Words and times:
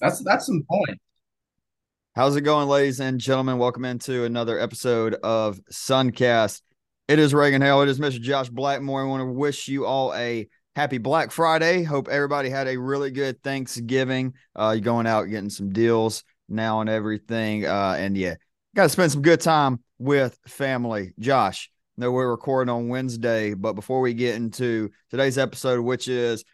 That's 0.00 0.22
that's 0.22 0.46
some 0.46 0.62
point. 0.68 1.00
How's 2.14 2.36
it 2.36 2.42
going, 2.42 2.68
ladies 2.68 3.00
and 3.00 3.18
gentlemen? 3.18 3.58
Welcome 3.58 3.86
into 3.86 4.24
another 4.24 4.58
episode 4.58 5.14
of 5.22 5.58
Suncast. 5.72 6.60
It 7.08 7.18
is 7.18 7.32
Reagan 7.32 7.62
Hale. 7.62 7.82
It 7.82 7.88
is 7.88 7.98
Mr. 7.98 8.20
Josh 8.20 8.50
Blackmore. 8.50 9.02
I 9.02 9.06
want 9.06 9.22
to 9.22 9.32
wish 9.32 9.68
you 9.68 9.86
all 9.86 10.12
a 10.14 10.48
happy 10.74 10.98
Black 10.98 11.30
Friday. 11.30 11.82
Hope 11.82 12.08
everybody 12.08 12.50
had 12.50 12.68
a 12.68 12.76
really 12.76 13.10
good 13.10 13.42
Thanksgiving. 13.42 14.34
Uh, 14.54 14.72
you're 14.74 14.82
going 14.82 15.06
out 15.06 15.24
getting 15.24 15.50
some 15.50 15.70
deals 15.70 16.24
now 16.48 16.82
and 16.82 16.90
everything. 16.90 17.64
Uh, 17.64 17.96
and 17.98 18.18
yeah, 18.18 18.34
got 18.74 18.84
to 18.84 18.88
spend 18.90 19.12
some 19.12 19.22
good 19.22 19.40
time 19.40 19.82
with 19.98 20.38
family. 20.46 21.14
Josh, 21.18 21.70
know 21.96 22.12
we're 22.12 22.30
recording 22.30 22.70
on 22.70 22.88
Wednesday, 22.88 23.54
but 23.54 23.72
before 23.72 24.02
we 24.02 24.12
get 24.12 24.34
into 24.34 24.90
today's 25.10 25.38
episode, 25.38 25.80
which 25.80 26.06
is 26.06 26.44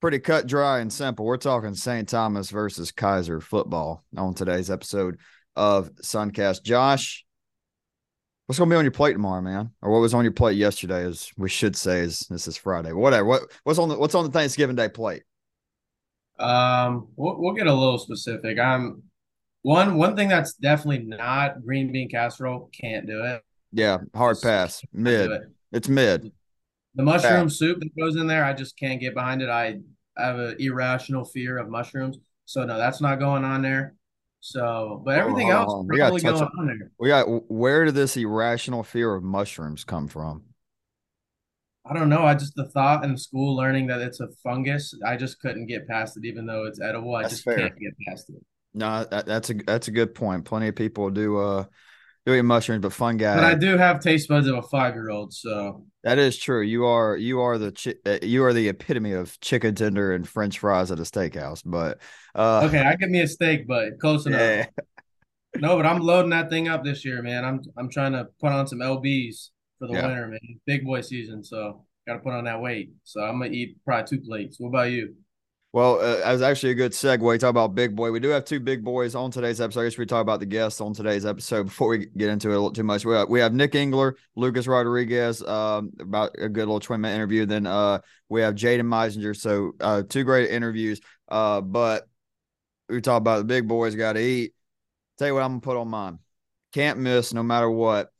pretty 0.00 0.18
cut 0.18 0.46
dry 0.46 0.80
and 0.80 0.92
simple. 0.92 1.24
We're 1.24 1.36
talking 1.36 1.74
St. 1.74 2.08
Thomas 2.08 2.50
versus 2.50 2.92
Keiser 2.92 3.42
football 3.42 4.04
on 4.16 4.34
today's 4.34 4.70
episode 4.70 5.18
of 5.56 5.90
Suncast. 5.96 6.62
Josh, 6.62 7.24
what's 8.46 8.58
going 8.58 8.70
to 8.70 8.74
be 8.74 8.78
on 8.78 8.84
your 8.84 8.92
plate 8.92 9.14
tomorrow, 9.14 9.42
man? 9.42 9.70
Or 9.82 9.90
what 9.90 10.00
was 10.00 10.14
on 10.14 10.24
your 10.24 10.32
plate 10.32 10.56
yesterday? 10.56 11.04
As 11.04 11.30
we 11.36 11.48
should 11.48 11.76
say, 11.76 12.00
is 12.00 12.20
this 12.30 12.46
is 12.46 12.56
Friday. 12.56 12.92
Whatever. 12.92 13.24
What 13.24 13.42
what's 13.64 13.78
on 13.78 13.88
the 13.88 13.98
what's 13.98 14.14
on 14.14 14.24
the 14.24 14.30
Thanksgiving 14.30 14.76
Day 14.76 14.88
plate? 14.88 15.22
Um, 16.38 17.08
we'll, 17.16 17.40
we'll 17.40 17.54
get 17.54 17.66
a 17.66 17.74
little 17.74 17.98
specific. 17.98 18.58
I'm 18.58 19.02
one 19.62 19.96
one 19.96 20.16
thing 20.16 20.28
that's 20.28 20.54
definitely 20.54 21.04
not 21.04 21.64
green 21.64 21.90
bean 21.92 22.08
casserole. 22.08 22.70
Can't 22.72 23.06
do 23.06 23.24
it. 23.24 23.42
Yeah, 23.72 23.98
hard 24.14 24.38
pass. 24.40 24.82
Mid. 24.92 25.30
It. 25.30 25.42
It's 25.72 25.88
mid. 25.88 26.32
The 26.98 27.04
mushroom 27.04 27.48
soup 27.48 27.78
that 27.80 27.96
goes 27.96 28.16
in 28.16 28.26
there, 28.26 28.44
I 28.44 28.52
just 28.52 28.76
can't 28.76 29.00
get 29.00 29.14
behind 29.14 29.40
it. 29.40 29.48
I, 29.48 29.78
have 30.18 30.38
an 30.38 30.56
irrational 30.58 31.24
fear 31.24 31.58
of 31.58 31.68
mushrooms. 31.68 32.18
So 32.44 32.64
no, 32.64 32.76
that's 32.76 33.00
not 33.00 33.20
going 33.20 33.44
on 33.44 33.62
there. 33.62 33.94
So, 34.40 35.02
but 35.04 35.16
everything 35.16 35.50
else 35.50 35.72
on. 35.72 35.86
probably 35.86 36.20
going 36.20 36.42
on, 36.42 36.66
there. 36.66 36.90
We 36.98 37.08
got 37.08 37.26
where 37.50 37.84
did 37.84 37.94
this 37.94 38.16
irrational 38.16 38.82
fear 38.82 39.14
of 39.14 39.22
mushrooms 39.22 39.84
come 39.84 40.08
from? 40.08 40.42
I 41.88 41.94
don't 41.94 42.08
know. 42.08 42.24
I 42.24 42.34
just 42.34 42.54
the 42.54 42.68
thought 42.68 43.04
in 43.04 43.16
school 43.16 43.56
learning 43.56 43.86
that 43.88 44.00
it's 44.00 44.20
a 44.20 44.28
fungus. 44.42 44.94
I 45.06 45.16
just 45.16 45.40
couldn't 45.40 45.66
get 45.66 45.88
past 45.88 46.16
it, 46.16 46.24
even 46.24 46.46
though 46.46 46.64
it's 46.64 46.80
edible. 46.80 47.14
I 47.14 47.22
that's 47.22 47.34
just 47.34 47.44
fair. 47.44 47.58
can't 47.58 47.78
get 47.78 47.92
past 48.08 48.30
it. 48.30 48.44
No, 48.74 49.04
that, 49.04 49.26
that's 49.26 49.50
a 49.50 49.54
that's 49.54 49.88
a 49.88 49.92
good 49.92 50.14
point. 50.14 50.44
Plenty 50.44 50.68
of 50.68 50.76
people 50.76 51.10
do 51.10 51.38
uh 51.38 51.64
doing 52.26 52.44
mushrooms, 52.44 52.82
but 52.82 52.92
fun 52.92 53.16
guy. 53.16 53.34
But 53.34 53.44
I 53.44 53.54
do 53.54 53.76
have 53.76 54.00
taste 54.00 54.28
buds 54.28 54.46
of 54.46 54.56
a 54.56 54.62
five 54.62 54.94
year 54.94 55.10
old, 55.10 55.32
so 55.32 55.86
that 56.08 56.18
is 56.18 56.38
true. 56.38 56.62
You 56.62 56.86
are 56.86 57.16
you 57.16 57.40
are 57.40 57.58
the 57.58 57.72
chi- 57.72 58.10
uh, 58.10 58.18
you 58.22 58.44
are 58.44 58.52
the 58.52 58.68
epitome 58.68 59.12
of 59.12 59.38
chicken 59.40 59.74
tender 59.74 60.12
and 60.12 60.26
French 60.28 60.58
fries 60.58 60.90
at 60.90 60.98
a 60.98 61.02
steakhouse. 61.02 61.62
But 61.64 62.00
uh, 62.34 62.62
okay, 62.64 62.80
I 62.80 62.96
give 62.96 63.10
me 63.10 63.20
a 63.20 63.28
steak, 63.28 63.66
but 63.66 63.98
close 64.00 64.26
enough. 64.26 64.40
Yeah. 64.40 64.66
no, 65.56 65.76
but 65.76 65.86
I'm 65.86 66.00
loading 66.00 66.30
that 66.30 66.50
thing 66.50 66.68
up 66.68 66.84
this 66.84 67.04
year, 67.04 67.22
man. 67.22 67.44
I'm 67.44 67.60
I'm 67.76 67.90
trying 67.90 68.12
to 68.12 68.26
put 68.40 68.52
on 68.52 68.66
some 68.66 68.78
lbs 68.78 69.50
for 69.78 69.86
the 69.88 69.94
yeah. 69.94 70.06
winter, 70.06 70.28
man. 70.28 70.60
Big 70.66 70.84
boy 70.84 71.02
season, 71.02 71.44
so 71.44 71.84
got 72.06 72.14
to 72.14 72.20
put 72.20 72.32
on 72.32 72.44
that 72.44 72.60
weight. 72.60 72.90
So 73.04 73.20
I'm 73.20 73.38
gonna 73.38 73.52
eat 73.52 73.76
probably 73.84 74.18
two 74.18 74.24
plates. 74.24 74.56
What 74.58 74.68
about 74.68 74.90
you? 74.90 75.14
Well, 75.72 76.00
uh, 76.00 76.16
that 76.16 76.32
was 76.32 76.40
actually 76.40 76.70
a 76.70 76.74
good 76.76 76.92
segue. 76.92 77.38
Talk 77.38 77.50
about 77.50 77.74
big 77.74 77.94
boy. 77.94 78.10
We 78.10 78.20
do 78.20 78.28
have 78.30 78.46
two 78.46 78.58
big 78.58 78.82
boys 78.82 79.14
on 79.14 79.30
today's 79.30 79.60
episode. 79.60 79.82
I 79.82 79.84
guess 79.84 79.98
we 79.98 80.06
talk 80.06 80.22
about 80.22 80.40
the 80.40 80.46
guests 80.46 80.80
on 80.80 80.94
today's 80.94 81.26
episode 81.26 81.64
before 81.64 81.88
we 81.88 82.06
get 82.06 82.30
into 82.30 82.48
it 82.48 82.52
a 82.52 82.54
little 82.54 82.72
too 82.72 82.84
much. 82.84 83.04
We 83.04 83.14
have, 83.14 83.28
we 83.28 83.40
have 83.40 83.52
Nick 83.52 83.74
Engler, 83.74 84.16
Lucas 84.34 84.66
Rodriguez, 84.66 85.42
um, 85.42 85.90
about 86.00 86.30
a 86.38 86.48
good 86.48 86.62
little 86.62 86.80
20 86.80 87.02
minute 87.02 87.14
interview. 87.14 87.44
Then 87.44 87.66
uh, 87.66 87.98
we 88.30 88.40
have 88.40 88.54
Jaden 88.54 88.86
Meizinger. 88.86 89.36
So 89.36 89.72
uh, 89.78 90.04
two 90.08 90.24
great 90.24 90.50
interviews. 90.50 91.02
Uh, 91.28 91.60
but 91.60 92.08
we 92.88 93.02
talk 93.02 93.18
about 93.18 93.38
the 93.38 93.44
big 93.44 93.68
boys 93.68 93.94
got 93.94 94.14
to 94.14 94.22
eat. 94.22 94.54
Tell 95.18 95.28
you 95.28 95.34
what, 95.34 95.42
I'm 95.42 95.50
gonna 95.50 95.60
put 95.60 95.76
on 95.76 95.88
mine. 95.88 96.18
Can't 96.72 96.98
miss 96.98 97.34
no 97.34 97.42
matter 97.42 97.70
what. 97.70 98.10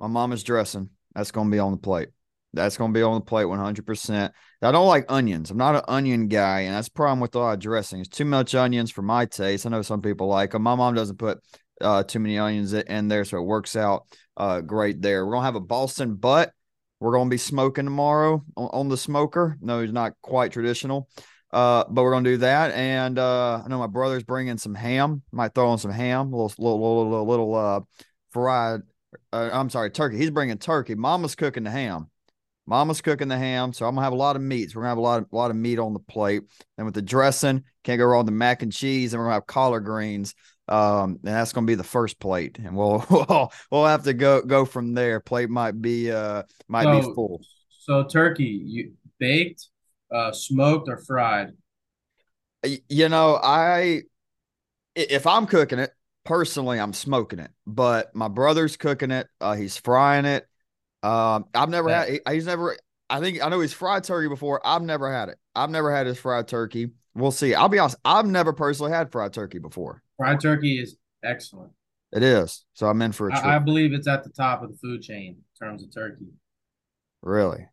My 0.00 0.06
mom 0.06 0.32
is 0.32 0.42
dressing. 0.42 0.88
That's 1.14 1.32
gonna 1.32 1.50
be 1.50 1.58
on 1.58 1.72
the 1.72 1.78
plate. 1.78 2.13
That's 2.54 2.76
going 2.76 2.92
to 2.92 2.98
be 2.98 3.02
on 3.02 3.14
the 3.14 3.20
plate 3.20 3.46
100%. 3.46 4.30
I 4.62 4.72
don't 4.72 4.88
like 4.88 5.04
onions. 5.08 5.50
I'm 5.50 5.56
not 5.56 5.76
an 5.76 5.82
onion 5.88 6.28
guy, 6.28 6.60
and 6.60 6.74
that's 6.74 6.88
problem 6.88 7.20
with 7.20 7.34
a 7.34 7.38
lot 7.38 7.54
of 7.54 7.60
dressings. 7.60 8.08
Too 8.08 8.24
much 8.24 8.54
onions 8.54 8.90
for 8.90 9.02
my 9.02 9.26
taste. 9.26 9.66
I 9.66 9.70
know 9.70 9.82
some 9.82 10.00
people 10.00 10.28
like 10.28 10.52
them. 10.52 10.62
My 10.62 10.74
mom 10.74 10.94
doesn't 10.94 11.18
put 11.18 11.38
uh, 11.80 12.02
too 12.04 12.18
many 12.20 12.38
onions 12.38 12.72
in 12.72 13.08
there, 13.08 13.24
so 13.24 13.38
it 13.38 13.42
works 13.42 13.76
out 13.76 14.06
uh, 14.36 14.60
great 14.60 15.02
there. 15.02 15.24
We're 15.24 15.32
going 15.32 15.42
to 15.42 15.46
have 15.46 15.54
a 15.54 15.60
Boston 15.60 16.14
butt. 16.14 16.52
We're 17.00 17.12
going 17.12 17.28
to 17.28 17.34
be 17.34 17.38
smoking 17.38 17.84
tomorrow 17.84 18.42
on, 18.56 18.68
on 18.72 18.88
the 18.88 18.96
smoker. 18.96 19.58
No, 19.60 19.80
it's 19.80 19.92
not 19.92 20.12
quite 20.22 20.52
traditional, 20.52 21.08
uh, 21.52 21.84
but 21.88 22.02
we're 22.02 22.12
going 22.12 22.24
to 22.24 22.30
do 22.30 22.36
that. 22.38 22.72
And 22.72 23.18
uh, 23.18 23.62
I 23.64 23.68
know 23.68 23.78
my 23.78 23.86
brother's 23.86 24.24
bringing 24.24 24.58
some 24.58 24.74
ham. 24.74 25.22
Might 25.32 25.54
throw 25.54 25.68
on 25.68 25.78
some 25.78 25.90
ham, 25.90 26.32
a 26.32 26.36
little, 26.36 26.54
little, 26.58 26.80
little, 26.80 27.10
little, 27.10 27.26
little 27.26 27.54
uh, 27.54 27.80
fried. 28.32 28.80
Uh, 29.32 29.50
I'm 29.52 29.70
sorry, 29.70 29.90
turkey. 29.90 30.16
He's 30.16 30.30
bringing 30.30 30.58
turkey. 30.58 30.94
Mama's 30.94 31.34
cooking 31.34 31.64
the 31.64 31.70
ham. 31.70 32.10
Mama's 32.66 33.02
cooking 33.02 33.28
the 33.28 33.36
ham, 33.36 33.72
so 33.72 33.86
I'm 33.86 33.94
gonna 33.94 34.04
have 34.04 34.12
a 34.12 34.16
lot 34.16 34.36
of 34.36 34.42
meats. 34.42 34.74
We're 34.74 34.82
gonna 34.82 34.90
have 34.90 34.98
a 34.98 35.02
lot 35.02 35.22
of 35.22 35.28
a 35.30 35.36
lot 35.36 35.50
of 35.50 35.56
meat 35.56 35.78
on 35.78 35.92
the 35.92 36.00
plate, 36.00 36.42
and 36.78 36.86
with 36.86 36.94
the 36.94 37.02
dressing, 37.02 37.64
can't 37.82 37.98
go 37.98 38.06
wrong 38.06 38.20
with 38.20 38.26
the 38.26 38.32
mac 38.32 38.62
and 38.62 38.72
cheese, 38.72 39.12
and 39.12 39.20
we're 39.20 39.26
gonna 39.26 39.34
have 39.34 39.46
collard 39.46 39.84
greens. 39.84 40.34
Um, 40.66 41.18
and 41.24 41.34
that's 41.34 41.52
gonna 41.52 41.66
be 41.66 41.74
the 41.74 41.84
first 41.84 42.18
plate, 42.18 42.58
and 42.58 42.74
we'll 42.74 43.04
we'll, 43.10 43.52
we'll 43.70 43.86
have 43.86 44.04
to 44.04 44.14
go 44.14 44.42
go 44.42 44.64
from 44.64 44.94
there. 44.94 45.20
Plate 45.20 45.50
might 45.50 45.80
be 45.80 46.10
uh 46.10 46.44
might 46.68 46.84
so, 46.84 47.00
be 47.00 47.14
full. 47.14 47.40
So 47.68 48.04
turkey, 48.04 48.62
you 48.64 48.92
baked, 49.18 49.68
uh, 50.10 50.32
smoked, 50.32 50.88
or 50.88 50.96
fried? 50.96 51.52
You 52.88 53.10
know, 53.10 53.38
I 53.42 54.02
if 54.96 55.26
I'm 55.26 55.46
cooking 55.46 55.78
it 55.78 55.90
personally, 56.24 56.80
I'm 56.80 56.94
smoking 56.94 57.40
it, 57.40 57.50
but 57.66 58.14
my 58.14 58.28
brother's 58.28 58.76
cooking 58.78 59.10
it. 59.10 59.28
Uh, 59.40 59.54
he's 59.54 59.76
frying 59.76 60.24
it. 60.24 60.46
Um, 61.04 61.44
I've 61.54 61.68
never 61.68 61.90
yeah. 61.90 62.06
had. 62.24 62.34
He's 62.34 62.46
never. 62.46 62.76
I 63.10 63.20
think 63.20 63.44
I 63.44 63.48
know 63.50 63.60
he's 63.60 63.74
fried 63.74 64.04
turkey 64.04 64.28
before. 64.28 64.66
I've 64.66 64.82
never 64.82 65.12
had 65.12 65.28
it. 65.28 65.38
I've 65.54 65.70
never 65.70 65.94
had 65.94 66.06
his 66.06 66.18
fried 66.18 66.48
turkey. 66.48 66.90
We'll 67.14 67.30
see. 67.30 67.54
I'll 67.54 67.68
be 67.68 67.78
honest. 67.78 67.96
I've 68.04 68.26
never 68.26 68.52
personally 68.52 68.92
had 68.92 69.12
fried 69.12 69.34
turkey 69.34 69.58
before. 69.58 70.02
Fried 70.16 70.40
turkey 70.40 70.78
is 70.78 70.96
excellent. 71.22 71.72
It 72.12 72.22
is. 72.22 72.64
So 72.72 72.86
I'm 72.86 73.02
in 73.02 73.12
for 73.12 73.28
a 73.28 73.32
treat. 73.32 73.44
I, 73.44 73.56
I 73.56 73.58
believe 73.58 73.92
it's 73.92 74.08
at 74.08 74.24
the 74.24 74.30
top 74.30 74.62
of 74.62 74.70
the 74.70 74.76
food 74.78 75.02
chain 75.02 75.36
in 75.36 75.66
terms 75.66 75.82
of 75.82 75.92
turkey. 75.92 76.28
Really? 77.22 77.66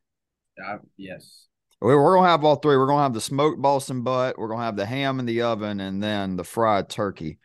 I, 0.64 0.78
yes. 0.98 1.46
We're, 1.80 2.02
we're 2.04 2.16
gonna 2.16 2.28
have 2.28 2.44
all 2.44 2.58
three. 2.58 2.76
We're 2.76 2.88
gonna 2.88 3.04
have 3.04 3.14
the 3.14 3.22
smoked 3.22 3.62
Boston 3.62 4.02
butt. 4.04 4.38
We're 4.38 4.50
gonna 4.50 4.64
have 4.64 4.76
the 4.76 4.86
ham 4.86 5.20
in 5.20 5.26
the 5.26 5.44
oven, 5.44 5.80
and 5.80 6.04
then 6.04 6.36
the 6.36 6.44
fried 6.44 6.90
turkey. 6.90 7.40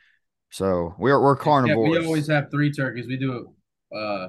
So 0.51 0.95
we're 0.99 1.21
we're 1.23 1.37
carnivores. 1.37 1.95
Yeah, 1.95 2.01
we 2.01 2.07
always 2.07 2.27
have 2.27 2.51
three 2.51 2.73
turkeys. 2.73 3.07
We 3.07 3.17
do 3.17 3.37
it. 3.93 3.97
Uh, 3.97 4.29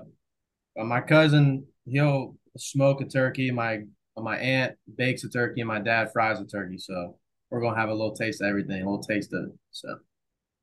my 0.85 1.01
cousin, 1.01 1.65
he'll 1.85 2.35
smoke 2.57 3.01
a 3.01 3.05
turkey. 3.05 3.51
My 3.51 3.81
my 4.17 4.37
aunt 4.37 4.75
bakes 4.95 5.23
a 5.23 5.29
turkey, 5.29 5.61
and 5.61 5.67
my 5.67 5.79
dad 5.79 6.11
fries 6.11 6.39
a 6.39 6.45
turkey. 6.45 6.77
So 6.77 7.17
we're 7.49 7.61
gonna 7.61 7.79
have 7.79 7.89
a 7.89 7.93
little 7.93 8.15
taste 8.15 8.41
of 8.41 8.47
everything, 8.47 8.81
a 8.81 8.85
little 8.85 9.03
taste 9.03 9.33
of 9.33 9.45
it. 9.45 9.55
So, 9.71 9.97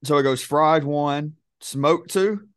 so 0.05 0.19
it 0.19 0.23
goes 0.23 0.43
fried 0.43 0.85
one, 0.85 1.35
smoked 1.61 2.11
two. 2.11 2.49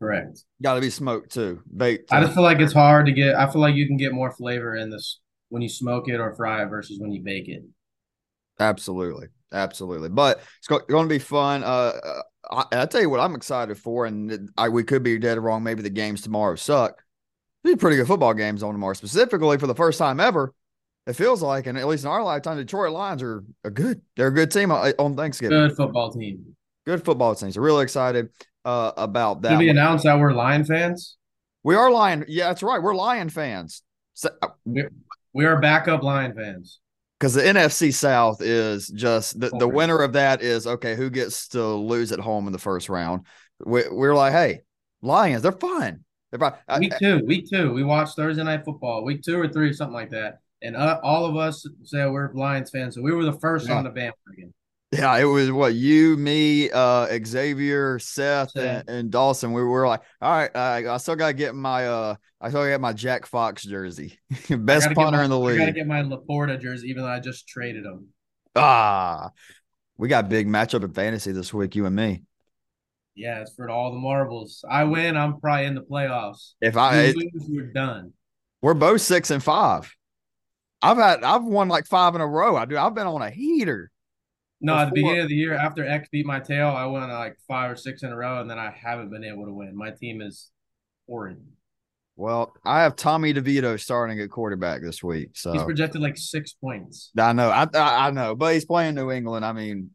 Correct. 0.00 0.44
Got 0.62 0.74
to 0.74 0.80
be 0.80 0.90
smoked 0.90 1.32
too, 1.32 1.60
baked. 1.76 2.12
I 2.12 2.20
just 2.20 2.34
feel 2.34 2.44
like 2.44 2.60
it's 2.60 2.72
hard 2.72 3.06
to 3.06 3.12
get. 3.12 3.34
I 3.34 3.50
feel 3.50 3.60
like 3.60 3.74
you 3.74 3.86
can 3.86 3.96
get 3.96 4.12
more 4.12 4.30
flavor 4.30 4.76
in 4.76 4.90
this 4.90 5.20
when 5.48 5.60
you 5.60 5.68
smoke 5.68 6.08
it 6.08 6.20
or 6.20 6.34
fry 6.36 6.62
it 6.62 6.66
versus 6.66 7.00
when 7.00 7.10
you 7.10 7.22
bake 7.22 7.48
it. 7.48 7.64
Absolutely, 8.60 9.28
absolutely. 9.52 10.08
But 10.08 10.40
it's 10.58 10.68
going 10.68 11.04
to 11.04 11.08
be 11.08 11.18
fun. 11.18 11.64
Uh, 11.64 11.98
uh 12.02 12.22
I, 12.50 12.64
I 12.72 12.86
tell 12.86 13.00
you 13.00 13.10
what, 13.10 13.20
I'm 13.20 13.34
excited 13.34 13.76
for, 13.78 14.06
and 14.06 14.50
I, 14.56 14.68
we 14.68 14.84
could 14.84 15.02
be 15.02 15.18
dead 15.18 15.38
wrong. 15.38 15.62
Maybe 15.62 15.82
the 15.82 15.90
games 15.90 16.22
tomorrow 16.22 16.56
suck. 16.56 17.02
Be 17.64 17.76
pretty 17.76 17.96
good 17.96 18.06
football 18.06 18.34
games 18.34 18.62
on 18.62 18.72
tomorrow, 18.72 18.94
specifically 18.94 19.58
for 19.58 19.66
the 19.66 19.74
first 19.74 19.98
time 19.98 20.20
ever. 20.20 20.54
It 21.06 21.14
feels 21.14 21.42
like, 21.42 21.66
and 21.66 21.78
at 21.78 21.86
least 21.86 22.04
in 22.04 22.10
our 22.10 22.22
lifetime, 22.22 22.56
Detroit 22.58 22.92
Lions 22.92 23.22
are 23.22 23.42
a 23.64 23.70
good. 23.70 24.02
They're 24.16 24.28
a 24.28 24.34
good 24.34 24.50
team 24.50 24.70
on 24.70 25.16
Thanksgiving. 25.16 25.56
Good 25.56 25.76
football 25.76 26.12
team. 26.12 26.54
Good 26.86 27.04
football 27.04 27.34
team. 27.34 27.50
So 27.50 27.60
really 27.60 27.82
excited 27.82 28.28
uh, 28.64 28.92
about 28.96 29.42
that. 29.42 29.50
Did 29.50 29.58
we 29.58 29.70
announce 29.70 30.02
that 30.04 30.18
we're 30.18 30.32
Lion 30.32 30.64
fans? 30.64 31.16
We 31.64 31.74
are 31.74 31.90
Lion. 31.90 32.24
Yeah, 32.28 32.48
that's 32.48 32.62
right. 32.62 32.80
We're 32.82 32.94
Lion 32.94 33.30
fans. 33.30 33.82
So, 34.14 34.30
uh, 34.42 34.48
we 35.32 35.44
are 35.44 35.60
backup 35.60 36.02
Lion 36.02 36.34
fans 36.34 36.80
because 37.18 37.34
the 37.34 37.42
NFC 37.42 37.92
South 37.92 38.40
is 38.40 38.88
just 38.88 39.38
the, 39.40 39.50
the 39.50 39.68
winner 39.68 39.98
of 39.98 40.12
that 40.12 40.42
is 40.42 40.66
okay. 40.66 40.94
Who 40.94 41.10
gets 41.10 41.48
to 41.48 41.64
lose 41.64 42.12
at 42.12 42.20
home 42.20 42.46
in 42.46 42.52
the 42.52 42.58
first 42.58 42.88
round? 42.88 43.26
We, 43.64 43.82
are 43.82 44.14
like, 44.14 44.32
hey, 44.32 44.60
Lions, 45.02 45.42
they're 45.42 45.52
fine. 45.52 46.04
They're. 46.30 46.58
Week 46.78 46.92
two, 46.98 47.24
week 47.26 47.46
two, 47.50 47.72
we 47.72 47.82
watched 47.82 48.14
Thursday 48.14 48.44
night 48.44 48.64
football, 48.64 49.04
week 49.04 49.22
two 49.22 49.40
or 49.40 49.48
three, 49.48 49.72
something 49.72 49.94
like 49.94 50.10
that, 50.10 50.38
and 50.62 50.76
uh, 50.76 51.00
all 51.02 51.24
of 51.24 51.36
us 51.36 51.66
said 51.82 52.10
we're 52.10 52.32
Lions 52.34 52.70
fans, 52.70 52.94
so 52.94 53.02
we 53.02 53.12
were 53.12 53.24
the 53.24 53.38
first 53.40 53.68
yeah. 53.68 53.76
on 53.76 53.84
the 53.84 53.90
bandwagon. 53.90 54.52
Yeah, 54.90 55.18
it 55.18 55.24
was 55.24 55.52
what 55.52 55.74
you, 55.74 56.16
me, 56.16 56.70
uh, 56.70 57.06
Xavier, 57.22 57.98
Seth, 57.98 58.56
and, 58.56 58.88
and, 58.88 59.10
Dawson. 59.10 59.52
We 59.52 59.62
were 59.62 59.86
like, 59.86 60.00
all 60.22 60.32
right, 60.32 60.56
I, 60.56 60.88
I 60.88 60.96
still 60.96 61.14
got 61.14 61.26
to 61.26 61.32
get 61.34 61.54
my, 61.54 61.86
uh, 61.86 62.14
I 62.40 62.48
still 62.48 62.62
got 62.62 62.68
get 62.68 62.80
my 62.80 62.94
Jack 62.94 63.26
Fox 63.26 63.64
jersey, 63.64 64.18
best 64.48 64.90
punter 64.94 65.18
my, 65.18 65.24
in 65.24 65.30
the 65.30 65.38
league. 65.38 65.60
I 65.60 65.66
got 65.66 65.66
to 65.66 65.72
get 65.72 65.86
my 65.86 66.02
LaPorta 66.02 66.58
jersey, 66.58 66.88
even 66.88 67.02
though 67.02 67.10
I 67.10 67.20
just 67.20 67.46
traded 67.46 67.84
him. 67.84 68.08
Ah, 68.56 69.30
We 69.98 70.08
got 70.08 70.30
big 70.30 70.48
matchup 70.48 70.82
in 70.82 70.92
fantasy 70.94 71.32
this 71.32 71.52
week, 71.52 71.76
you 71.76 71.84
and 71.84 71.94
me. 71.94 72.22
Yeah, 73.14 73.42
it's 73.42 73.52
for 73.54 73.68
all 73.68 73.92
the 73.92 73.98
marbles. 73.98 74.64
I 74.70 74.84
win, 74.84 75.18
I'm 75.18 75.38
probably 75.38 75.66
in 75.66 75.74
the 75.74 75.82
playoffs. 75.82 76.52
If 76.62 76.78
I 76.78 77.08
you 77.08 77.14
lose, 77.14 77.46
we're 77.48 77.72
done. 77.72 78.14
We're 78.62 78.74
both 78.74 79.02
six 79.02 79.30
and 79.30 79.42
five. 79.42 79.94
I've 80.80 80.96
had 80.96 81.24
I've 81.24 81.44
won 81.44 81.68
like 81.68 81.86
five 81.86 82.14
in 82.14 82.22
a 82.22 82.26
row. 82.26 82.56
I 82.56 82.64
do. 82.64 82.78
I've 82.78 82.94
been 82.94 83.06
on 83.06 83.20
a 83.20 83.30
heater. 83.30 83.90
No, 84.60 84.72
before. 84.72 84.82
at 84.82 84.88
the 84.88 84.94
beginning 84.94 85.20
of 85.20 85.28
the 85.28 85.34
year, 85.34 85.54
after 85.54 85.86
X 85.86 86.08
beat 86.10 86.26
my 86.26 86.40
tail, 86.40 86.68
I 86.68 86.84
won 86.86 87.08
like 87.10 87.36
five 87.46 87.70
or 87.70 87.76
six 87.76 88.02
in 88.02 88.10
a 88.10 88.16
row, 88.16 88.40
and 88.40 88.50
then 88.50 88.58
I 88.58 88.70
haven't 88.70 89.10
been 89.10 89.24
able 89.24 89.46
to 89.46 89.52
win. 89.52 89.76
My 89.76 89.90
team 89.90 90.20
is 90.20 90.50
horrid. 91.08 91.40
Well, 92.16 92.52
I 92.64 92.82
have 92.82 92.96
Tommy 92.96 93.32
DeVito 93.32 93.78
starting 93.78 94.18
at 94.20 94.30
quarterback 94.30 94.82
this 94.82 95.04
week. 95.04 95.30
So 95.34 95.52
he's 95.52 95.62
projected 95.62 96.00
like 96.00 96.16
six 96.16 96.52
points. 96.52 97.12
I 97.16 97.32
know, 97.32 97.48
I 97.48 97.68
I, 97.72 98.08
I 98.08 98.10
know, 98.10 98.34
but 98.34 98.54
he's 98.54 98.64
playing 98.64 98.96
New 98.96 99.12
England. 99.12 99.44
I 99.44 99.52
mean, 99.52 99.90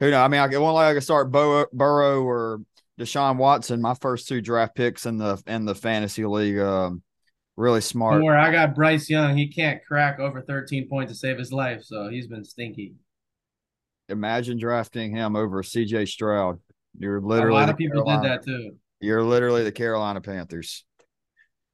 who 0.00 0.10
knows? 0.10 0.24
I 0.24 0.28
mean, 0.28 0.40
I 0.40 0.48
can 0.48 0.62
one 0.62 0.72
like 0.72 0.86
I 0.86 0.92
can 0.94 1.02
start 1.02 1.30
Bo, 1.30 1.66
Burrow 1.74 2.22
or 2.22 2.62
Deshaun 2.98 3.36
Watson. 3.36 3.82
My 3.82 3.92
first 3.92 4.26
two 4.26 4.40
draft 4.40 4.74
picks 4.74 5.04
in 5.04 5.18
the 5.18 5.42
in 5.46 5.66
the 5.66 5.74
fantasy 5.74 6.24
league. 6.24 6.58
Um, 6.58 7.02
really 7.56 7.82
smart. 7.82 8.22
Where 8.22 8.38
I 8.38 8.50
got 8.50 8.74
Bryce 8.74 9.10
Young, 9.10 9.36
he 9.36 9.48
can't 9.48 9.84
crack 9.84 10.18
over 10.18 10.40
13 10.40 10.88
points 10.88 11.12
to 11.12 11.18
save 11.18 11.38
his 11.38 11.52
life, 11.52 11.82
so 11.82 12.08
he's 12.08 12.26
been 12.26 12.44
stinky. 12.44 12.94
Imagine 14.08 14.58
drafting 14.58 15.14
him 15.14 15.34
over 15.36 15.62
C.J. 15.62 16.06
Stroud. 16.06 16.60
You're 16.98 17.20
literally 17.20 17.56
a 17.56 17.60
lot 17.60 17.70
of 17.70 17.76
people 17.76 18.04
Carolina, 18.04 18.22
did 18.22 18.30
that 18.30 18.44
too. 18.44 18.76
You're 19.00 19.22
literally 19.22 19.64
the 19.64 19.72
Carolina 19.72 20.20
Panthers. 20.20 20.84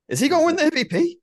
Is 0.08 0.18
he 0.18 0.28
going 0.28 0.42
to 0.42 0.46
win 0.46 0.70
the 0.70 0.76
MVP? 0.76 1.14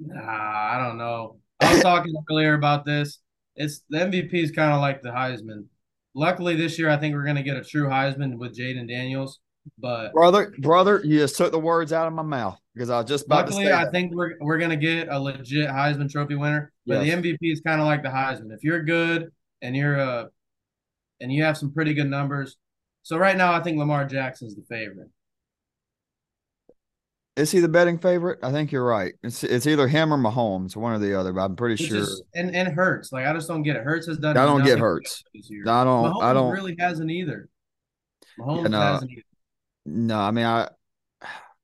Nah, 0.00 0.22
I 0.22 0.78
don't 0.84 0.98
know. 0.98 1.38
I 1.60 1.74
was 1.74 1.82
talking 1.82 2.14
earlier 2.30 2.54
about 2.54 2.84
this. 2.84 3.20
It's 3.56 3.82
the 3.88 3.98
MVP 3.98 4.34
is 4.34 4.50
kind 4.50 4.72
of 4.72 4.80
like 4.80 5.02
the 5.02 5.10
Heisman. 5.10 5.66
Luckily, 6.14 6.56
this 6.56 6.78
year 6.78 6.90
I 6.90 6.96
think 6.96 7.14
we're 7.14 7.24
going 7.24 7.36
to 7.36 7.42
get 7.42 7.56
a 7.56 7.62
true 7.62 7.86
Heisman 7.86 8.36
with 8.36 8.56
Jayden 8.56 8.88
Daniels. 8.88 9.40
But 9.78 10.12
brother, 10.12 10.52
brother, 10.58 11.00
you 11.04 11.18
just 11.18 11.36
took 11.36 11.50
the 11.50 11.58
words 11.58 11.92
out 11.92 12.06
of 12.06 12.12
my 12.12 12.22
mouth 12.22 12.58
because 12.74 12.90
I 12.90 12.98
was 12.98 13.08
just 13.08 13.26
about 13.26 13.46
luckily, 13.46 13.72
I 13.72 13.90
think 13.90 14.14
we're 14.14 14.32
we're 14.40 14.58
going 14.58 14.70
to 14.70 14.76
get 14.76 15.08
a 15.08 15.18
legit 15.18 15.70
Heisman 15.70 16.10
Trophy 16.10 16.34
winner. 16.34 16.72
But 16.86 17.04
yes. 17.04 17.22
the 17.22 17.22
MVP 17.22 17.52
is 17.52 17.60
kind 17.60 17.80
of 17.80 17.86
like 17.86 18.02
the 18.02 18.10
Heisman. 18.10 18.52
If 18.52 18.62
you're 18.62 18.82
good 18.82 19.30
and 19.64 19.74
you're 19.74 19.96
a 19.96 20.06
uh, 20.06 20.26
and 21.20 21.32
you 21.32 21.42
have 21.44 21.56
some 21.56 21.72
pretty 21.72 21.94
good 21.94 22.08
numbers, 22.08 22.56
so 23.02 23.16
right 23.16 23.36
now 23.36 23.52
I 23.52 23.62
think 23.62 23.78
Lamar 23.78 24.04
Jackson's 24.04 24.54
the 24.54 24.62
favorite. 24.68 25.08
Is 27.36 27.50
he 27.50 27.58
the 27.58 27.68
betting 27.68 27.98
favorite? 27.98 28.38
I 28.42 28.52
think 28.52 28.70
you're 28.70 28.84
right. 28.84 29.14
It's 29.24 29.42
it's 29.42 29.66
either 29.66 29.88
him 29.88 30.12
or 30.12 30.18
Mahomes, 30.18 30.76
one 30.76 30.92
or 30.92 30.98
the 30.98 31.18
other. 31.18 31.32
But 31.32 31.44
I'm 31.44 31.56
pretty 31.56 31.82
Which 31.82 31.90
sure. 31.90 31.98
Is, 31.98 32.22
and 32.34 32.54
and 32.54 32.68
Hurts, 32.68 33.10
like 33.10 33.26
I 33.26 33.32
just 33.32 33.48
don't 33.48 33.62
get 33.62 33.74
it. 33.74 33.82
Hurts 33.82 34.06
has 34.06 34.18
done. 34.18 34.36
I 34.36 34.44
don't 34.44 34.64
get 34.64 34.78
Hurts. 34.78 35.24
I 35.34 35.40
don't. 35.84 36.12
Mahomes 36.12 36.22
I 36.22 36.32
don't 36.32 36.52
really 36.52 36.76
hasn't 36.78 37.10
either. 37.10 37.48
Mahomes 38.38 38.62
yeah, 38.62 38.68
no, 38.68 38.80
hasn't 38.80 39.10
either. 39.10 39.22
No, 39.86 40.20
I 40.20 40.30
mean 40.30 40.44
I. 40.44 40.68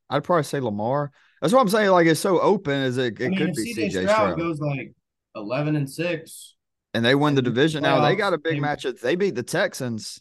I'd 0.09 0.25
probably 0.25 0.43
say 0.43 0.59
Lamar. 0.59 1.13
That's 1.41 1.53
what 1.53 1.61
I'm 1.61 1.69
saying. 1.69 1.91
Like 1.91 2.07
it's 2.09 2.19
so 2.19 2.41
open 2.41 2.73
as 2.73 2.99
it, 2.99 3.21
it 3.21 3.27
I 3.27 3.29
mean, 3.29 3.39
could 3.39 3.55
be. 3.55 3.75
CJ 3.75 3.91
Stroud, 3.91 4.09
Stroud 4.09 4.39
goes 4.39 4.59
like 4.59 4.93
eleven 5.37 5.77
and 5.77 5.89
six, 5.89 6.57
and 6.95 7.05
they 7.05 7.15
win 7.15 7.35
the 7.35 7.43
division. 7.43 7.83
Now 7.83 8.01
they 8.01 8.17
got 8.17 8.35
a 8.35 8.39
big 8.39 8.61
matchup. 8.61 9.01
They 9.01 9.17
beat 9.17 9.35
the 9.35 9.43
Texans. 9.43 10.21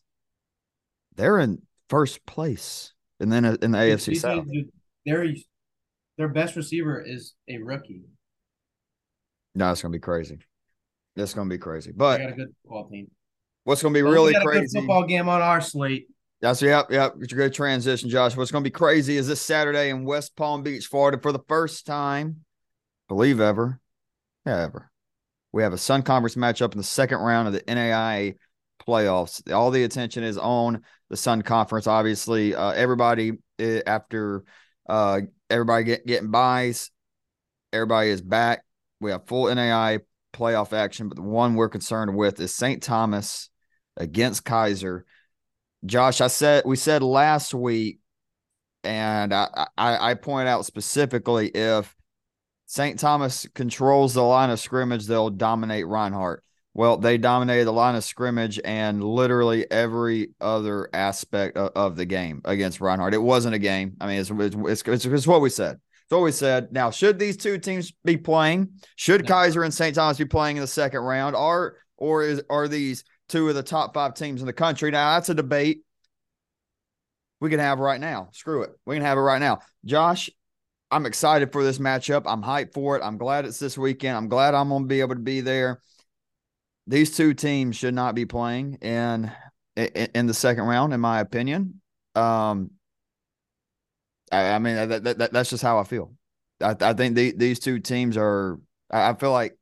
They're 1.15 1.39
in 1.39 1.61
first 1.89 2.25
place, 2.25 2.93
and 3.19 3.31
then 3.31 3.45
in 3.45 3.71
the 3.71 3.77
AFC 3.77 4.17
South 4.17 4.45
their 5.05 5.25
their 6.17 6.27
best 6.27 6.55
receiver 6.55 7.01
is 7.01 7.33
a 7.47 7.57
rookie. 7.57 8.03
No, 9.55 9.71
it's 9.71 9.81
gonna 9.81 9.91
be 9.91 9.99
crazy. 9.99 10.39
That's 11.15 11.33
gonna 11.33 11.49
be 11.49 11.57
crazy. 11.57 11.91
But 11.95 12.19
got 12.19 12.29
a 12.29 12.33
good 12.33 12.55
football 12.61 12.89
team. 12.89 13.09
What's 13.63 13.81
gonna 13.81 13.93
be 13.93 14.01
really 14.01 14.33
crazy? 14.41 14.79
football 14.79 15.05
game 15.05 15.27
on 15.27 15.41
our 15.41 15.61
slate. 15.61 16.07
That's 16.41 16.61
yep, 16.61 16.89
yep. 16.89 17.15
It's 17.19 17.33
a 17.33 17.35
good 17.35 17.53
transition, 17.53 18.09
Josh. 18.09 18.37
What's 18.37 18.51
gonna 18.51 18.63
be 18.63 18.69
crazy 18.69 19.17
is 19.17 19.27
this 19.27 19.41
Saturday 19.41 19.89
in 19.89 20.05
West 20.05 20.35
Palm 20.35 20.63
Beach, 20.63 20.85
Florida, 20.85 21.19
for 21.21 21.31
the 21.31 21.43
first 21.47 21.85
time, 21.85 22.45
believe 23.07 23.39
ever, 23.41 23.79
yeah, 24.45 24.61
ever. 24.63 24.91
We 25.51 25.63
have 25.63 25.73
a 25.73 25.77
Sun 25.77 26.03
Conference 26.03 26.35
matchup 26.35 26.73
in 26.73 26.77
the 26.77 26.83
second 26.83 27.19
round 27.19 27.47
of 27.47 27.53
the 27.53 27.63
NAI 27.67 28.35
playoffs. 28.87 29.51
All 29.51 29.71
the 29.71 29.83
attention 29.83 30.23
is 30.23 30.37
on 30.37 30.81
the 31.09 31.17
Sun 31.17 31.41
Conference. 31.41 31.87
Obviously, 31.87 32.55
uh, 32.55 32.71
everybody 32.71 33.33
eh, 33.57 33.81
after 33.85 34.43
uh, 34.87 35.21
everybody 35.49 35.83
get, 35.83 36.05
getting 36.05 36.31
buys. 36.31 36.91
Everybody 37.73 38.09
is 38.09 38.21
back. 38.21 38.63
We 38.99 39.11
have 39.11 39.27
full 39.27 39.53
NAI 39.53 39.99
playoff 40.33 40.73
action, 40.73 41.09
but 41.09 41.15
the 41.15 41.23
one 41.23 41.55
we're 41.55 41.69
concerned 41.69 42.15
with 42.15 42.39
is 42.39 42.53
St. 42.53 42.81
Thomas 42.81 43.49
against 43.97 44.45
Keiser. 44.45 45.03
Josh, 45.85 46.21
I 46.21 46.27
said 46.27 46.63
we 46.65 46.75
said 46.75 47.01
last 47.01 47.53
week, 47.53 47.99
and 48.83 49.33
I, 49.33 49.67
I, 49.77 50.11
I 50.11 50.13
point 50.15 50.47
out 50.47 50.65
specifically 50.65 51.47
if 51.49 51.95
St. 52.69 52.99
Thomas 52.99 53.47
controls 53.55 54.13
the 54.13 54.21
line 54.21 54.51
of 54.51 54.59
scrimmage, 54.59 55.07
they'll 55.07 55.31
dominate 55.31 55.87
Reinhardt. 55.87 56.43
Well, 56.75 56.97
they 56.97 57.17
dominated 57.17 57.65
the 57.65 57.73
line 57.73 57.95
of 57.95 58.03
scrimmage 58.03 58.59
and 58.63 59.03
literally 59.03 59.69
every 59.71 60.35
other 60.39 60.87
aspect 60.93 61.57
of, 61.57 61.71
of 61.75 61.95
the 61.95 62.05
game 62.05 62.41
against 62.45 62.79
Reinhardt. 62.79 63.15
It 63.15 63.23
wasn't 63.23 63.55
a 63.55 63.59
game. 63.59 63.97
I 63.99 64.05
mean, 64.05 64.19
it's 64.19 64.29
it's, 64.31 64.83
it's, 64.87 65.05
it's 65.05 65.25
what 65.25 65.41
we 65.41 65.49
said. 65.49 65.77
It's 65.77 66.11
what 66.11 66.21
we 66.21 66.31
said. 66.31 66.71
Now, 66.71 66.91
should 66.91 67.17
these 67.17 67.37
two 67.37 67.57
teams 67.57 67.91
be 68.05 68.17
playing? 68.17 68.69
Should 68.97 69.27
no. 69.27 69.33
Keiser 69.33 69.63
and 69.63 69.73
St. 69.73 69.95
Thomas 69.95 70.19
be 70.19 70.25
playing 70.25 70.57
in 70.57 70.61
the 70.61 70.67
second 70.67 70.99
round? 70.99 71.35
Are 71.35 71.73
or 71.97 72.21
is 72.21 72.43
are 72.51 72.67
these 72.67 73.03
two 73.29 73.49
of 73.49 73.55
the 73.55 73.63
top 73.63 73.95
five 73.95 74.13
teams 74.13 74.41
in 74.41 74.45
the 74.45 74.53
country? 74.53 74.91
Now, 74.91 75.15
that's 75.15 75.29
a 75.29 75.33
debate 75.33 75.81
we 77.39 77.49
can 77.49 77.59
have 77.59 77.79
right 77.79 77.99
now. 77.99 78.29
Screw 78.31 78.61
it. 78.61 78.69
We 78.85 78.95
can 78.95 79.03
have 79.03 79.17
it 79.17 79.21
right 79.21 79.39
now. 79.39 79.61
Josh, 79.85 80.29
I'm 80.91 81.05
excited 81.05 81.51
for 81.51 81.63
this 81.63 81.77
matchup. 81.77 82.23
I'm 82.25 82.41
hyped 82.41 82.73
for 82.73 82.97
it. 82.97 83.03
I'm 83.03 83.17
glad 83.17 83.45
it's 83.45 83.59
this 83.59 83.77
weekend. 83.77 84.17
I'm 84.17 84.27
glad 84.27 84.55
I'm 84.55 84.69
going 84.69 84.83
to 84.83 84.87
be 84.87 85.01
able 85.01 85.15
to 85.15 85.21
be 85.21 85.41
there 85.41 85.81
these 86.89 87.15
two 87.15 87.35
teams 87.35 87.75
should 87.75 87.93
not 87.93 88.15
be 88.15 88.25
playing 88.25 88.73
in 88.81 89.31
in, 89.75 90.25
the 90.25 90.33
second 90.33 90.63
round, 90.63 90.91
in 90.91 90.99
my 90.99 91.19
opinion. 91.19 91.79
Um, 92.15 92.71
I, 94.31 94.53
I 94.53 94.59
mean 94.59 94.89
that, 94.89 95.03
that, 95.03 95.31
that's 95.31 95.51
just 95.51 95.63
how 95.63 95.77
I 95.77 95.83
feel. 95.83 96.11
I, 96.59 96.75
I 96.81 96.93
think 96.93 97.15
the, 97.15 97.31
these 97.31 97.59
two 97.59 97.79
teams 97.79 98.17
are. 98.17 98.59
I, 98.89 99.13
feel 99.13 99.31
like 99.31 99.55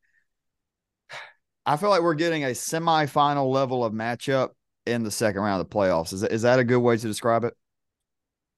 I 1.66 1.76
feel 1.76 1.90
like 1.90 2.02
we're 2.02 2.16
getting 2.16 2.46
a 2.46 2.52
semifinal 2.52 3.52
level 3.52 3.84
of 3.84 3.92
matchup 3.92 4.52
in 4.86 5.04
the 5.04 5.12
second 5.12 5.42
round 5.42 5.60
of 5.60 5.70
the 5.70 5.76
playoffs. 5.76 6.14
Is 6.14 6.24
is 6.24 6.42
that 6.44 6.60
a 6.60 6.64
good 6.64 6.80
way 6.80 6.96
to 6.96 7.08
describe 7.08 7.44
it? 7.44 7.54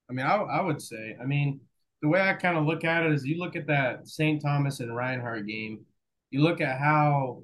I 0.10 0.14
mean, 0.14 0.28
I, 0.28 0.36
I 0.36 0.62
would 0.62 0.80
say. 0.80 1.18
I 1.20 1.26
mean, 1.26 1.60
the 2.02 2.08
way 2.08 2.22
I 2.22 2.34
kind 2.34 2.58
of 2.58 2.66
look 2.66 2.84
at 2.84 3.06
it 3.06 3.12
is, 3.12 3.26
you 3.26 3.38
look 3.38 3.56
at 3.56 3.68
that 3.68 4.08
St. 4.08 4.42
Thomas 4.42 4.80
and 4.80 4.96
Reinhardt 4.96 5.48
game. 5.48 5.86
You 6.32 6.42
look 6.42 6.62
at 6.62 6.80
how 6.80 7.42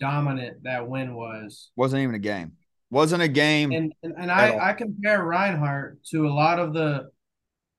dominant 0.00 0.62
that 0.62 0.88
win 0.88 1.14
was. 1.14 1.70
Wasn't 1.76 2.02
even 2.02 2.14
a 2.14 2.20
game. 2.20 2.52
Wasn't 2.90 3.22
a 3.22 3.28
game. 3.28 3.72
And 3.72 3.92
and, 4.02 4.14
and 4.16 4.30
I, 4.30 4.70
I 4.70 4.72
compare 4.72 5.24
Reinhardt 5.24 6.04
to 6.10 6.28
a 6.28 6.32
lot 6.32 6.58
of 6.58 6.72
the 6.72 7.10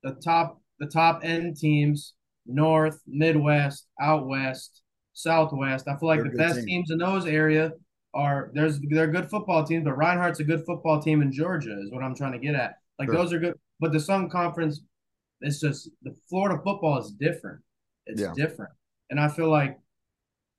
the 0.02 0.12
top 0.22 0.60
the 0.78 0.86
top 0.86 1.20
end 1.24 1.56
teams, 1.56 2.14
North, 2.46 3.00
Midwest, 3.06 3.86
out 4.00 4.26
west, 4.26 4.82
Southwest. 5.14 5.88
I 5.88 5.96
feel 5.96 6.08
like 6.08 6.20
they're 6.20 6.30
the 6.30 6.36
best 6.36 6.56
team. 6.56 6.66
teams 6.66 6.90
in 6.90 6.98
those 6.98 7.26
area 7.26 7.72
are 8.14 8.50
there's 8.54 8.78
they're 8.90 9.06
good 9.06 9.30
football 9.30 9.64
teams, 9.64 9.84
but 9.84 9.96
Reinhardt's 9.96 10.40
a 10.40 10.44
good 10.44 10.64
football 10.66 11.00
team 11.00 11.22
in 11.22 11.32
Georgia, 11.32 11.78
is 11.80 11.90
what 11.90 12.02
I'm 12.02 12.14
trying 12.14 12.32
to 12.32 12.38
get 12.38 12.54
at. 12.54 12.74
Like 12.98 13.08
sure. 13.08 13.16
those 13.16 13.32
are 13.32 13.38
good, 13.38 13.54
but 13.80 13.92
the 13.92 14.00
Sun 14.00 14.30
Conference, 14.30 14.80
it's 15.40 15.60
just 15.60 15.90
the 16.02 16.14
Florida 16.28 16.60
football 16.64 16.98
is 16.98 17.10
different. 17.10 17.60
It's 18.06 18.20
yeah. 18.20 18.32
different, 18.34 18.72
and 19.10 19.18
I 19.20 19.28
feel 19.28 19.50
like 19.50 19.78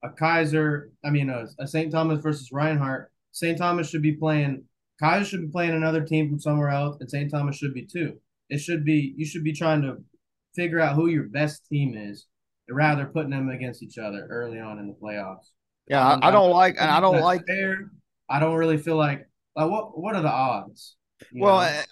a 0.04 0.10
Keiser. 0.10 0.90
I 1.04 1.10
mean, 1.10 1.30
a, 1.30 1.46
a 1.60 1.68
St. 1.68 1.92
Thomas 1.92 2.22
versus 2.22 2.52
Reinhardt. 2.52 3.12
St. 3.32 3.58
Thomas 3.58 3.90
should 3.90 4.02
be 4.02 4.14
playing, 4.14 4.64
Keiser 5.02 5.26
should 5.26 5.42
be 5.42 5.52
playing 5.52 5.76
another 5.76 6.02
team 6.02 6.30
from 6.30 6.40
somewhere 6.40 6.70
else, 6.70 6.98
and 7.00 7.10
St. 7.10 7.30
Thomas 7.30 7.56
should 7.56 7.74
be 7.74 7.86
too. 7.86 8.20
It 8.50 8.58
should 8.58 8.84
be, 8.84 9.14
you 9.16 9.26
should 9.26 9.44
be 9.44 9.54
trying 9.54 9.84
to 9.84 9.98
figure 10.56 10.80
out 10.80 10.96
who 10.96 11.08
your 11.08 11.26
best 11.26 11.68
team 11.68 11.96
is 11.96 12.26
rather 12.70 13.06
putting 13.06 13.30
them 13.30 13.50
against 13.50 13.84
each 13.84 13.98
other 13.98 14.28
early 14.30 14.60
on 14.60 14.80
in 14.80 14.88
the 14.88 14.94
playoffs. 14.94 15.52
Yeah, 15.88 16.06
I, 16.06 16.14
I 16.16 16.28
uh, 16.30 16.32
don't 16.32 16.50
like, 16.50 16.76
and 16.80 16.90
I 16.90 17.00
don't 17.00 17.22
like. 17.22 17.46
Fair. 17.46 17.92
I 18.30 18.40
don't 18.40 18.56
really 18.56 18.78
feel 18.78 18.98
like, 18.98 19.28
like 19.56 19.70
what, 19.70 19.98
what 19.98 20.16
are 20.16 20.22
the 20.22 20.32
odds? 20.32 20.97
Well, 21.34 21.62
eh, 21.62 21.84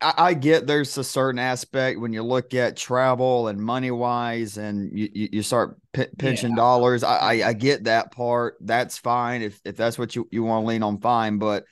I, 0.00 0.14
I, 0.16 0.34
get 0.34 0.66
there's 0.66 0.96
a 0.98 1.04
certain 1.04 1.38
aspect 1.38 2.00
when 2.00 2.12
you 2.12 2.22
look 2.22 2.54
at 2.54 2.76
travel 2.76 3.48
and 3.48 3.60
money 3.60 3.90
wise, 3.90 4.56
and 4.56 4.96
you, 4.96 5.08
you, 5.12 5.42
start 5.42 5.78
p- 5.92 6.06
pinching 6.18 6.50
yeah. 6.50 6.56
dollars. 6.56 7.02
I, 7.02 7.16
I, 7.16 7.48
I 7.48 7.52
get 7.52 7.84
that 7.84 8.12
part. 8.12 8.56
That's 8.60 8.98
fine 8.98 9.42
if 9.42 9.60
if 9.64 9.76
that's 9.76 9.98
what 9.98 10.14
you, 10.14 10.28
you 10.30 10.42
want 10.42 10.64
to 10.64 10.68
lean 10.68 10.82
on. 10.82 11.00
Fine, 11.00 11.38
but 11.38 11.64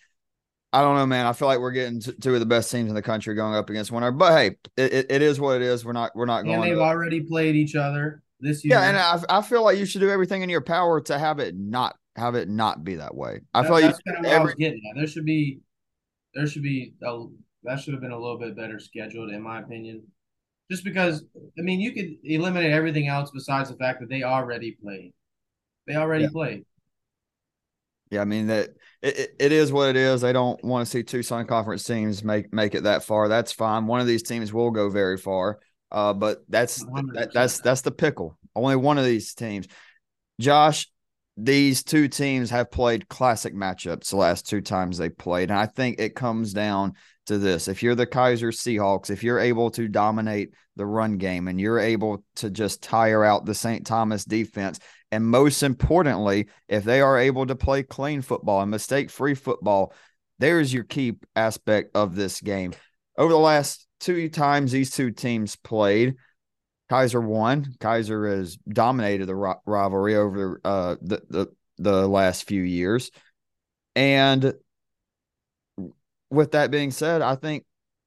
I 0.72 0.80
don't 0.80 0.96
know, 0.96 1.06
man. 1.06 1.26
I 1.26 1.32
feel 1.32 1.48
like 1.48 1.58
we're 1.58 1.72
getting 1.72 2.00
two 2.00 2.34
of 2.34 2.40
the 2.40 2.46
best 2.46 2.70
teams 2.70 2.88
in 2.88 2.94
the 2.94 3.02
country 3.02 3.34
going 3.34 3.54
up 3.54 3.68
against 3.68 3.92
one 3.92 4.02
another. 4.02 4.16
But 4.16 4.32
hey, 4.32 4.56
it, 4.76 5.06
it 5.10 5.22
is 5.22 5.38
what 5.38 5.56
it 5.56 5.62
is. 5.62 5.84
We're 5.84 5.92
not 5.92 6.12
we're 6.14 6.26
not 6.26 6.42
going. 6.42 6.54
And 6.54 6.64
they've 6.64 6.76
to, 6.76 6.82
already 6.82 7.20
played 7.20 7.56
each 7.56 7.74
other 7.74 8.22
this 8.40 8.64
year. 8.64 8.76
Yeah, 8.76 8.88
and 8.88 8.96
I, 8.96 9.38
I 9.38 9.42
feel 9.42 9.62
like 9.62 9.78
you 9.78 9.84
should 9.84 10.00
do 10.00 10.10
everything 10.10 10.42
in 10.42 10.48
your 10.48 10.62
power 10.62 11.00
to 11.02 11.18
have 11.18 11.38
it 11.38 11.54
not 11.56 11.96
have 12.16 12.34
it 12.34 12.48
not 12.48 12.84
be 12.84 12.96
that 12.96 13.14
way. 13.14 13.40
I 13.52 13.62
that, 13.62 13.68
feel 13.68 13.74
like 13.74 13.84
that's 13.84 14.02
kind 14.02 14.18
of 14.18 14.24
what 14.24 14.32
every, 14.32 14.40
I 14.40 14.44
was 14.44 14.54
getting 14.54 14.82
at. 14.90 14.96
There 14.96 15.06
should 15.06 15.26
be 15.26 15.60
there 16.34 16.46
should 16.46 16.62
be 16.62 16.94
a, 17.02 17.24
that 17.64 17.80
should 17.80 17.94
have 17.94 18.02
been 18.02 18.12
a 18.12 18.18
little 18.18 18.38
bit 18.38 18.56
better 18.56 18.78
scheduled, 18.78 19.30
in 19.30 19.42
my 19.42 19.60
opinion. 19.60 20.02
Just 20.70 20.84
because, 20.84 21.24
I 21.58 21.62
mean, 21.62 21.80
you 21.80 21.92
could 21.92 22.16
eliminate 22.24 22.72
everything 22.72 23.08
else 23.08 23.30
besides 23.32 23.68
the 23.68 23.76
fact 23.76 24.00
that 24.00 24.08
they 24.08 24.22
already 24.22 24.76
played. 24.82 25.12
They 25.86 25.96
already 25.96 26.24
yeah. 26.24 26.30
played. 26.32 26.64
Yeah, 28.10 28.20
I 28.20 28.24
mean 28.26 28.48
that 28.48 28.70
it, 29.00 29.34
it 29.38 29.52
is 29.52 29.72
what 29.72 29.88
it 29.88 29.96
is. 29.96 30.20
They 30.20 30.34
don't 30.34 30.62
want 30.62 30.86
to 30.86 30.90
see 30.90 31.02
two 31.02 31.22
Sun 31.22 31.46
Conference 31.46 31.82
teams 31.82 32.22
make 32.22 32.52
make 32.52 32.74
it 32.74 32.82
that 32.82 33.04
far. 33.04 33.26
That's 33.26 33.52
fine. 33.52 33.86
One 33.86 34.00
of 34.00 34.06
these 34.06 34.22
teams 34.22 34.52
will 34.52 34.70
go 34.70 34.90
very 34.90 35.16
far, 35.16 35.60
uh, 35.90 36.12
but 36.12 36.44
that's 36.46 36.84
that, 36.84 37.30
that's 37.32 37.60
that's 37.60 37.80
the 37.80 37.90
pickle. 37.90 38.38
Only 38.54 38.76
one 38.76 38.98
of 38.98 39.06
these 39.06 39.32
teams. 39.32 39.66
Josh, 40.38 40.88
these 41.36 41.82
two 41.82 42.08
teams 42.08 42.50
have 42.50 42.70
played 42.70 43.08
classic 43.08 43.54
matchups 43.54 44.10
the 44.10 44.16
last 44.16 44.46
two 44.46 44.60
times 44.60 44.98
they 44.98 45.08
played. 45.08 45.50
And 45.50 45.58
I 45.58 45.66
think 45.66 45.98
it 45.98 46.14
comes 46.14 46.52
down 46.52 46.94
to 47.26 47.38
this. 47.38 47.68
If 47.68 47.82
you're 47.82 47.94
the 47.94 48.06
Keiser 48.06 48.52
Seahawks, 48.52 49.10
if 49.10 49.22
you're 49.22 49.38
able 49.38 49.70
to 49.72 49.88
dominate 49.88 50.50
the 50.76 50.86
run 50.86 51.18
game 51.18 51.48
and 51.48 51.60
you're 51.60 51.78
able 51.78 52.24
to 52.36 52.50
just 52.50 52.82
tire 52.82 53.24
out 53.24 53.46
the 53.46 53.54
St. 53.54 53.86
Thomas 53.86 54.24
defense, 54.24 54.78
and 55.10 55.24
most 55.24 55.62
importantly, 55.62 56.48
if 56.68 56.84
they 56.84 57.00
are 57.00 57.18
able 57.18 57.46
to 57.46 57.54
play 57.54 57.82
clean 57.82 58.22
football 58.22 58.60
and 58.60 58.70
mistake 58.70 59.10
free 59.10 59.34
football, 59.34 59.92
there's 60.38 60.72
your 60.72 60.84
key 60.84 61.14
aspect 61.36 61.94
of 61.94 62.14
this 62.14 62.40
game. 62.40 62.72
Over 63.16 63.32
the 63.32 63.38
last 63.38 63.86
two 64.00 64.28
times 64.28 64.72
these 64.72 64.90
two 64.90 65.10
teams 65.10 65.56
played, 65.56 66.16
Keiser 66.92 67.22
won. 67.22 67.74
Keiser 67.80 68.30
has 68.30 68.56
dominated 68.68 69.26
the 69.26 69.34
rivalry 69.34 70.14
over 70.14 70.60
uh, 70.62 70.96
the, 71.00 71.22
the 71.30 71.46
the 71.78 72.06
last 72.06 72.46
few 72.46 72.62
years, 72.62 73.10
and 73.96 74.52
with 76.30 76.52
that 76.52 76.70
being 76.70 76.90
said, 76.90 77.22
I 77.22 77.34
think 77.36 77.64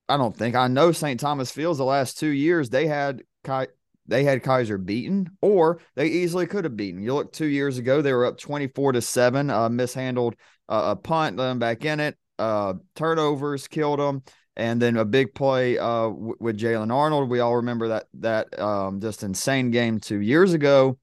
I 0.07 0.17
don't 0.17 0.37
think 0.37 0.55
I 0.55 0.67
know 0.67 0.91
St. 0.91 1.19
Thomas 1.19 1.51
Fields 1.51 1.79
the 1.79 1.83
last 1.83 2.19
two 2.19 2.29
years 2.29 2.69
they 2.69 2.85
had 2.85 3.23
Kai, 3.43 3.67
they 4.05 4.23
had 4.23 4.43
Keiser 4.43 4.83
beaten, 4.83 5.31
or 5.41 5.79
they 5.95 6.07
easily 6.07 6.45
could 6.45 6.65
have 6.65 6.77
beaten. 6.77 7.01
You 7.01 7.15
look 7.15 7.33
two 7.33 7.47
years 7.47 7.79
ago, 7.79 8.03
they 8.03 8.13
were 8.13 8.25
up 8.25 8.37
twenty 8.37 8.67
four 8.67 8.91
to 8.91 9.01
seven, 9.01 9.49
uh, 9.49 9.67
mishandled 9.67 10.35
uh, 10.69 10.93
a 10.93 10.95
punt, 10.95 11.37
them 11.37 11.57
back 11.57 11.85
in 11.85 11.99
it, 11.99 12.17
uh, 12.37 12.75
turnovers 12.95 13.67
killed 13.67 13.99
them 13.99 14.21
and 14.57 14.81
then 14.81 14.97
a 14.97 15.05
big 15.05 15.33
play 15.33 15.77
uh, 15.77 16.07
w- 16.09 16.35
with 16.39 16.57
Jalen 16.57 16.93
Arnold. 16.93 17.29
We 17.29 17.39
all 17.39 17.57
remember 17.57 17.89
that 17.89 18.07
that 18.15 18.57
um, 18.59 19.01
just 19.01 19.23
insane 19.23 19.71
game 19.71 19.99
two 19.99 20.19
years 20.19 20.53
ago, 20.53 20.97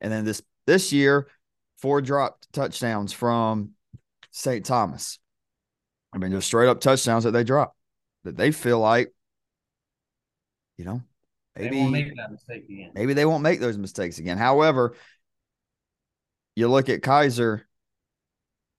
and 0.00 0.12
then 0.12 0.24
this 0.24 0.42
this 0.66 0.92
year, 0.92 1.28
four 1.78 2.00
dropped 2.00 2.52
touchdowns 2.52 3.12
from 3.12 3.70
St. 4.30 4.64
Thomas. 4.64 5.18
I 6.12 6.18
mean, 6.18 6.30
just 6.30 6.46
straight 6.46 6.68
up 6.68 6.80
touchdowns 6.80 7.24
that 7.24 7.32
they 7.32 7.44
drop 7.44 7.76
that 8.24 8.36
they 8.36 8.50
feel 8.50 8.78
like, 8.78 9.12
you 10.76 10.84
know, 10.84 11.02
maybe 11.56 11.70
they 11.70 11.80
won't 11.80 11.92
make 11.92 12.16
that 12.16 12.30
mistake 12.32 12.64
again. 12.68 12.90
Maybe 12.94 13.14
they 13.14 13.24
won't 13.26 13.42
make 13.42 13.60
those 13.60 13.78
mistakes 13.78 14.18
again. 14.18 14.38
However, 14.38 14.94
you 16.56 16.68
look 16.68 16.88
at 16.88 17.02
Keiser. 17.02 17.62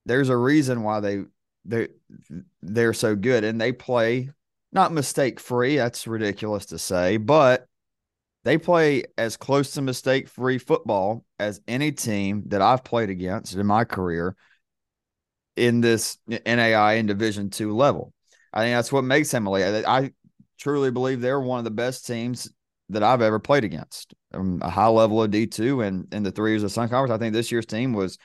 There's 0.05 0.29
a 0.29 0.37
reason 0.37 0.83
why 0.83 0.99
they 1.01 1.23
they 1.65 1.89
they're 2.61 2.93
so 2.93 3.15
good 3.15 3.43
and 3.43 3.59
they 3.59 3.71
play 3.71 4.29
not 4.71 4.93
mistake 4.93 5.39
free. 5.39 5.77
That's 5.77 6.07
ridiculous 6.07 6.67
to 6.67 6.77
say, 6.77 7.17
but 7.17 7.65
they 8.43 8.57
play 8.57 9.03
as 9.17 9.37
close 9.37 9.71
to 9.71 9.81
mistake 9.81 10.29
free 10.29 10.57
football 10.57 11.25
as 11.39 11.61
any 11.67 11.91
team 11.91 12.43
that 12.47 12.61
I've 12.61 12.83
played 12.83 13.09
against 13.09 13.55
in 13.55 13.65
my 13.65 13.83
career 13.83 14.35
in 15.55 15.81
this 15.81 16.17
NAI 16.27 16.93
in 16.93 17.05
Division 17.05 17.49
two 17.49 17.75
level. 17.75 18.13
I 18.53 18.61
think 18.61 18.75
that's 18.75 18.91
what 18.91 19.03
makes 19.03 19.29
them 19.31 19.45
elite. 19.45 19.85
I 19.85 20.11
truly 20.57 20.91
believe 20.91 21.21
they're 21.21 21.39
one 21.39 21.59
of 21.59 21.65
the 21.65 21.71
best 21.71 22.07
teams 22.07 22.49
that 22.89 23.03
I've 23.03 23.21
ever 23.21 23.39
played 23.39 23.63
against. 23.63 24.13
Um, 24.33 24.59
a 24.63 24.69
high 24.69 24.87
level 24.87 25.21
of 25.21 25.31
D 25.31 25.47
two 25.47 25.81
and 25.81 26.11
in 26.13 26.23
the 26.23 26.31
three 26.31 26.51
years 26.51 26.63
of 26.63 26.71
Sun 26.71 26.89
Conference, 26.89 27.11
I 27.11 27.17
think 27.17 27.33
this 27.33 27.51
year's 27.51 27.65
team 27.65 27.93
was 27.93 28.17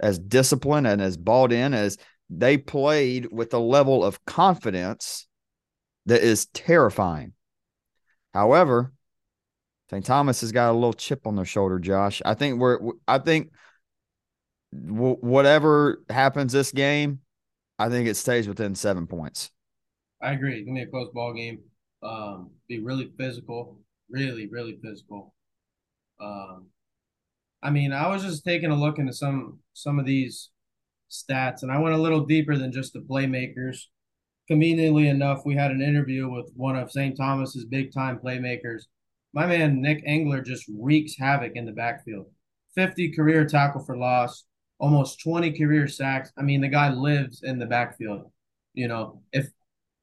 as 0.00 0.18
disciplined 0.18 0.86
and 0.86 1.00
as 1.00 1.16
bought 1.16 1.52
in 1.52 1.72
as 1.72 1.96
they 2.30 2.56
played 2.56 3.28
with 3.30 3.52
a 3.54 3.58
level 3.58 4.04
of 4.04 4.24
confidence 4.24 5.26
that 6.06 6.22
is 6.22 6.46
terrifying. 6.46 7.32
However, 8.32 8.92
St. 9.90 10.04
Thomas 10.04 10.40
has 10.40 10.52
got 10.52 10.70
a 10.70 10.72
little 10.72 10.92
chip 10.92 11.26
on 11.26 11.36
their 11.36 11.44
shoulder, 11.44 11.78
Josh. 11.78 12.22
I 12.24 12.34
think 12.34 12.58
we're, 12.58 12.78
I 13.06 13.18
think 13.18 13.50
w- 14.72 15.18
whatever 15.20 16.02
happens 16.08 16.52
this 16.52 16.72
game, 16.72 17.20
I 17.78 17.88
think 17.88 18.08
it 18.08 18.16
stays 18.16 18.48
within 18.48 18.74
seven 18.74 19.06
points. 19.06 19.50
I 20.22 20.32
agree. 20.32 20.58
It's 20.58 20.66
gonna 20.66 20.80
be 20.80 20.86
a 20.86 20.90
close 20.90 21.10
ball 21.12 21.34
game. 21.34 21.60
Um, 22.02 22.50
be 22.68 22.80
really 22.80 23.12
physical, 23.18 23.78
really, 24.08 24.46
really 24.48 24.78
physical. 24.82 25.34
Um, 26.20 26.66
I 27.62 27.70
mean, 27.70 27.92
I 27.92 28.08
was 28.08 28.22
just 28.22 28.44
taking 28.44 28.70
a 28.70 28.76
look 28.76 28.98
into 28.98 29.12
some 29.12 29.58
some 29.74 29.98
of 29.98 30.06
these 30.06 30.50
stats, 31.10 31.62
and 31.62 31.70
I 31.70 31.78
went 31.78 31.94
a 31.94 32.00
little 32.00 32.24
deeper 32.24 32.56
than 32.56 32.72
just 32.72 32.92
the 32.92 33.00
playmakers. 33.00 33.78
Conveniently 34.48 35.08
enough, 35.08 35.42
we 35.44 35.54
had 35.54 35.70
an 35.70 35.80
interview 35.80 36.30
with 36.30 36.50
one 36.54 36.76
of 36.76 36.90
St. 36.90 37.16
Thomas's 37.16 37.64
big 37.64 37.92
time 37.92 38.18
playmakers. 38.18 38.82
My 39.32 39.46
man 39.46 39.80
Nick 39.80 40.02
Engler 40.04 40.42
just 40.42 40.64
wreaks 40.78 41.16
havoc 41.16 41.52
in 41.54 41.64
the 41.64 41.72
backfield. 41.72 42.26
50 42.74 43.12
career 43.12 43.46
tackle 43.46 43.84
for 43.84 43.96
loss, 43.96 44.44
almost 44.78 45.20
20 45.20 45.56
career 45.58 45.88
sacks. 45.88 46.32
I 46.36 46.42
mean, 46.42 46.60
the 46.60 46.68
guy 46.68 46.92
lives 46.92 47.42
in 47.42 47.58
the 47.58 47.66
backfield. 47.66 48.30
You 48.74 48.88
know, 48.88 49.22
if 49.32 49.48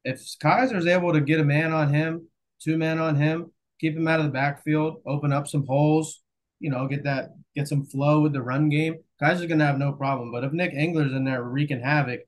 if 0.03 0.21
Keiser's 0.41 0.87
able 0.87 1.13
to 1.13 1.21
get 1.21 1.39
a 1.39 1.45
man 1.45 1.71
on 1.71 1.93
him, 1.93 2.27
two 2.59 2.77
men 2.77 2.97
on 2.97 3.15
him, 3.15 3.51
keep 3.79 3.95
him 3.95 4.07
out 4.07 4.19
of 4.19 4.25
the 4.25 4.31
backfield, 4.31 5.01
open 5.05 5.31
up 5.31 5.47
some 5.47 5.65
holes, 5.67 6.21
you 6.59 6.69
know, 6.69 6.87
get 6.87 7.03
that 7.03 7.31
get 7.55 7.67
some 7.67 7.85
flow 7.85 8.21
with 8.21 8.33
the 8.33 8.41
run 8.41 8.69
game. 8.69 8.95
Keiser's 9.21 9.45
gonna 9.45 9.65
have 9.65 9.77
no 9.77 9.93
problem. 9.93 10.31
But 10.31 10.43
if 10.43 10.51
Nick 10.51 10.73
Engler's 10.73 11.13
in 11.13 11.23
there 11.23 11.43
wreaking 11.43 11.81
havoc, 11.81 12.21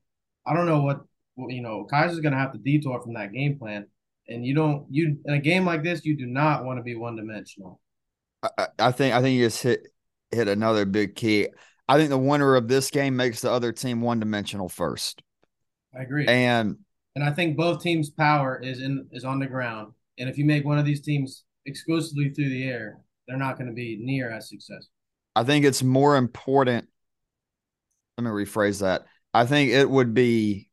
I 0.46 0.54
don't 0.54 0.66
know 0.66 0.82
what 0.82 1.00
you 1.48 1.62
know. 1.62 1.84
Kaiser's 1.84 2.20
gonna 2.20 2.38
have 2.38 2.52
to 2.52 2.58
detour 2.58 3.00
from 3.02 3.14
that 3.14 3.32
game 3.32 3.58
plan. 3.58 3.86
And 4.28 4.44
you 4.46 4.54
don't 4.54 4.86
you 4.90 5.18
in 5.24 5.34
a 5.34 5.40
game 5.40 5.64
like 5.64 5.82
this, 5.82 6.04
you 6.04 6.16
do 6.16 6.26
not 6.26 6.64
want 6.64 6.78
to 6.78 6.82
be 6.82 6.94
one 6.94 7.16
dimensional. 7.16 7.80
I, 8.42 8.68
I 8.78 8.92
think 8.92 9.14
I 9.14 9.20
think 9.20 9.36
you 9.36 9.46
just 9.46 9.62
hit 9.62 9.86
hit 10.30 10.48
another 10.48 10.84
big 10.84 11.14
key. 11.14 11.48
I 11.88 11.98
think 11.98 12.10
the 12.10 12.18
winner 12.18 12.56
of 12.56 12.68
this 12.68 12.90
game 12.90 13.16
makes 13.16 13.40
the 13.40 13.50
other 13.50 13.72
team 13.72 14.00
one 14.00 14.20
dimensional 14.20 14.68
first. 14.68 15.22
I 15.96 16.02
agree. 16.02 16.26
And 16.26 16.78
and 17.14 17.24
I 17.24 17.32
think 17.32 17.56
both 17.56 17.82
teams' 17.82 18.10
power 18.10 18.60
is 18.62 18.80
in 18.80 19.06
is 19.12 19.24
on 19.24 19.38
the 19.38 19.46
ground. 19.46 19.92
And 20.18 20.28
if 20.28 20.38
you 20.38 20.44
make 20.44 20.64
one 20.64 20.78
of 20.78 20.84
these 20.84 21.02
teams 21.02 21.44
exclusively 21.66 22.30
through 22.30 22.48
the 22.48 22.64
air, 22.64 22.98
they're 23.26 23.36
not 23.36 23.56
going 23.56 23.68
to 23.68 23.74
be 23.74 23.98
near 24.00 24.30
as 24.30 24.48
successful. 24.48 24.93
I 25.36 25.44
think 25.44 25.64
it's 25.64 25.82
more 25.82 26.16
important. 26.16 26.88
Let 28.16 28.24
me 28.24 28.30
rephrase 28.30 28.80
that. 28.80 29.06
I 29.32 29.46
think 29.46 29.70
it 29.70 29.88
would 29.88 30.14
be 30.14 30.68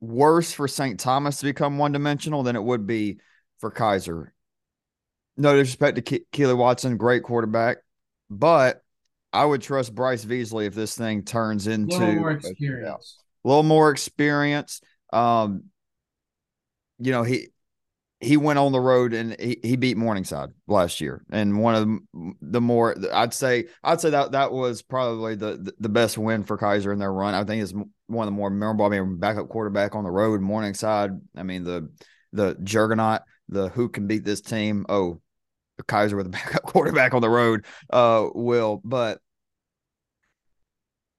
worse 0.00 0.52
for 0.52 0.68
St. 0.68 0.98
Thomas 0.98 1.38
to 1.38 1.46
become 1.46 1.78
one 1.78 1.92
dimensional 1.92 2.42
than 2.42 2.56
it 2.56 2.62
would 2.62 2.86
be 2.86 3.18
for 3.58 3.70
Keiser. 3.70 4.28
No 5.36 5.54
disrespect 5.54 5.96
to 5.96 6.02
Ke- 6.02 6.30
Keely 6.32 6.54
Watson, 6.54 6.96
great 6.96 7.22
quarterback, 7.22 7.78
but 8.28 8.82
I 9.32 9.44
would 9.44 9.62
trust 9.62 9.94
Bryce 9.94 10.24
Veasley 10.24 10.66
if 10.66 10.74
this 10.74 10.96
thing 10.96 11.24
turns 11.24 11.66
into 11.66 11.96
a 11.96 11.98
little 11.98 12.14
more 12.14 12.32
experience. 12.32 13.16
A, 13.44 13.46
a 13.46 13.48
little 13.48 13.62
more 13.62 13.90
experience. 13.90 14.80
Um, 15.12 15.64
you 16.98 17.12
know, 17.12 17.22
he 17.22 17.48
he 18.20 18.36
went 18.36 18.58
on 18.58 18.72
the 18.72 18.80
road 18.80 19.14
and 19.14 19.34
he, 19.40 19.58
he 19.62 19.76
beat 19.76 19.96
Morningside 19.96 20.50
last 20.66 21.00
year, 21.00 21.24
and 21.30 21.58
one 21.58 21.74
of 21.74 22.34
the, 22.42 22.60
more 22.60 22.94
I'd 23.12 23.32
say 23.32 23.66
I'd 23.82 24.00
say 24.00 24.10
that 24.10 24.32
that 24.32 24.52
was 24.52 24.82
probably 24.82 25.36
the 25.36 25.72
the 25.78 25.88
best 25.88 26.18
win 26.18 26.44
for 26.44 26.58
Keiser 26.58 26.92
in 26.92 26.98
their 26.98 27.12
run. 27.12 27.34
I 27.34 27.44
think 27.44 27.62
it's 27.62 27.72
one 27.72 28.28
of 28.28 28.32
the 28.32 28.36
more 28.36 28.50
memorable. 28.50 28.84
I 28.84 28.90
mean, 28.90 29.18
backup 29.18 29.48
quarterback 29.48 29.94
on 29.94 30.04
the 30.04 30.10
road, 30.10 30.42
Morningside. 30.42 31.12
I 31.34 31.42
mean 31.42 31.64
the 31.64 31.90
the 32.32 32.56
juggernaut, 32.62 33.22
the 33.48 33.70
who 33.70 33.88
can 33.88 34.06
beat 34.06 34.24
this 34.24 34.42
team. 34.42 34.84
Oh, 34.90 35.20
Keiser 35.84 36.14
with 36.14 36.26
a 36.26 36.30
backup 36.30 36.64
quarterback 36.64 37.14
on 37.14 37.22
the 37.22 37.30
road, 37.30 37.64
uh, 37.90 38.28
will. 38.34 38.82
But 38.84 39.18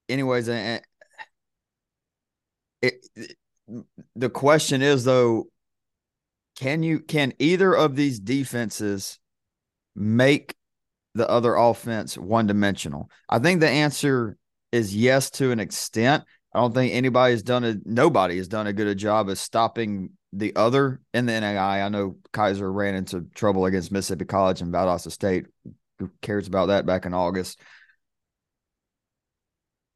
anyways, 0.07 0.47
it, 0.47 0.85
it 2.83 3.05
the 4.15 4.29
question 4.29 4.83
is 4.83 5.03
though 5.03 5.47
can 6.61 6.83
you 6.83 6.99
can 6.99 7.33
either 7.39 7.73
of 7.73 7.95
these 7.95 8.19
defenses 8.19 9.17
make 9.95 10.53
the 11.15 11.27
other 11.27 11.55
offense 11.55 12.15
one 12.15 12.45
dimensional? 12.45 13.09
I 13.27 13.39
think 13.39 13.59
the 13.59 13.69
answer 13.69 14.37
is 14.71 14.95
yes 14.95 15.31
to 15.31 15.51
an 15.51 15.59
extent. 15.59 16.23
I 16.53 16.59
don't 16.59 16.73
think 16.73 16.93
anybody's 16.93 17.41
done 17.41 17.63
a 17.63 17.77
nobody 17.83 18.37
has 18.37 18.47
done 18.47 18.67
a 18.67 18.73
good 18.73 18.85
a 18.85 18.93
job 18.93 19.27
of 19.27 19.39
stopping 19.39 20.11
the 20.33 20.55
other 20.55 21.01
in 21.15 21.25
the 21.25 21.39
NAI. 21.39 21.81
I 21.81 21.89
know 21.89 22.17
Keiser 22.31 22.71
ran 22.71 22.93
into 22.93 23.25
trouble 23.33 23.65
against 23.65 23.91
Mississippi 23.91 24.25
College 24.25 24.61
and 24.61 24.71
Valdosta 24.71 25.11
State. 25.11 25.47
Who 25.97 26.11
cares 26.21 26.47
about 26.47 26.67
that 26.67 26.85
back 26.85 27.07
in 27.07 27.15
August? 27.15 27.59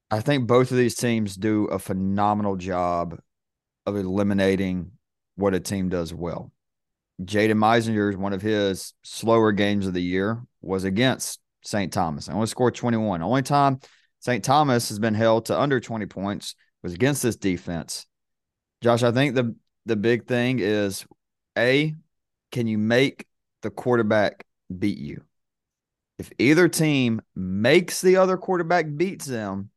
I 0.10 0.20
think 0.20 0.48
both 0.48 0.72
of 0.72 0.78
these 0.78 0.96
teams 0.96 1.36
do 1.36 1.66
a 1.66 1.78
phenomenal 1.78 2.56
job 2.56 3.20
of 3.86 3.96
eliminating 3.96 4.94
what 5.36 5.54
a 5.54 5.60
team 5.60 5.90
does 5.90 6.12
well. 6.12 6.52
Jaden 7.22 7.58
Meizinger's 7.58 8.18
one 8.18 8.34
of 8.34 8.42
his 8.42 8.94
slower 9.04 9.52
games 9.52 9.88
of 9.88 9.94
the 9.94 10.02
year 10.02 10.42
was 10.62 10.84
against 10.84 11.40
St. 11.64 11.92
Thomas. 11.92 12.30
I 12.30 12.34
only 12.34 12.48
scored 12.48 12.76
21. 12.76 13.22
Only 13.22 13.42
time 13.42 13.80
St. 14.20 14.44
Thomas 14.44 14.90
has 14.90 15.00
been 15.00 15.14
held 15.14 15.46
to 15.46 15.60
under 15.60 15.80
20 15.80 16.06
points 16.08 16.56
was 16.84 16.94
against 16.94 17.24
this 17.24 17.36
defense. 17.36 18.06
Josh, 18.82 19.04
I 19.04 19.12
think 19.12 19.36
the 19.36 19.56
the 19.86 19.96
big 19.96 20.28
thing 20.28 20.60
is 20.60 21.06
a 21.58 21.96
can 22.52 22.68
you 22.68 22.78
make 22.78 23.26
the 23.62 23.70
quarterback 23.70 24.46
beat 24.78 24.98
you? 24.98 25.24
If 26.18 26.32
either 26.38 26.68
team 26.68 27.22
makes 27.36 28.02
the 28.02 28.18
other 28.18 28.38
quarterback 28.38 28.86
beats 28.96 29.26
them, 29.26 29.70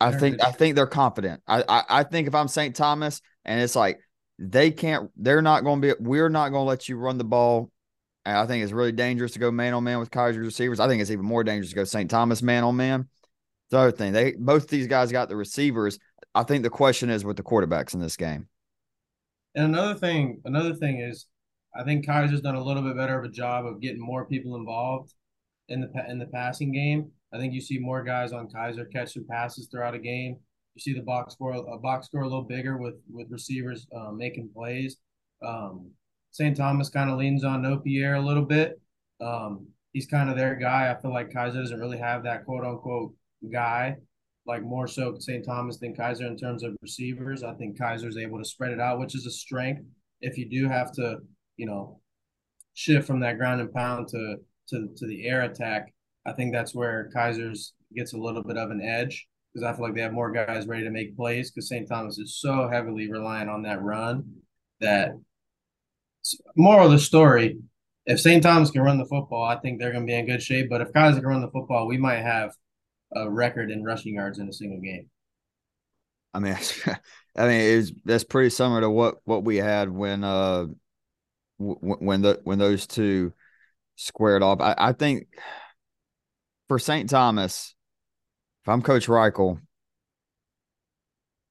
I 0.00 0.12
think 0.12 0.42
I 0.42 0.50
think 0.50 0.74
they're 0.74 0.86
confident. 0.86 1.42
I, 1.46 1.62
I, 1.68 1.82
I 1.88 2.02
think 2.02 2.26
if 2.26 2.34
I'm 2.34 2.48
St. 2.48 2.74
Thomas 2.74 3.20
and 3.44 3.60
it's 3.60 3.76
like 3.76 4.00
they 4.38 4.70
can't, 4.70 5.10
they're 5.16 5.42
not 5.42 5.64
going 5.64 5.82
to 5.82 5.94
be. 5.94 6.02
We're 6.02 6.28
not 6.28 6.50
going 6.50 6.64
to 6.64 6.68
let 6.68 6.88
you 6.88 6.96
run 6.96 7.18
the 7.18 7.24
ball. 7.24 7.70
And 8.24 8.36
I 8.36 8.46
think 8.46 8.62
it's 8.62 8.72
really 8.72 8.92
dangerous 8.92 9.32
to 9.32 9.38
go 9.38 9.50
man 9.50 9.74
on 9.74 9.84
man 9.84 9.98
with 9.98 10.10
Keiser's 10.10 10.38
receivers. 10.38 10.80
I 10.80 10.88
think 10.88 11.02
it's 11.02 11.10
even 11.10 11.24
more 11.24 11.42
dangerous 11.42 11.70
to 11.70 11.76
go 11.76 11.84
St. 11.84 12.10
Thomas 12.10 12.42
man 12.42 12.64
on 12.64 12.76
man. 12.76 13.08
The 13.70 13.78
other 13.78 13.92
thing, 13.92 14.12
they 14.12 14.32
both 14.32 14.68
these 14.68 14.86
guys 14.86 15.10
got 15.10 15.28
the 15.28 15.36
receivers. 15.36 15.98
I 16.34 16.42
think 16.44 16.62
the 16.62 16.70
question 16.70 17.10
is 17.10 17.24
with 17.24 17.36
the 17.36 17.42
quarterbacks 17.42 17.94
in 17.94 18.00
this 18.00 18.16
game. 18.16 18.48
And 19.54 19.66
another 19.66 19.94
thing, 19.94 20.40
another 20.44 20.74
thing 20.74 21.00
is, 21.00 21.26
I 21.74 21.82
think 21.84 22.06
keiser's 22.06 22.42
done 22.42 22.54
a 22.54 22.62
little 22.62 22.82
bit 22.82 22.96
better 22.96 23.18
of 23.18 23.24
a 23.24 23.32
job 23.32 23.66
of 23.66 23.80
getting 23.80 24.00
more 24.00 24.26
people 24.26 24.56
involved 24.56 25.14
in 25.68 25.80
the 25.80 25.90
in 26.08 26.18
the 26.18 26.26
passing 26.26 26.70
game. 26.72 27.10
I 27.32 27.38
think 27.38 27.54
you 27.54 27.60
see 27.60 27.78
more 27.78 28.02
guys 28.04 28.32
on 28.32 28.48
keiser 28.48 28.90
catching 28.92 29.26
passes 29.26 29.68
throughout 29.68 29.94
a 29.94 29.98
game. 29.98 30.36
You 30.74 30.80
see 30.80 30.94
the 30.94 31.02
box 31.02 31.34
score 31.34 31.52
a 31.52 31.78
box 31.78 32.06
score 32.06 32.22
a 32.22 32.28
little 32.28 32.44
bigger 32.44 32.78
with 32.78 32.94
with 33.10 33.30
receivers 33.30 33.86
uh, 33.94 34.12
making 34.12 34.50
plays. 34.54 34.96
Um, 35.44 35.90
St. 36.30 36.56
Thomas 36.56 36.88
kind 36.88 37.10
of 37.10 37.18
leans 37.18 37.44
on 37.44 37.62
Nopierre 37.62 38.16
a 38.16 38.26
little 38.26 38.44
bit. 38.44 38.80
Um, 39.20 39.66
he's 39.92 40.06
kind 40.06 40.30
of 40.30 40.36
their 40.36 40.54
guy. 40.54 40.90
I 40.90 41.00
feel 41.00 41.12
like 41.12 41.30
Keiser 41.30 41.60
doesn't 41.60 41.78
really 41.78 41.98
have 41.98 42.22
that 42.24 42.46
quote 42.46 42.64
unquote 42.64 43.14
guy, 43.52 43.96
like 44.46 44.62
more 44.62 44.86
so 44.86 45.16
St. 45.18 45.44
Thomas 45.44 45.78
than 45.78 45.94
Keiser 45.94 46.26
in 46.26 46.36
terms 46.36 46.62
of 46.62 46.74
receivers. 46.80 47.42
I 47.42 47.54
think 47.54 47.78
Keiser's 47.78 48.16
able 48.16 48.38
to 48.38 48.44
spread 48.44 48.72
it 48.72 48.80
out, 48.80 48.98
which 48.98 49.14
is 49.14 49.26
a 49.26 49.30
strength. 49.30 49.82
If 50.20 50.38
you 50.38 50.48
do 50.48 50.68
have 50.68 50.92
to, 50.92 51.18
you 51.56 51.66
know, 51.66 52.00
shift 52.74 53.06
from 53.06 53.20
that 53.20 53.36
ground 53.36 53.60
and 53.60 53.72
pound 53.72 54.08
to 54.08 54.36
to 54.68 54.88
to 54.96 55.06
the 55.06 55.26
air 55.28 55.42
attack, 55.42 55.92
I 56.24 56.32
think 56.32 56.52
that's 56.52 56.74
where 56.74 57.10
Keiser's 57.14 57.74
gets 57.94 58.14
a 58.14 58.18
little 58.18 58.42
bit 58.42 58.56
of 58.56 58.70
an 58.70 58.80
edge 58.80 59.28
because 59.52 59.66
I 59.66 59.74
feel 59.74 59.84
like 59.84 59.94
they 59.94 60.00
have 60.02 60.12
more 60.12 60.32
guys 60.32 60.66
ready 60.66 60.84
to 60.84 60.90
make 60.90 61.16
plays 61.16 61.50
because 61.50 61.68
St. 61.68 61.88
Thomas 61.88 62.18
is 62.18 62.38
so 62.40 62.68
heavily 62.68 63.10
reliant 63.10 63.50
on 63.50 63.62
that 63.62 63.82
run 63.82 64.24
that 64.80 65.12
moral 66.56 66.86
of 66.86 66.92
the 66.92 66.98
story, 66.98 67.58
if 68.06 68.20
St. 68.20 68.42
Thomas 68.42 68.70
can 68.70 68.82
run 68.82 68.98
the 68.98 69.06
football, 69.06 69.44
I 69.44 69.58
think 69.58 69.78
they're 69.78 69.92
going 69.92 70.06
to 70.06 70.10
be 70.10 70.18
in 70.18 70.26
good 70.26 70.42
shape. 70.42 70.68
But 70.70 70.80
if 70.80 70.92
Keiser 70.92 71.16
can 71.16 71.26
run 71.26 71.40
the 71.40 71.50
football, 71.50 71.86
we 71.86 71.98
might 71.98 72.22
have 72.22 72.52
a 73.14 73.30
record 73.30 73.70
in 73.70 73.84
rushing 73.84 74.14
yards 74.14 74.38
in 74.38 74.48
a 74.48 74.52
single 74.52 74.80
game. 74.80 75.08
I 76.34 76.38
mean, 76.38 76.56
I 77.36 77.46
mean, 77.46 77.78
it's 77.78 77.92
that's 78.04 78.24
pretty 78.24 78.50
similar 78.50 78.82
to 78.82 78.90
what 78.90 79.16
what 79.24 79.44
we 79.44 79.56
had 79.56 79.88
when 79.90 80.24
uh 80.24 80.66
w- 81.58 81.96
when 81.98 82.22
the 82.22 82.40
when 82.44 82.58
those 82.58 82.86
two 82.86 83.32
squared 83.96 84.42
off. 84.42 84.60
I, 84.60 84.74
I 84.76 84.92
think 84.92 85.28
for 86.68 86.78
St. 86.78 87.08
Thomas, 87.08 87.74
if 88.62 88.68
I'm 88.68 88.82
Coach 88.82 89.06
Reichel, 89.08 89.60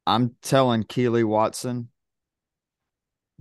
I'm 0.08 0.36
telling 0.42 0.84
Keely 0.84 1.24
Watson 1.24 1.90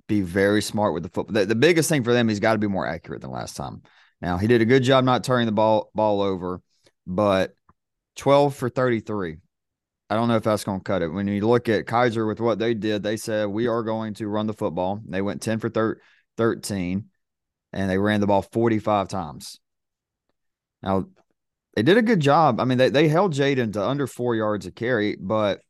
be 0.08 0.22
very 0.22 0.60
smart 0.60 0.92
with 0.92 1.04
the 1.04 1.08
football. 1.08 1.34
The, 1.34 1.46
the 1.46 1.54
biggest 1.54 1.88
thing 1.88 2.02
for 2.02 2.12
them, 2.12 2.28
he's 2.28 2.40
got 2.40 2.54
to 2.54 2.58
be 2.58 2.66
more 2.66 2.86
accurate 2.86 3.22
than 3.22 3.30
last 3.30 3.56
time. 3.56 3.82
Now 4.20 4.38
he 4.38 4.48
did 4.48 4.60
a 4.60 4.66
good 4.66 4.82
job 4.82 5.04
not 5.04 5.24
turning 5.24 5.46
the 5.46 5.52
ball 5.52 5.90
ball 5.94 6.20
over, 6.20 6.60
but 7.06 7.54
12 8.16 8.54
for 8.54 8.68
33. 8.68 9.36
I 10.10 10.14
don't 10.16 10.26
know 10.26 10.36
if 10.36 10.42
that's 10.42 10.64
going 10.64 10.80
to 10.80 10.84
cut 10.84 11.02
it. 11.02 11.08
When 11.08 11.28
you 11.28 11.46
look 11.46 11.68
at 11.68 11.86
Keiser 11.86 12.26
with 12.26 12.40
what 12.40 12.58
they 12.58 12.74
did, 12.74 13.04
they 13.04 13.16
said 13.16 13.46
we 13.46 13.68
are 13.68 13.84
going 13.84 14.14
to 14.14 14.26
run 14.26 14.48
the 14.48 14.52
football. 14.52 15.00
They 15.08 15.22
went 15.22 15.40
10 15.40 15.60
for 15.60 15.68
thir- 15.68 16.00
13 16.36 17.04
and 17.72 17.90
they 17.90 17.98
ran 17.98 18.20
the 18.20 18.26
ball 18.26 18.42
45 18.42 19.06
times. 19.06 19.60
Now, 20.82 21.06
they 21.74 21.82
did 21.82 21.96
a 21.96 22.02
good 22.02 22.20
job. 22.20 22.60
I 22.60 22.64
mean, 22.64 22.78
they, 22.78 22.90
they 22.90 23.08
held 23.08 23.32
Jaden 23.32 23.72
to 23.74 23.86
under 23.86 24.06
four 24.06 24.34
yards 24.34 24.66
a 24.66 24.72
carry, 24.72 25.16
but 25.16 25.60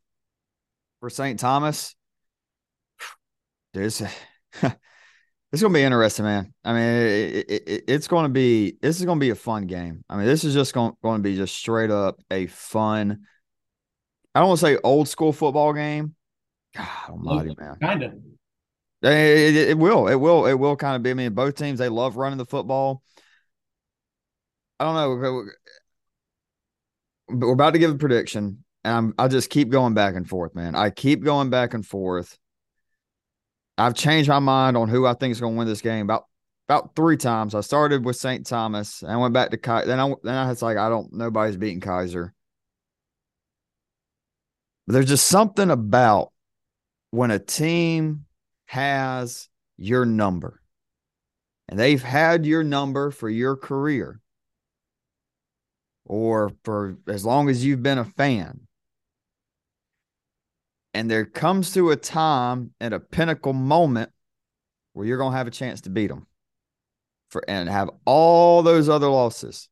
for 1.00 1.10
St. 1.10 1.38
Thomas, 1.38 1.94
there's 3.74 4.00
it's 4.62 5.62
gonna 5.62 5.74
be 5.74 5.82
interesting, 5.82 6.24
man. 6.24 6.54
I 6.64 6.72
mean, 6.72 6.82
it, 6.82 7.50
it, 7.50 7.84
it's 7.88 8.08
going 8.08 8.24
to 8.24 8.30
be 8.30 8.76
this 8.80 8.98
is 8.98 9.06
going 9.06 9.18
to 9.18 9.24
be 9.24 9.30
a 9.30 9.34
fun 9.34 9.66
game. 9.66 10.04
I 10.08 10.16
mean, 10.16 10.26
this 10.26 10.44
is 10.44 10.54
just 10.54 10.72
going, 10.72 10.92
going 11.02 11.18
to 11.18 11.28
be 11.28 11.36
just 11.36 11.54
straight 11.54 11.90
up 11.90 12.20
a 12.30 12.46
fun. 12.46 13.26
I 14.34 14.40
don't 14.40 14.48
want 14.48 14.60
to 14.60 14.66
say 14.66 14.78
old 14.82 15.08
school 15.08 15.32
football 15.32 15.72
game. 15.72 16.14
God 16.74 16.88
Almighty, 17.08 17.54
man. 17.58 17.76
Kind 17.80 18.02
of. 18.04 18.12
It, 19.02 19.56
it, 19.56 19.68
it, 19.70 19.78
will. 19.78 20.08
It 20.08 20.14
will. 20.14 20.46
It 20.46 20.54
will 20.54 20.76
kind 20.76 20.94
of 20.94 21.02
be. 21.02 21.10
I 21.10 21.14
mean, 21.14 21.32
both 21.32 21.56
teams 21.56 21.78
they 21.78 21.88
love 21.88 22.16
running 22.16 22.38
the 22.38 22.46
football. 22.46 23.02
I 24.78 24.84
don't 24.84 24.94
know. 24.94 25.44
We're 27.32 27.52
about 27.52 27.72
to 27.72 27.78
give 27.78 27.90
a 27.90 27.98
prediction, 27.98 28.64
and 28.84 28.94
I'm, 28.94 29.14
I 29.18 29.28
just 29.28 29.50
keep 29.50 29.70
going 29.70 29.94
back 29.94 30.14
and 30.14 30.28
forth, 30.28 30.54
man. 30.54 30.74
I 30.74 30.90
keep 30.90 31.22
going 31.22 31.50
back 31.50 31.74
and 31.74 31.86
forth. 31.86 32.38
I've 33.78 33.94
changed 33.94 34.28
my 34.28 34.38
mind 34.38 34.76
on 34.76 34.88
who 34.88 35.06
I 35.06 35.14
think 35.14 35.32
is 35.32 35.40
going 35.40 35.54
to 35.54 35.58
win 35.58 35.68
this 35.68 35.80
game 35.80 36.04
about 36.04 36.26
about 36.68 36.94
three 36.94 37.16
times. 37.16 37.54
I 37.56 37.62
started 37.62 38.04
with 38.04 38.14
St. 38.14 38.46
Thomas, 38.46 39.02
and 39.02 39.10
I 39.10 39.16
went 39.16 39.34
back 39.34 39.50
to 39.50 39.56
Keiser. 39.56 39.86
Then 39.86 39.98
I 39.98 40.14
then 40.22 40.34
I 40.34 40.48
was 40.48 40.62
like, 40.62 40.76
I 40.76 40.88
don't. 40.88 41.12
Nobody's 41.12 41.56
beating 41.56 41.80
Keiser. 41.80 42.30
But 44.86 44.94
there's 44.94 45.08
just 45.08 45.26
something 45.26 45.70
about 45.70 46.32
when 47.10 47.30
a 47.30 47.38
team 47.38 48.26
has 48.66 49.48
your 49.76 50.04
number, 50.04 50.62
and 51.68 51.78
they've 51.78 52.02
had 52.02 52.46
your 52.46 52.62
number 52.62 53.10
for 53.10 53.28
your 53.28 53.56
career, 53.56 54.20
or 56.10 56.50
for 56.64 56.96
as 57.06 57.24
long 57.24 57.48
as 57.48 57.64
you've 57.64 57.84
been 57.84 57.98
a 57.98 58.04
fan. 58.04 58.62
And 60.92 61.08
there 61.08 61.24
comes 61.24 61.72
to 61.74 61.90
a 61.90 61.96
time 61.96 62.72
and 62.80 62.92
a 62.92 62.98
pinnacle 62.98 63.52
moment 63.52 64.10
where 64.92 65.06
you're 65.06 65.18
going 65.18 65.30
to 65.30 65.38
have 65.38 65.46
a 65.46 65.52
chance 65.52 65.82
to 65.82 65.90
beat 65.90 66.08
them 66.08 66.26
for 67.28 67.44
and 67.46 67.68
have 67.68 67.90
all 68.06 68.64
those 68.64 68.88
other 68.88 69.06
losses. 69.06 69.68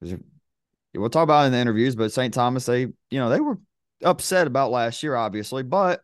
We'll 0.00 1.10
talk 1.10 1.24
about 1.24 1.44
in 1.44 1.52
the 1.52 1.58
interviews, 1.58 1.94
but 1.94 2.12
St. 2.12 2.32
Thomas, 2.32 2.64
they, 2.64 2.80
you 2.80 3.18
know, 3.18 3.28
they 3.28 3.40
were 3.40 3.58
upset 4.02 4.46
about 4.46 4.70
last 4.70 5.02
year, 5.02 5.14
obviously, 5.14 5.62
but 5.64 6.00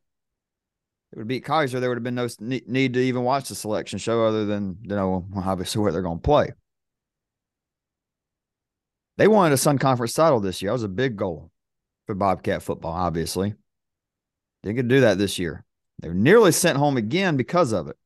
it 1.13 1.19
would 1.19 1.27
beat 1.27 1.47
Keiser. 1.47 1.81
There 1.81 1.89
would 1.89 1.97
have 1.97 2.05
been 2.05 2.17
no 2.17 2.29
need 2.39 2.93
to 2.93 3.01
even 3.01 3.23
watch 3.23 3.49
the 3.49 3.55
selection 3.55 3.99
show 3.99 4.27
other 4.27 4.45
than, 4.45 4.77
you 4.83 4.95
know, 4.95 5.25
obviously 5.37 5.81
where 5.81 5.91
they're 5.91 6.03
going 6.03 6.19
to 6.19 6.23
play. 6.23 6.53
They 9.21 9.29
wanted 9.29 9.53
a 9.53 9.59
Sun 9.59 9.77
Conference 9.77 10.15
title 10.15 10.41
this 10.41 10.63
year. 10.63 10.71
That 10.71 10.77
was 10.77 10.83
a 10.83 10.89
big 10.89 11.15
goal 11.15 11.51
for 12.07 12.15
Bobcat 12.15 12.63
football, 12.63 12.95
obviously. 12.95 13.53
Get 14.65 14.77
to 14.77 14.83
do 14.83 15.03
that 15.03 15.19
this 15.19 15.39
year. 15.39 15.63
They 15.99 16.09
were 16.09 16.15
nearly 16.15 16.53
sent 16.53 16.79
home 16.79 16.97
again 16.97 17.37
because 17.37 17.73
of 17.73 17.89
it. 17.89 17.99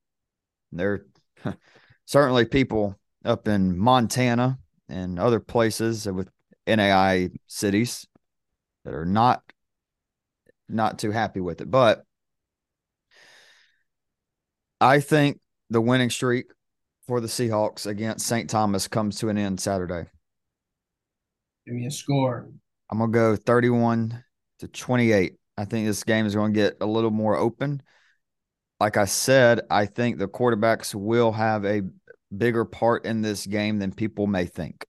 There 0.72 1.06
are 1.44 1.56
certainly 2.04 2.46
people 2.46 2.98
up 3.24 3.46
in 3.46 3.78
Montana 3.78 4.58
and 4.88 5.20
other 5.20 5.38
places 5.38 6.04
with 6.04 6.28
NAI 6.66 7.30
cities 7.46 8.08
that 8.84 8.92
are 8.92 9.06
not 9.06 9.40
not 10.68 10.98
too 10.98 11.12
happy 11.12 11.38
with 11.38 11.60
it. 11.60 11.70
But 11.70 12.04
I 14.80 14.98
think 14.98 15.38
the 15.70 15.80
winning 15.80 16.10
streak 16.10 16.46
for 17.06 17.20
the 17.20 17.28
Seahawks 17.28 17.86
against 17.86 18.26
St. 18.26 18.50
Thomas 18.50 18.88
comes 18.88 19.20
to 19.20 19.28
an 19.28 19.38
end 19.38 19.60
Saturday. 19.60 20.06
Give 21.66 21.74
me 21.74 21.86
a 21.86 21.90
score. 21.90 22.48
I'm 22.90 22.98
gonna 22.98 23.10
go 23.10 23.36
31 23.36 24.22
to 24.60 24.68
28. 24.68 25.34
I 25.56 25.64
think 25.64 25.86
this 25.86 26.04
game 26.04 26.26
is 26.26 26.34
going 26.34 26.52
to 26.52 26.60
get 26.60 26.76
a 26.80 26.86
little 26.86 27.10
more 27.10 27.36
open. 27.36 27.82
Like 28.80 28.96
I 28.96 29.04
said, 29.04 29.60
I 29.70 29.86
think 29.86 30.18
the 30.18 30.28
quarterbacks 30.28 30.94
will 30.94 31.32
have 31.32 31.64
a 31.64 31.82
bigger 32.36 32.64
part 32.64 33.06
in 33.06 33.22
this 33.22 33.46
game 33.46 33.78
than 33.78 33.92
people 33.92 34.26
may 34.26 34.46
think. 34.46 34.84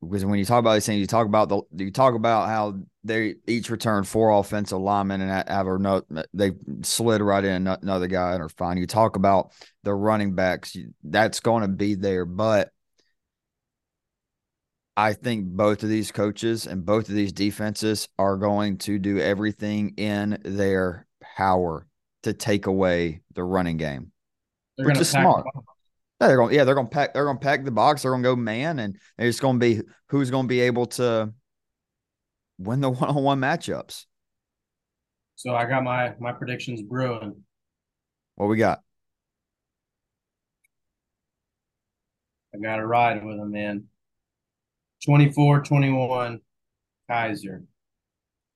Because 0.00 0.24
when 0.24 0.38
you 0.38 0.44
talk 0.44 0.60
about 0.60 0.74
these 0.74 0.86
things, 0.86 1.00
you 1.00 1.06
talk 1.06 1.26
about 1.26 1.48
the 1.48 1.62
you 1.72 1.90
talk 1.90 2.14
about 2.14 2.48
how 2.48 2.78
they 3.04 3.36
each 3.48 3.70
return 3.70 4.04
four 4.04 4.30
offensive 4.30 4.78
linemen 4.78 5.22
and 5.22 5.48
have 5.48 5.66
a 5.66 6.02
they 6.34 6.52
slid 6.82 7.22
right 7.22 7.42
in 7.42 7.66
another 7.66 8.06
guy 8.06 8.34
and 8.34 8.42
are 8.42 8.50
fine. 8.50 8.76
You 8.76 8.86
talk 8.86 9.16
about 9.16 9.52
the 9.82 9.94
running 9.94 10.34
backs, 10.34 10.76
that's 11.02 11.40
going 11.40 11.62
to 11.62 11.68
be 11.68 11.94
there, 11.94 12.26
but 12.26 12.70
I 14.96 15.12
think 15.12 15.46
both 15.46 15.82
of 15.82 15.88
these 15.88 16.12
coaches 16.12 16.66
and 16.66 16.84
both 16.84 17.08
of 17.08 17.14
these 17.14 17.32
defenses 17.32 18.08
are 18.18 18.36
going 18.36 18.78
to 18.78 18.98
do 18.98 19.18
everything 19.18 19.94
in 19.96 20.38
their 20.44 21.06
power 21.36 21.86
to 22.22 22.32
take 22.32 22.66
away 22.66 23.22
the 23.34 23.42
running 23.42 23.76
game. 23.76 24.12
They're 24.76 24.86
which 24.86 24.98
is 24.98 25.10
smart. 25.10 25.44
Yeah, 26.20 26.28
they're 26.28 26.36
going. 26.36 26.54
Yeah, 26.54 26.64
they're 26.64 26.76
going 26.76 26.86
to 26.86 26.92
pack. 26.92 27.12
They're 27.12 27.24
going 27.24 27.38
to 27.38 27.44
pack 27.44 27.64
the 27.64 27.70
box. 27.70 28.02
They're 28.02 28.12
going 28.12 28.22
to 28.22 28.28
go 28.28 28.36
man, 28.36 28.78
and 28.78 28.96
it's 29.18 29.40
going 29.40 29.58
to 29.58 29.60
be 29.60 29.82
who's 30.08 30.30
going 30.30 30.44
to 30.44 30.48
be 30.48 30.60
able 30.60 30.86
to 30.86 31.32
win 32.58 32.80
the 32.80 32.90
one-on-one 32.90 33.40
matchups. 33.40 34.06
So 35.34 35.54
I 35.54 35.66
got 35.66 35.82
my 35.82 36.14
my 36.20 36.32
predictions 36.32 36.82
brewing. 36.82 37.42
What 38.36 38.46
we 38.46 38.56
got? 38.56 38.80
I 42.54 42.58
got 42.58 42.76
to 42.76 42.86
ride 42.86 43.24
with 43.24 43.36
them, 43.36 43.50
man. 43.50 43.84
24 45.04 45.62
21 45.62 46.40
Keiser. 47.10 47.64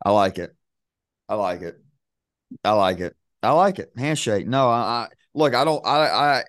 I 0.04 0.10
like 0.10 0.38
it. 0.38 0.54
I 1.28 1.34
like 1.34 1.62
it. 1.62 1.76
I 2.64 2.72
like 2.72 3.00
it. 3.00 3.14
I 3.42 3.50
like 3.52 3.78
it. 3.78 3.92
Handshake. 3.96 4.46
No, 4.46 4.68
I, 4.68 4.78
I 4.78 5.08
look, 5.34 5.54
I 5.54 5.64
don't 5.64 5.84
I 5.86 6.06
I 6.06 6.44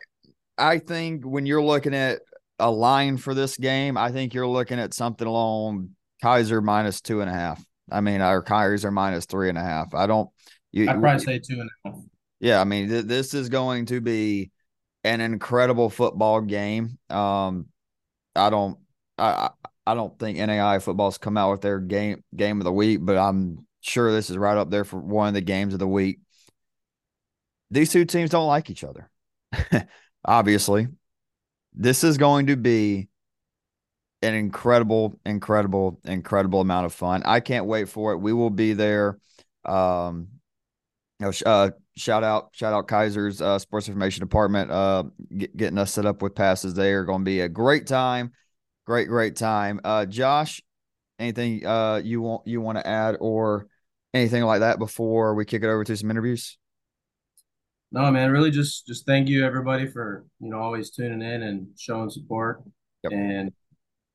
I 0.58 0.80
think 0.80 1.26
when 1.26 1.46
you're 1.46 1.64
looking 1.64 1.94
at 1.94 2.20
a 2.60 2.70
line 2.70 3.18
for 3.18 3.34
this 3.34 3.58
game, 3.58 3.98
I 3.98 4.12
think 4.12 4.34
you're 4.34 4.48
looking 4.48 4.80
at 4.80 4.94
something 4.94 5.28
along 5.28 5.92
Keiser 6.24 6.64
minus 6.64 7.02
two 7.02 7.22
and 7.22 7.30
a 7.30 7.34
half. 7.34 7.64
I 7.92 8.02
mean, 8.02 8.22
our 8.22 8.44
Keiser 8.44 8.92
minus 8.92 9.26
three 9.26 9.50
and 9.50 9.58
a 9.58 9.64
half. 9.64 9.94
I 9.94 10.08
don't. 10.08 10.30
You, 10.72 10.90
I'd 10.90 11.00
probably 11.00 11.24
say 11.24 11.40
two 11.40 11.62
and 11.62 11.70
a 11.86 11.90
half. 11.90 12.00
Yeah, 12.40 12.62
I 12.62 12.64
mean, 12.64 12.90
th- 12.90 13.06
this 13.06 13.34
is 13.34 13.50
going 13.50 13.88
to 13.88 14.02
be 14.02 14.52
an 15.04 15.22
incredible 15.22 15.90
football 15.90 16.42
game. 16.42 16.98
Um, 17.10 17.68
I 18.36 18.50
don't. 18.50 18.78
I 19.20 19.50
I 19.86 19.96
don't 19.96 20.18
think 20.20 20.38
NAI 20.38 20.80
football's 20.80 21.18
come 21.18 21.38
out 21.38 21.52
with 21.52 21.62
their 21.62 21.80
game 21.80 22.24
game 22.36 22.60
of 22.60 22.66
the 22.66 22.72
week, 22.72 23.00
but 23.02 23.18
I'm 23.18 23.66
sure 23.82 24.12
this 24.12 24.30
is 24.30 24.38
right 24.38 24.58
up 24.58 24.70
there 24.70 24.84
for 24.84 25.00
one 25.00 25.30
of 25.30 25.34
the 25.34 25.42
games 25.42 25.74
of 25.74 25.80
the 25.80 25.88
week. 25.88 26.20
These 27.72 27.92
two 27.92 28.06
teams 28.06 28.30
don't 28.30 28.48
like 28.48 28.70
each 28.70 28.84
other. 28.84 29.10
Obviously, 30.26 30.88
this 31.74 32.04
is 32.04 32.18
going 32.18 32.48
to 32.48 32.56
be 32.56 33.10
an 34.22 34.34
incredible, 34.34 35.20
incredible, 35.26 36.00
incredible 36.04 36.62
amount 36.62 36.86
of 36.86 36.94
fun. 36.94 37.24
I 37.26 37.40
can't 37.40 37.66
wait 37.66 37.90
for 37.90 38.14
it. 38.14 38.18
We 38.18 38.34
will 38.34 38.50
be 38.50 38.74
there. 38.74 39.20
Um, 39.66 40.28
you 41.20 41.28
know, 41.28 41.32
uh, 41.46 41.72
shout 41.96 42.24
out, 42.24 42.50
shout 42.54 42.74
out 42.74 42.88
Keiser's 42.88 43.42
uh, 43.42 43.60
sports 43.60 43.88
information 43.88 44.22
department, 44.22 44.72
uh, 44.72 45.04
get, 45.38 45.56
getting 45.56 45.78
us 45.78 45.94
set 45.94 46.06
up 46.06 46.22
with 46.22 46.36
passes 46.36 46.74
They 46.74 46.94
are 46.94 47.06
Going 47.06 47.22
to 47.22 47.26
be 47.26 47.42
a 47.42 47.50
great 47.50 47.88
time, 47.88 48.32
great, 48.90 49.08
great 49.08 49.36
time. 49.36 49.80
Uh, 49.84 50.04
Josh, 50.04 50.64
anything 51.20 51.64
uh 51.64 52.02
you 52.04 52.22
want 52.22 52.48
you 52.48 52.60
want 52.60 52.76
to 52.80 52.88
add 52.88 53.18
or 53.20 53.68
anything 54.16 54.44
like 54.44 54.62
that 54.62 54.80
before 54.80 55.36
we 55.36 55.46
kick 55.46 55.62
it 55.62 55.68
over 55.68 55.84
to 55.84 55.96
some 55.96 56.10
interviews? 56.10 56.58
No, 57.92 58.10
man, 58.10 58.32
really 58.32 58.50
just 58.50 58.88
just 58.88 59.06
thank 59.06 59.30
you 59.30 59.46
everybody 59.46 59.86
for 59.86 60.26
you 60.40 60.50
know 60.50 60.58
always 60.60 60.90
tuning 60.90 61.22
in 61.22 61.44
and 61.44 61.68
showing 61.78 62.10
support 62.10 62.64
yep. 63.04 63.14
and 63.14 63.52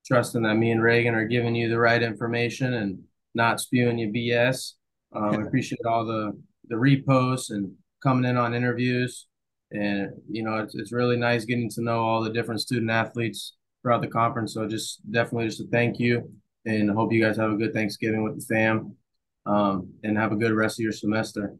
trusting 0.04 0.42
that 0.42 0.56
me 0.56 0.72
and 0.72 0.82
Reagan 0.82 1.14
are 1.14 1.28
giving 1.28 1.54
you 1.54 1.68
the 1.68 1.78
right 1.78 2.02
information 2.02 2.74
and 2.74 2.98
not 3.32 3.60
spewing 3.60 3.96
you 3.96 4.08
BS. 4.08 4.72
Um, 5.14 5.36
I 5.36 5.42
appreciate 5.42 5.86
all 5.86 6.04
the 6.04 6.32
the 6.66 6.74
reposts 6.74 7.50
and 7.50 7.70
coming 8.02 8.28
in 8.28 8.36
on 8.36 8.54
interviews. 8.54 9.28
And 9.70 10.14
you 10.28 10.42
know, 10.42 10.56
it's 10.56 10.74
it's 10.74 10.92
really 10.92 11.16
nice 11.16 11.44
getting 11.44 11.70
to 11.70 11.80
know 11.80 12.00
all 12.00 12.24
the 12.24 12.32
different 12.32 12.60
student 12.60 12.90
athletes 12.90 13.52
throughout 13.84 14.00
the 14.00 14.08
conference. 14.08 14.54
So 14.54 14.66
just 14.66 15.00
definitely 15.08 15.46
just 15.46 15.60
a 15.60 15.66
thank 15.70 16.00
you, 16.00 16.32
and 16.64 16.90
hope 16.90 17.12
you 17.12 17.22
guys 17.22 17.36
have 17.36 17.52
a 17.52 17.56
good 17.56 17.74
Thanksgiving 17.74 18.24
with 18.24 18.40
the 18.40 18.46
fam, 18.46 18.96
um, 19.44 19.92
and 20.02 20.16
have 20.16 20.32
a 20.32 20.36
good 20.36 20.52
rest 20.52 20.80
of 20.80 20.82
your 20.82 20.92
semester. 20.92 21.54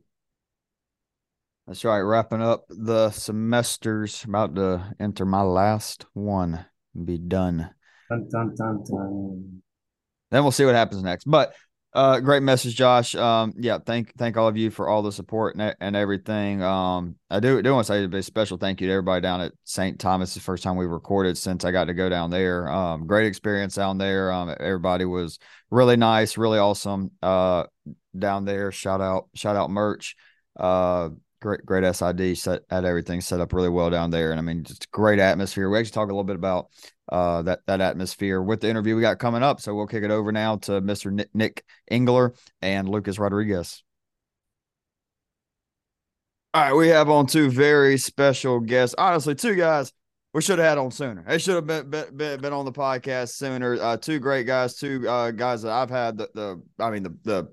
That's 1.67 1.85
right. 1.85 2.01
Wrapping 2.01 2.43
up 2.43 2.65
the 2.69 3.11
semesters, 3.11 4.25
about 4.25 4.55
to 4.57 4.95
enter 4.99 5.25
my 5.25 5.43
last 5.43 6.07
one, 6.15 6.65
be 7.05 7.19
done. 7.19 7.71
Dun, 8.11 8.29
dun, 8.31 8.55
dun, 8.57 9.63
then 10.31 10.43
we'll 10.43 10.51
see 10.51 10.65
what 10.65 10.75
happens 10.75 11.03
next. 11.03 11.25
But 11.25 11.55
uh, 11.95 12.19
great 12.19 12.43
message, 12.43 12.75
Josh. 12.75 13.15
Um, 13.15 13.55
yeah, 13.57 13.79
thank 13.79 14.17
thank 14.17 14.37
all 14.37 14.49
of 14.49 14.57
you 14.57 14.71
for 14.71 14.89
all 14.89 15.03
the 15.03 15.13
support 15.13 15.55
and, 15.55 15.77
and 15.81 15.95
everything. 15.95 16.61
Um, 16.61 17.15
I 17.31 17.39
do 17.39 17.63
do 17.63 17.73
want 17.73 17.87
to 17.87 18.11
say 18.11 18.19
a 18.19 18.23
special 18.23 18.57
thank 18.57 18.81
you 18.81 18.89
to 18.89 18.93
everybody 18.93 19.21
down 19.21 19.41
at 19.41 19.53
St. 19.63 19.99
Thomas. 19.99 20.35
The 20.35 20.41
first 20.41 20.65
time 20.65 20.77
we 20.77 20.87
recorded 20.87 21.39
since 21.39 21.65
I 21.65 21.71
got 21.71 21.85
to 21.85 21.95
go 21.95 22.09
down 22.09 22.31
there. 22.31 22.69
Um, 22.69 23.07
great 23.07 23.27
experience 23.27 23.77
down 23.77 23.99
there. 23.99 24.33
Um, 24.33 24.53
everybody 24.59 25.05
was 25.05 25.39
really 25.71 25.97
nice, 25.97 26.37
really 26.37 26.59
awesome. 26.59 27.13
Uh, 27.23 27.65
down 28.19 28.45
there. 28.45 28.73
Shout 28.73 29.01
out, 29.01 29.29
shout 29.35 29.55
out, 29.55 29.71
merch. 29.71 30.17
Uh, 30.57 31.11
great 31.45 31.67
great 31.67 31.95
SID 31.95 32.37
set 32.39 32.63
had 32.71 32.85
everything 32.85 33.21
set 33.21 33.41
up 33.41 33.53
really 33.53 33.69
well 33.69 33.91
down 33.91 34.11
there, 34.11 34.31
and 34.31 34.41
I 34.41 34.43
mean 34.43 34.65
just 34.65 34.91
great 34.91 35.19
atmosphere. 35.19 35.69
We 35.69 35.79
actually 35.79 35.93
talk 35.93 36.09
a 36.09 36.13
little 36.13 36.25
bit 36.25 36.37
about 36.37 36.71
uh, 37.13 37.43
that 37.43 37.61
that 37.67 37.81
atmosphere 37.81 38.43
with 38.43 38.61
the 38.61 38.71
interview 38.71 38.97
we 38.97 39.03
got 39.03 39.19
coming 39.19 39.43
up. 39.43 39.61
So 39.61 39.75
we'll 39.75 39.87
kick 39.87 40.05
it 40.05 40.11
over 40.11 40.33
now 40.33 40.57
to 40.57 40.81
Mr. 40.81 41.13
Nick, 41.13 41.29
Nick 41.35 41.65
Engler 41.91 42.35
and 42.63 42.89
Lucas 42.89 43.19
Rodriguez. 43.19 43.83
All 46.55 46.63
right, 46.63 46.73
we 46.73 46.89
have 46.89 47.11
on 47.11 47.27
two 47.27 47.51
very 47.51 47.99
special 47.99 48.61
guests. 48.61 48.95
Honestly, 48.97 49.35
two 49.35 49.55
guys 49.55 49.93
we 50.33 50.41
should 50.41 50.59
have 50.59 50.69
had 50.69 50.79
on 50.79 50.91
sooner. 50.91 51.25
They 51.29 51.39
should 51.39 51.57
have 51.57 51.67
been 51.67 51.91
been, 51.91 52.41
been 52.41 52.53
on 52.53 52.65
the 52.65 52.73
podcast 52.73 53.35
sooner. 53.35 53.75
Uh, 53.75 53.97
two 53.99 54.19
great 54.19 54.47
guys, 54.47 54.77
two 54.77 55.07
uh, 55.09 55.31
guys 55.31 55.63
that 55.63 55.73
I've 55.73 55.91
had 55.91 56.17
the, 56.17 56.31
the 56.35 56.63
I 56.83 56.91
mean 56.91 57.03
the 57.03 57.17
the 57.25 57.53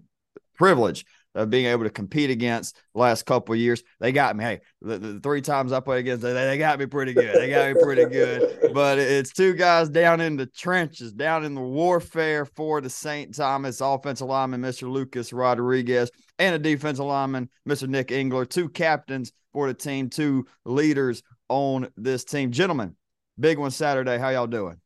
privilege 0.56 1.06
of 1.36 1.50
being 1.50 1.65
able 1.65 1.84
to 1.84 1.89
compete 1.89 2.30
against 2.30 2.76
the 2.94 3.00
last 3.00 3.26
couple 3.26 3.54
of 3.54 3.60
years. 3.60 3.84
They 4.00 4.12
got 4.12 4.36
me. 4.36 4.44
Hey, 4.44 4.62
the, 4.82 4.98
the 4.98 5.20
three 5.20 5.41
times 5.41 5.72
I 5.72 5.80
played 5.80 6.00
against 6.00 6.24
them, 6.24 6.34
they, 6.34 6.46
they 6.46 6.58
got 6.58 6.80
me 6.80 6.86
pretty 6.86 7.13
good. 7.13 7.36
They 7.36 7.50
got 7.50 7.74
me 7.74 7.82
pretty 7.82 8.06
good. 8.06 8.58
But 8.74 9.00
it's 9.00 9.34
two 9.34 9.54
guys 9.54 9.89
down 9.89 10.22
in 10.22 10.38
the 10.38 10.46
trenches, 10.46 11.12
down 11.12 11.44
in 11.44 11.56
the 11.56 11.62
warfare 11.62 12.46
for 12.46 12.80
the 12.80 12.89
St. 12.89 13.36
Thomas 13.36 13.82
offensive 13.82 14.28
lineman, 14.28 14.62
Mr. 14.62 14.89
Lucas 14.89 15.34
Rodriguez, 15.34 16.10
and 16.39 16.56
a 16.56 16.60
defensive 16.60 17.06
lineman, 17.06 17.50
Mr. 17.67 17.88
Nick 17.89 18.13
Engler, 18.13 18.46
two 18.46 18.70
captains 18.70 19.34
for 19.52 19.67
the 19.67 19.74
team, 19.74 20.10
two 20.10 20.46
leaders 20.63 21.22
on 21.50 21.89
this 21.98 22.24
team. 22.24 22.52
Gentlemen, 22.52 22.96
big 23.38 23.58
one 23.58 23.72
Saturday. 23.72 24.17
How 24.17 24.30
y'all 24.30 24.48
doing? 24.48 24.78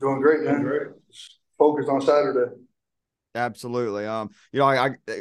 Doing 0.00 0.20
great, 0.20 0.42
man. 0.42 0.54
Doing 0.54 0.64
great. 0.64 0.88
Focused 1.56 1.88
on 1.88 2.00
Saturday. 2.00 2.56
Absolutely. 3.36 4.06
Um, 4.06 4.30
you 4.52 4.60
know, 4.60 4.66
I, 4.66 4.86
I, 4.86 5.20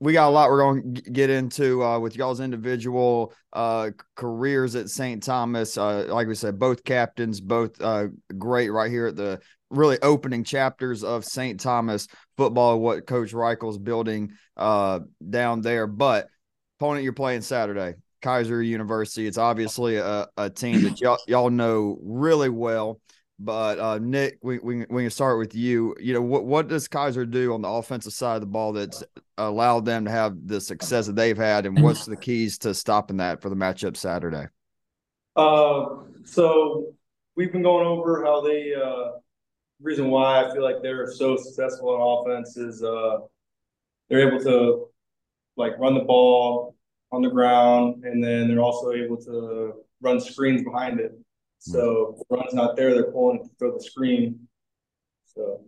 we 0.00 0.14
got 0.14 0.28
a 0.28 0.30
lot 0.30 0.48
we're 0.48 0.60
going 0.60 0.94
to 0.94 1.02
get 1.02 1.28
into 1.28 1.82
uh, 1.84 1.98
with 1.98 2.16
y'all's 2.16 2.40
individual 2.40 3.34
uh 3.52 3.90
careers 4.16 4.74
at 4.76 4.88
St. 4.88 5.22
Thomas. 5.22 5.76
Uh, 5.76 6.06
like 6.08 6.26
we 6.26 6.34
said, 6.34 6.58
both 6.58 6.84
captains, 6.84 7.40
both 7.40 7.80
uh 7.82 8.06
great 8.38 8.70
right 8.70 8.90
here 8.90 9.08
at 9.08 9.16
the 9.16 9.40
really 9.70 9.98
opening 10.00 10.42
chapters 10.42 11.04
of 11.04 11.24
St. 11.24 11.60
Thomas 11.60 12.08
football. 12.38 12.80
What 12.80 13.06
Coach 13.06 13.32
Reichel's 13.34 13.78
building 13.78 14.32
uh 14.56 15.00
down 15.28 15.60
there, 15.60 15.86
but 15.86 16.28
opponent 16.80 17.04
you're 17.04 17.12
playing 17.12 17.42
Saturday, 17.42 17.94
Keiser 18.22 18.66
University. 18.66 19.26
It's 19.26 19.38
obviously 19.38 19.96
a, 19.96 20.26
a 20.38 20.48
team 20.48 20.82
that 20.84 20.98
y'all 20.98 21.18
y'all 21.26 21.50
know 21.50 21.98
really 22.02 22.48
well. 22.48 23.00
But 23.38 23.78
uh, 23.78 23.98
Nick, 23.98 24.38
we, 24.42 24.58
we, 24.58 24.86
we 24.88 25.02
can 25.02 25.10
start 25.10 25.38
with 25.38 25.54
you. 25.54 25.96
You 26.00 26.14
know, 26.14 26.22
what, 26.22 26.44
what 26.44 26.68
does 26.68 26.86
Keiser 26.86 27.28
do 27.28 27.52
on 27.52 27.62
the 27.62 27.68
offensive 27.68 28.12
side 28.12 28.36
of 28.36 28.40
the 28.42 28.46
ball 28.46 28.72
that's 28.72 29.02
allowed 29.38 29.84
them 29.84 30.04
to 30.04 30.10
have 30.10 30.46
the 30.46 30.60
success 30.60 31.06
that 31.06 31.16
they've 31.16 31.36
had, 31.36 31.66
and 31.66 31.82
what's 31.82 32.06
the 32.06 32.16
keys 32.16 32.58
to 32.58 32.74
stopping 32.74 33.16
that 33.16 33.42
for 33.42 33.48
the 33.48 33.56
matchup 33.56 33.96
Saturday? 33.96 34.46
Uh, 35.34 35.84
so 36.24 36.94
we've 37.34 37.52
been 37.52 37.62
going 37.62 37.86
over 37.86 38.24
how 38.24 38.40
they. 38.40 38.72
Uh, 38.74 39.18
reason 39.80 40.10
why 40.10 40.42
I 40.42 40.52
feel 40.52 40.62
like 40.62 40.82
they're 40.82 41.10
so 41.12 41.36
successful 41.36 41.90
on 41.90 42.24
offense 42.24 42.56
is 42.56 42.82
uh, 42.82 43.18
they're 44.08 44.28
able 44.28 44.42
to 44.44 44.88
like 45.56 45.78
run 45.78 45.94
the 45.94 46.00
ball 46.00 46.74
on 47.12 47.22
the 47.22 47.28
ground, 47.28 48.04
and 48.04 48.22
then 48.22 48.48
they're 48.48 48.60
also 48.60 48.92
able 48.92 49.16
to 49.18 49.74
run 50.00 50.20
screens 50.20 50.62
behind 50.62 51.00
it. 51.00 51.12
So 51.64 52.14
if 52.14 52.28
the 52.28 52.36
run's 52.36 52.52
not 52.54 52.76
there, 52.76 52.92
they're 52.92 53.10
pulling 53.10 53.42
to 53.42 53.48
throw 53.58 53.72
the 53.72 53.82
screen. 53.82 54.46
So 55.24 55.64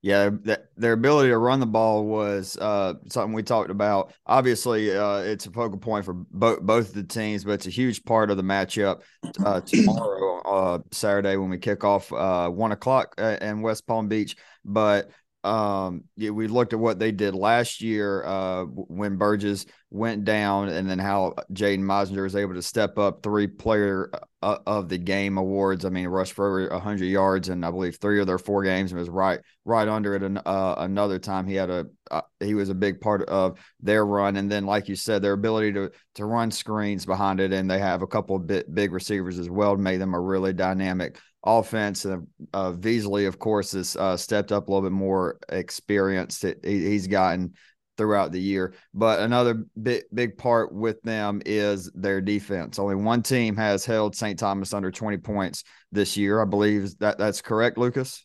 yeah, 0.00 0.30
their 0.76 0.94
ability 0.94 1.28
to 1.28 1.38
run 1.38 1.60
the 1.60 1.66
ball 1.66 2.04
was 2.04 2.56
uh, 2.56 2.94
something 3.08 3.34
we 3.34 3.44
talked 3.44 3.70
about. 3.70 4.12
Obviously, 4.26 4.96
uh, 4.96 5.18
it's 5.18 5.46
a 5.46 5.50
focal 5.50 5.78
point 5.78 6.04
for 6.04 6.14
both 6.14 6.60
both 6.60 6.92
the 6.92 7.04
teams, 7.04 7.44
but 7.44 7.52
it's 7.52 7.68
a 7.68 7.70
huge 7.70 8.04
part 8.04 8.28
of 8.28 8.36
the 8.36 8.42
matchup 8.42 9.02
uh, 9.44 9.60
tomorrow, 9.66 10.40
uh, 10.40 10.78
Saturday, 10.90 11.36
when 11.36 11.50
we 11.50 11.58
kick 11.58 11.84
off 11.84 12.12
uh, 12.12 12.48
one 12.48 12.72
o'clock 12.72 13.14
uh, 13.18 13.36
in 13.40 13.62
West 13.62 13.86
Palm 13.86 14.08
Beach. 14.08 14.34
But 14.64 15.10
um, 15.44 16.04
yeah, 16.16 16.30
we 16.30 16.46
looked 16.46 16.72
at 16.72 16.78
what 16.78 17.00
they 17.00 17.10
did 17.10 17.34
last 17.34 17.80
year 17.80 18.24
uh, 18.24 18.64
when 18.64 19.16
Burgess 19.16 19.66
went 19.90 20.24
down, 20.24 20.68
and 20.68 20.88
then 20.88 21.00
how 21.00 21.34
Jaden 21.52 21.80
Meizinger 21.80 22.22
was 22.22 22.36
able 22.36 22.54
to 22.54 22.62
step 22.62 22.96
up 22.96 23.22
three 23.22 23.48
player 23.48 24.10
uh, 24.40 24.58
of 24.66 24.88
the 24.88 24.98
game 24.98 25.38
awards. 25.38 25.84
I 25.84 25.88
mean, 25.88 26.06
rushed 26.06 26.34
for 26.34 26.46
over 26.46 26.72
100 26.72 27.04
yards, 27.04 27.48
and 27.48 27.66
I 27.66 27.72
believe 27.72 27.96
three 27.96 28.20
of 28.20 28.28
their 28.28 28.38
four 28.38 28.62
games, 28.62 28.92
and 28.92 29.00
was 29.00 29.10
right 29.10 29.40
right 29.64 29.88
under 29.88 30.14
it. 30.14 30.22
An, 30.22 30.38
uh, 30.38 30.76
another 30.78 31.18
time, 31.18 31.48
he 31.48 31.56
had 31.56 31.70
a 31.70 31.86
uh, 32.12 32.22
he 32.38 32.54
was 32.54 32.68
a 32.68 32.74
big 32.74 33.00
part 33.00 33.28
of 33.28 33.58
their 33.80 34.06
run, 34.06 34.36
and 34.36 34.50
then 34.50 34.64
like 34.64 34.88
you 34.88 34.94
said, 34.94 35.22
their 35.22 35.32
ability 35.32 35.72
to 35.72 35.90
to 36.14 36.24
run 36.24 36.52
screens 36.52 37.04
behind 37.04 37.40
it, 37.40 37.52
and 37.52 37.68
they 37.68 37.80
have 37.80 38.02
a 38.02 38.06
couple 38.06 38.36
of 38.36 38.46
bit 38.46 38.72
big 38.72 38.92
receivers 38.92 39.40
as 39.40 39.50
well, 39.50 39.76
made 39.76 40.00
them 40.00 40.14
a 40.14 40.20
really 40.20 40.52
dynamic 40.52 41.18
offense. 41.44 42.04
And 42.04 42.26
uh, 42.52 42.72
Veasley, 42.72 43.26
of 43.26 43.38
course, 43.38 43.72
has 43.72 43.96
uh, 43.96 44.16
stepped 44.16 44.52
up 44.52 44.68
a 44.68 44.70
little 44.70 44.88
bit 44.88 44.94
more 44.94 45.38
experience 45.48 46.40
that 46.40 46.64
he, 46.64 46.84
he's 46.86 47.06
gotten 47.06 47.54
throughout 47.96 48.32
the 48.32 48.40
year. 48.40 48.74
But 48.94 49.20
another 49.20 49.64
big 49.80 50.04
big 50.12 50.38
part 50.38 50.72
with 50.72 51.00
them 51.02 51.42
is 51.44 51.90
their 51.94 52.20
defense. 52.20 52.78
Only 52.78 52.96
one 52.96 53.22
team 53.22 53.56
has 53.56 53.84
held 53.84 54.16
St. 54.16 54.38
Thomas 54.38 54.72
under 54.72 54.90
20 54.90 55.18
points 55.18 55.64
this 55.90 56.16
year. 56.16 56.40
I 56.40 56.44
believe 56.44 56.98
that 56.98 57.18
that's 57.18 57.42
correct, 57.42 57.78
Lucas. 57.78 58.24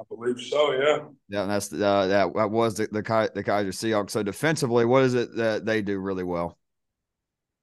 I 0.00 0.04
believe 0.08 0.40
so. 0.40 0.72
Yeah. 0.72 0.98
Yeah, 1.28 1.42
and 1.42 1.50
that's 1.50 1.72
uh, 1.72 2.06
that. 2.06 2.34
That 2.34 2.50
was 2.50 2.76
the 2.76 2.86
the, 2.86 3.30
the 3.34 3.44
Keiser 3.44 3.68
Seahawks. 3.68 4.10
So 4.10 4.22
defensively, 4.22 4.84
what 4.84 5.04
is 5.04 5.14
it 5.14 5.36
that 5.36 5.64
they 5.64 5.82
do 5.82 5.98
really 5.98 6.24
well? 6.24 6.58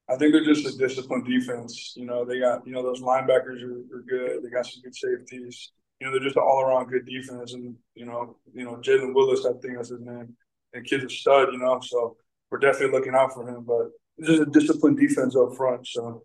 I 0.10 0.18
think 0.18 0.34
they're 0.34 0.44
just 0.44 0.66
a 0.66 0.78
disciplined 0.78 1.26
defense. 1.26 1.94
You 1.96 2.06
know, 2.06 2.26
they 2.26 2.40
got 2.40 2.66
you 2.66 2.74
know 2.74 2.82
those 2.82 3.02
linebackers 3.02 3.62
are, 3.62 3.98
are 3.98 4.04
good. 4.08 4.44
They 4.44 4.50
got 4.50 4.66
some 4.66 4.82
good 4.82 4.96
safeties. 4.96 5.72
You 6.00 6.08
know, 6.08 6.14
they're 6.14 6.24
just 6.24 6.38
an 6.38 6.44
all 6.44 6.62
around 6.62 6.90
good 6.90 7.06
defense. 7.06 7.54
And 7.54 7.76
you 7.94 8.06
know, 8.06 8.38
you 8.54 8.66
know 8.66 8.76
Jalen 8.78 9.14
Willis, 9.14 9.46
I 9.46 9.52
think 9.62 9.76
that's 9.76 9.90
his 9.90 10.02
name. 10.02 10.36
And 10.74 10.86
kid's 10.86 11.06
a 11.06 11.10
stud. 11.10 11.50
You 11.52 11.60
know, 11.60 11.80
so 11.82 12.18
we're 12.50 12.60
definitely 12.60 12.98
looking 12.98 13.14
out 13.14 13.34
for 13.34 13.48
him. 13.48 13.64
But 13.64 13.92
just 14.26 14.42
a 14.42 14.46
disciplined 14.46 14.98
defense 14.98 15.36
up 15.36 15.56
front. 15.56 15.86
So. 15.88 16.24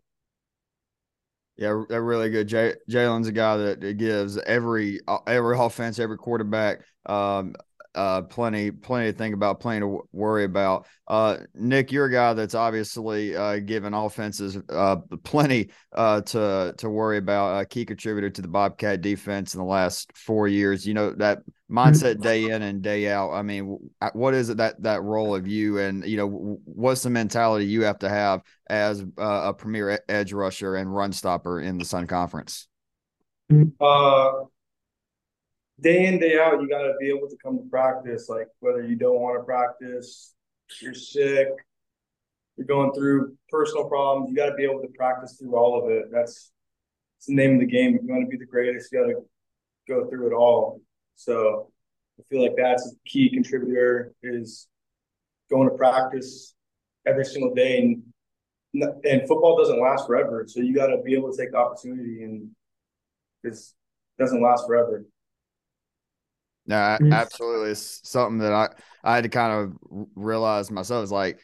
Yeah, 1.56 1.84
they're 1.88 2.02
really 2.02 2.30
good. 2.30 2.48
Jalen's 2.48 3.28
a 3.28 3.32
guy 3.32 3.56
that 3.58 3.96
gives 3.96 4.38
every 4.38 5.00
every 5.26 5.56
offense, 5.56 6.00
every 6.00 6.18
quarterback 6.18 6.80
um, 7.06 7.54
uh, 7.94 8.22
plenty, 8.22 8.70
plenty 8.70 9.12
to 9.12 9.16
think 9.16 9.34
about, 9.34 9.60
plenty 9.60 9.80
to 9.80 10.00
worry 10.12 10.44
about. 10.44 10.86
Uh, 11.06 11.38
Nick, 11.54 11.92
you're 11.92 12.06
a 12.06 12.10
guy 12.12 12.32
that's 12.34 12.54
obviously 12.54 13.36
uh, 13.36 13.58
given 13.58 13.94
offenses 13.94 14.58
uh, 14.68 14.96
plenty 15.22 15.70
uh, 15.92 16.20
to 16.22 16.74
to 16.78 16.90
worry 16.90 17.18
about. 17.18 17.60
A 17.60 17.66
key 17.66 17.84
contributor 17.84 18.30
to 18.30 18.42
the 18.42 18.48
Bobcat 18.48 19.00
defense 19.00 19.54
in 19.54 19.58
the 19.58 19.66
last 19.66 20.10
four 20.16 20.48
years. 20.48 20.86
You 20.86 20.94
know 20.94 21.12
that 21.14 21.40
mindset 21.70 22.20
day 22.20 22.44
in 22.44 22.62
and 22.62 22.82
day 22.82 23.08
out. 23.10 23.32
I 23.32 23.42
mean, 23.42 23.78
what 24.12 24.34
is 24.34 24.50
it 24.50 24.56
that 24.58 24.82
that 24.82 25.02
role 25.02 25.34
of 25.34 25.46
you, 25.46 25.78
and 25.78 26.04
you 26.04 26.16
know, 26.16 26.58
what's 26.64 27.02
the 27.02 27.10
mentality 27.10 27.66
you 27.66 27.82
have 27.82 27.98
to 28.00 28.08
have 28.08 28.42
as 28.68 29.02
uh, 29.18 29.42
a 29.44 29.54
premier 29.54 30.00
edge 30.08 30.32
rusher 30.32 30.76
and 30.76 30.94
run 30.94 31.12
stopper 31.12 31.60
in 31.60 31.78
the 31.78 31.84
Sun 31.84 32.06
Conference? 32.06 32.66
Uh 33.78 34.30
day 35.84 36.06
in 36.06 36.18
day 36.18 36.38
out 36.38 36.60
you 36.60 36.68
got 36.68 36.82
to 36.82 36.94
be 36.98 37.08
able 37.08 37.28
to 37.28 37.36
come 37.42 37.58
to 37.58 37.68
practice 37.70 38.28
like 38.28 38.48
whether 38.60 38.82
you 38.82 38.96
don't 38.96 39.20
want 39.20 39.38
to 39.38 39.44
practice 39.44 40.34
you're 40.80 40.94
sick 40.94 41.48
you're 42.56 42.66
going 42.66 42.92
through 42.92 43.36
personal 43.50 43.88
problems 43.88 44.30
you 44.30 44.36
got 44.36 44.48
to 44.48 44.54
be 44.54 44.64
able 44.64 44.80
to 44.80 44.88
practice 44.96 45.36
through 45.38 45.56
all 45.56 45.82
of 45.82 45.90
it. 45.90 46.10
That's, 46.10 46.50
the 47.26 47.34
name 47.34 47.54
of 47.54 47.60
the 47.60 47.66
game. 47.66 47.94
If 47.94 48.02
you 48.02 48.12
want 48.12 48.26
to 48.26 48.28
be 48.28 48.36
the 48.36 48.44
greatest 48.44 48.92
you 48.92 49.00
got 49.00 49.06
to 49.06 49.24
go 49.88 50.10
through 50.10 50.26
it 50.26 50.34
all. 50.34 50.82
So 51.16 51.70
i 52.18 52.22
feel 52.28 52.42
like 52.42 52.52
that's 52.54 52.86
a 52.86 53.08
key 53.08 53.30
contributor 53.30 54.12
is 54.22 54.68
going 55.50 55.70
to 55.70 55.74
practice 55.74 56.54
every 57.06 57.24
single 57.24 57.54
day. 57.54 57.78
And 57.78 58.02
and 59.04 59.26
football 59.26 59.56
doesn't 59.56 59.80
last 59.80 60.06
forever 60.06 60.44
so 60.46 60.60
you 60.60 60.74
got 60.74 60.88
to 60.88 60.98
be 61.02 61.14
able 61.14 61.32
to 61.32 61.38
take 61.38 61.52
the 61.52 61.56
opportunity 61.56 62.24
and 62.24 62.50
it 63.44 63.56
doesn't 64.18 64.42
last 64.42 64.66
forever 64.66 65.04
no, 66.66 66.76
mm. 66.76 67.14
absolutely. 67.14 67.70
It's 67.70 68.00
something 68.08 68.38
that 68.38 68.52
I 68.52 68.68
I 69.02 69.14
had 69.16 69.24
to 69.24 69.30
kind 69.30 69.52
of 69.52 70.06
realize 70.14 70.70
myself. 70.70 71.02
It's 71.02 71.12
like 71.12 71.40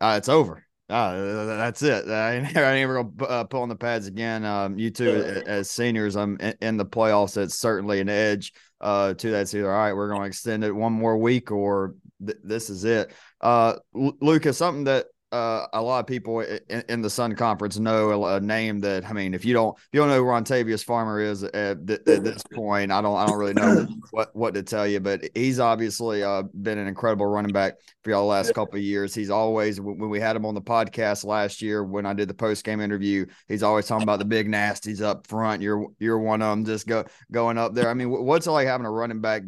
uh, 0.00 0.14
it's 0.18 0.28
over. 0.28 0.66
Uh, 0.88 1.46
that's 1.46 1.82
it. 1.82 2.08
I 2.08 2.36
ain't, 2.36 2.56
I 2.56 2.74
ain't 2.74 2.84
ever 2.84 3.02
gonna 3.02 3.24
uh, 3.24 3.44
pull 3.44 3.62
on 3.62 3.68
the 3.68 3.76
pads 3.76 4.06
again. 4.06 4.44
Um, 4.44 4.78
you 4.78 4.90
two 4.90 5.42
as 5.46 5.70
seniors, 5.70 6.16
I'm 6.16 6.36
in, 6.40 6.54
in, 6.60 6.76
the 6.76 6.86
playoffs. 6.86 7.36
It's 7.36 7.58
certainly 7.58 8.00
an 8.00 8.08
edge 8.08 8.52
uh, 8.80 9.14
to 9.14 9.30
that. 9.30 9.42
It's 9.42 9.54
either 9.54 9.72
all 9.72 9.78
right, 9.78 9.94
we're 9.94 10.08
going 10.08 10.22
to 10.22 10.26
extend 10.26 10.64
it 10.64 10.72
one 10.72 10.92
more 10.92 11.18
week, 11.18 11.50
or 11.50 11.94
th- 12.24 12.38
this 12.42 12.70
is 12.70 12.84
it. 12.84 13.12
Uh, 13.40 13.76
Lucas, 13.94 14.58
something 14.58 14.84
that 14.84 15.06
uh, 15.32 15.66
a 15.72 15.82
lot 15.82 15.98
of 15.98 16.06
people 16.06 16.40
in, 16.40 16.84
in, 16.88 17.02
the 17.02 17.10
Sun 17.10 17.34
Conference 17.34 17.78
know 17.78 18.26
a, 18.26 18.40
name 18.40 18.78
that 18.80 19.04
I 19.04 19.12
mean, 19.12 19.34
if 19.34 19.44
you 19.44 19.54
don't 19.54 19.76
if 19.76 19.88
you 19.92 20.00
don't 20.00 20.08
know 20.08 20.18
who 20.18 20.24
Rontavious 20.24 20.84
Farmer 20.84 21.20
is 21.20 21.42
at, 21.42 21.78
at, 21.90 22.04
this 22.06 22.42
point, 22.54 22.92
I 22.92 23.00
don't 23.00 23.16
I 23.16 23.26
don't 23.26 23.36
really 23.36 23.54
know 23.54 23.88
what 24.12 24.34
what 24.36 24.54
to 24.54 24.62
tell 24.62 24.86
you. 24.86 25.00
But 25.00 25.28
he's 25.34 25.58
obviously 25.58 26.22
uh, 26.22 26.44
been 26.62 26.78
an 26.78 26.86
incredible 26.86 27.26
running 27.26 27.52
back 27.52 27.74
for 28.04 28.10
y'all 28.10 28.22
the 28.22 28.28
last 28.28 28.54
couple 28.54 28.76
of 28.76 28.82
years. 28.82 29.16
He's 29.16 29.30
always 29.30 29.80
when 29.80 30.08
we 30.08 30.20
had 30.20 30.36
him 30.36 30.46
on 30.46 30.54
the 30.54 30.62
podcast 30.62 31.24
last 31.24 31.60
year 31.60 31.82
when 31.82 32.06
I 32.06 32.12
did 32.12 32.28
the 32.28 32.34
post 32.34 32.64
game 32.64 32.80
interview, 32.80 33.26
he's 33.48 33.64
always 33.64 33.86
talking 33.86 34.04
about 34.04 34.20
the 34.20 34.24
big 34.24 34.48
nasties 34.48 35.02
up 35.02 35.26
front. 35.26 35.60
You're 35.60 35.88
you're 35.98 36.20
one 36.20 36.40
of 36.40 36.50
them, 36.50 36.64
just 36.64 36.86
go 36.86 37.04
going 37.32 37.58
up 37.58 37.74
there. 37.74 37.90
I 37.90 37.94
mean, 37.94 38.10
what's 38.10 38.46
it 38.46 38.52
like 38.52 38.68
having 38.68 38.86
a 38.86 38.92
running 38.92 39.20
back 39.20 39.42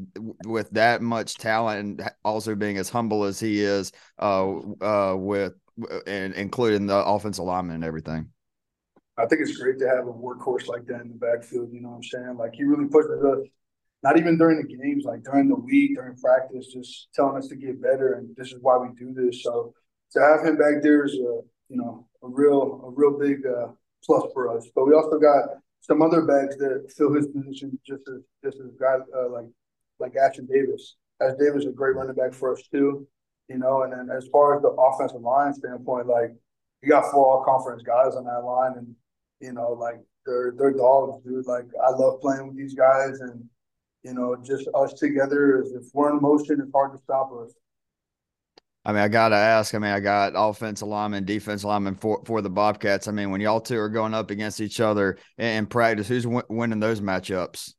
with 0.45 0.71
that 0.71 1.03
much 1.03 1.37
talent 1.37 2.01
and 2.01 2.11
also 2.25 2.57
being 2.57 2.79
as 2.79 2.89
humble 2.89 3.23
as 3.23 3.39
he 3.39 3.61
is 3.61 3.93
uh, 4.19 4.57
uh, 4.81 5.15
with 5.17 5.55
and 6.07 6.35
including 6.35 6.87
the 6.87 6.97
offensive 6.97 7.45
lineman 7.45 7.77
and 7.77 7.85
everything. 7.85 8.31
I 9.17 9.27
think 9.27 9.41
it's 9.41 9.59
great 9.59 9.79
to 9.81 9.89
have 9.89 10.07
a 10.07 10.13
workhorse 10.13 10.69
like 10.69 10.87
that 10.87 11.01
in 11.01 11.09
the 11.09 11.15
backfield. 11.15 11.73
You 11.73 11.81
know 11.81 11.91
what 11.91 11.97
I'm 11.97 12.03
saying? 12.05 12.37
Like 12.37 12.55
he 12.55 12.63
really 12.63 12.87
pushes 12.87 13.23
us, 13.25 13.47
not 14.03 14.17
even 14.17 14.39
during 14.39 14.59
the 14.59 14.77
games, 14.77 15.05
like 15.05 15.25
during 15.25 15.49
the 15.49 15.57
week, 15.57 15.97
during 15.97 16.17
practice, 16.17 16.69
just 16.69 17.09
telling 17.15 17.37
us 17.37 17.49
to 17.49 17.57
get 17.57 17.83
better. 17.83 18.15
And 18.15 18.35
this 18.37 18.53
is 18.53 18.59
why 18.61 18.77
we 18.77 18.89
do 18.97 19.13
this. 19.13 19.43
So 19.43 19.75
to 20.13 20.21
have 20.21 20.47
him 20.47 20.57
back 20.57 20.83
there 20.83 21.05
is 21.05 21.15
a 21.15 21.41
you 21.69 21.77
know 21.77 22.07
a 22.23 22.29
real 22.29 22.81
a 22.87 22.91
real 22.91 23.19
big 23.19 23.45
uh, 23.45 23.69
plus 24.05 24.25
for 24.33 24.57
us. 24.57 24.69
But 24.75 24.87
we 24.87 24.95
also 24.95 25.19
got 25.19 25.49
some 25.81 26.01
other 26.01 26.23
backs 26.23 26.57
that 26.57 26.93
fill 26.97 27.15
his 27.15 27.27
position 27.27 27.79
just 27.85 28.03
as 28.09 28.23
just 28.45 28.59
as 28.65 28.73
guys 28.79 29.01
uh, 29.17 29.31
like 29.31 29.49
like 29.99 30.15
Ashton 30.17 30.47
Davis. 30.47 30.97
Ash 31.21 31.33
Davis 31.41 31.65
is 31.65 31.71
a 31.71 31.73
great 31.73 31.97
running 31.97 32.15
back 32.15 32.33
for 32.33 32.53
us 32.53 32.63
too 32.71 33.09
you 33.49 33.59
know. 33.59 33.83
And 33.83 33.93
then 33.93 34.15
as 34.15 34.29
far 34.29 34.57
as 34.57 34.63
the 34.63 34.69
offensive 34.69 35.21
line 35.21 35.55
standpoint, 35.55 36.07
like 36.07 36.35
you 36.83 36.91
got 36.91 37.11
four 37.11 37.27
all 37.27 37.45
conference 37.45 37.83
guys 37.83 38.15
on 38.15 38.25
that 38.25 38.45
line, 38.45 38.75
and 38.77 38.95
you 39.41 39.53
know, 39.53 39.73
like 39.73 40.01
they're 40.27 40.55
they're 40.57 40.73
dogs, 40.73 41.25
dude. 41.25 41.47
Like 41.47 41.65
I 41.85 41.91
love 41.91 42.21
playing 42.21 42.47
with 42.47 42.57
these 42.57 42.75
guys, 42.75 43.21
and 43.21 43.45
you 44.03 44.15
know, 44.15 44.37
just 44.45 44.69
us 44.75 44.95
together. 44.95 45.63
Is 45.63 45.73
if 45.73 45.85
we're 45.95 46.11
in 46.11 46.21
motion, 46.21 46.61
it's 46.61 46.73
hard 46.73 46.93
to 46.93 47.03
stop 47.03 47.33
us. 47.33 47.53
I 48.85 48.93
mean, 48.93 49.03
I 49.03 49.09
gotta 49.09 49.37
ask. 49.37 49.75
I 49.75 49.79
mean, 49.79 49.91
I 49.91 50.01
got 50.01 50.33
offensive 50.37 50.89
lineman, 50.89 51.25
defensive 51.25 51.69
lineman 51.69 51.95
for 51.95 52.23
for 52.25 52.41
the 52.41 52.51
Bobcats. 52.51 53.09
I 53.09 53.13
mean, 53.13 53.31
when 53.31 53.41
y'all 53.41 53.61
two 53.61 53.79
are 53.79 53.89
going 53.89 54.15
up 54.15 54.31
against 54.31 54.61
each 54.61 54.81
other 54.81 55.19
in, 55.37 55.47
in 55.47 55.67
practice, 55.67 56.09
who's 56.09 56.25
w- 56.25 56.43
winning 56.49 56.81
those 56.81 57.01
matchups? 57.01 57.75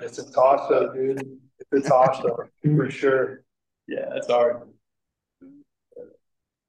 It's 0.00 0.18
a 0.18 0.32
toss 0.32 0.70
up, 0.70 0.94
dude. 0.94 1.20
It's 1.58 1.86
a 1.86 1.88
toss 1.88 2.24
up 2.24 2.48
for 2.62 2.90
sure 2.90 3.42
yeah, 3.88 4.10
it's 4.14 4.28
hard. 4.28 4.62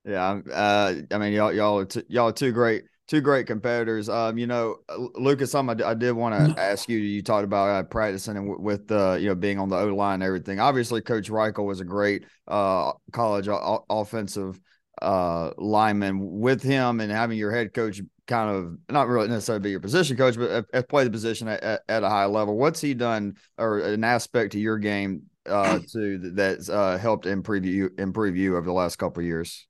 Yeah, 0.06 0.42
uh, 0.52 0.96
I 1.12 1.18
mean, 1.18 1.34
y'all, 1.34 1.54
y'all 1.54 1.80
are 1.80 1.86
t- 1.86 2.04
y'all 2.10 2.28
are 2.28 2.34
two 2.34 2.52
great, 2.52 2.84
two 3.08 3.22
great 3.22 3.48
competitors. 3.48 4.10
Um, 4.10 4.38
you 4.38 4.48
know, 4.48 4.78
uh, 4.90 4.98
Lucas, 5.16 5.52
something 5.52 5.82
I, 5.82 5.92
I 5.92 5.94
did 5.94 6.12
want 6.12 6.36
to 6.36 6.62
ask 6.62 6.90
you. 6.90 6.98
You 6.98 7.22
talked 7.22 7.46
about 7.46 7.70
uh, 7.70 7.84
practicing 7.84 8.36
and 8.36 8.48
w- 8.48 8.62
with 8.62 8.92
uh, 8.92 9.14
you 9.14 9.30
know, 9.30 9.36
being 9.36 9.60
on 9.60 9.70
the 9.70 9.78
O 9.78 9.88
line 9.96 10.16
and 10.16 10.24
everything. 10.24 10.60
Obviously, 10.60 11.00
Coach 11.02 11.30
Reichel 11.30 11.66
was 11.66 11.80
a 11.80 11.86
great 11.86 12.26
uh 12.50 12.92
college 13.14 13.48
o- 13.48 13.86
offensive 13.90 14.60
uh 15.02 15.52
lineman. 15.58 16.40
With 16.40 16.62
him 16.62 17.00
and 17.00 17.10
having 17.10 17.38
your 17.38 17.52
head 17.52 17.74
coach 17.74 18.02
kind 18.28 18.50
of 18.50 18.78
not 18.90 19.08
really 19.08 19.28
necessarily 19.28 19.62
be 19.62 19.70
your 19.70 19.80
position 19.80 20.18
coach, 20.18 20.36
but 20.38 20.66
have 20.74 20.88
played 20.88 21.08
the 21.08 21.12
position 21.12 21.48
at, 21.48 21.64
at, 21.64 21.82
at, 21.90 22.04
a 22.04 22.10
high 22.10 22.26
level. 22.26 22.58
What's 22.58 22.82
he 22.82 22.94
done 22.94 23.38
or 23.58 23.80
an 23.80 24.04
aspect 24.04 24.54
to 24.54 24.60
your 24.60 24.78
game 24.78 25.24
uh, 25.46 25.80
too 25.92 26.32
that's 26.34 26.70
uh, 26.70 26.98
helped 26.98 27.26
improve 27.26 27.66
you 27.66 27.92
improve 27.98 28.36
you 28.36 28.58
over 28.58 28.66
the 28.66 28.74
last 28.74 28.98
couple 28.98 29.24
years? 29.24 29.68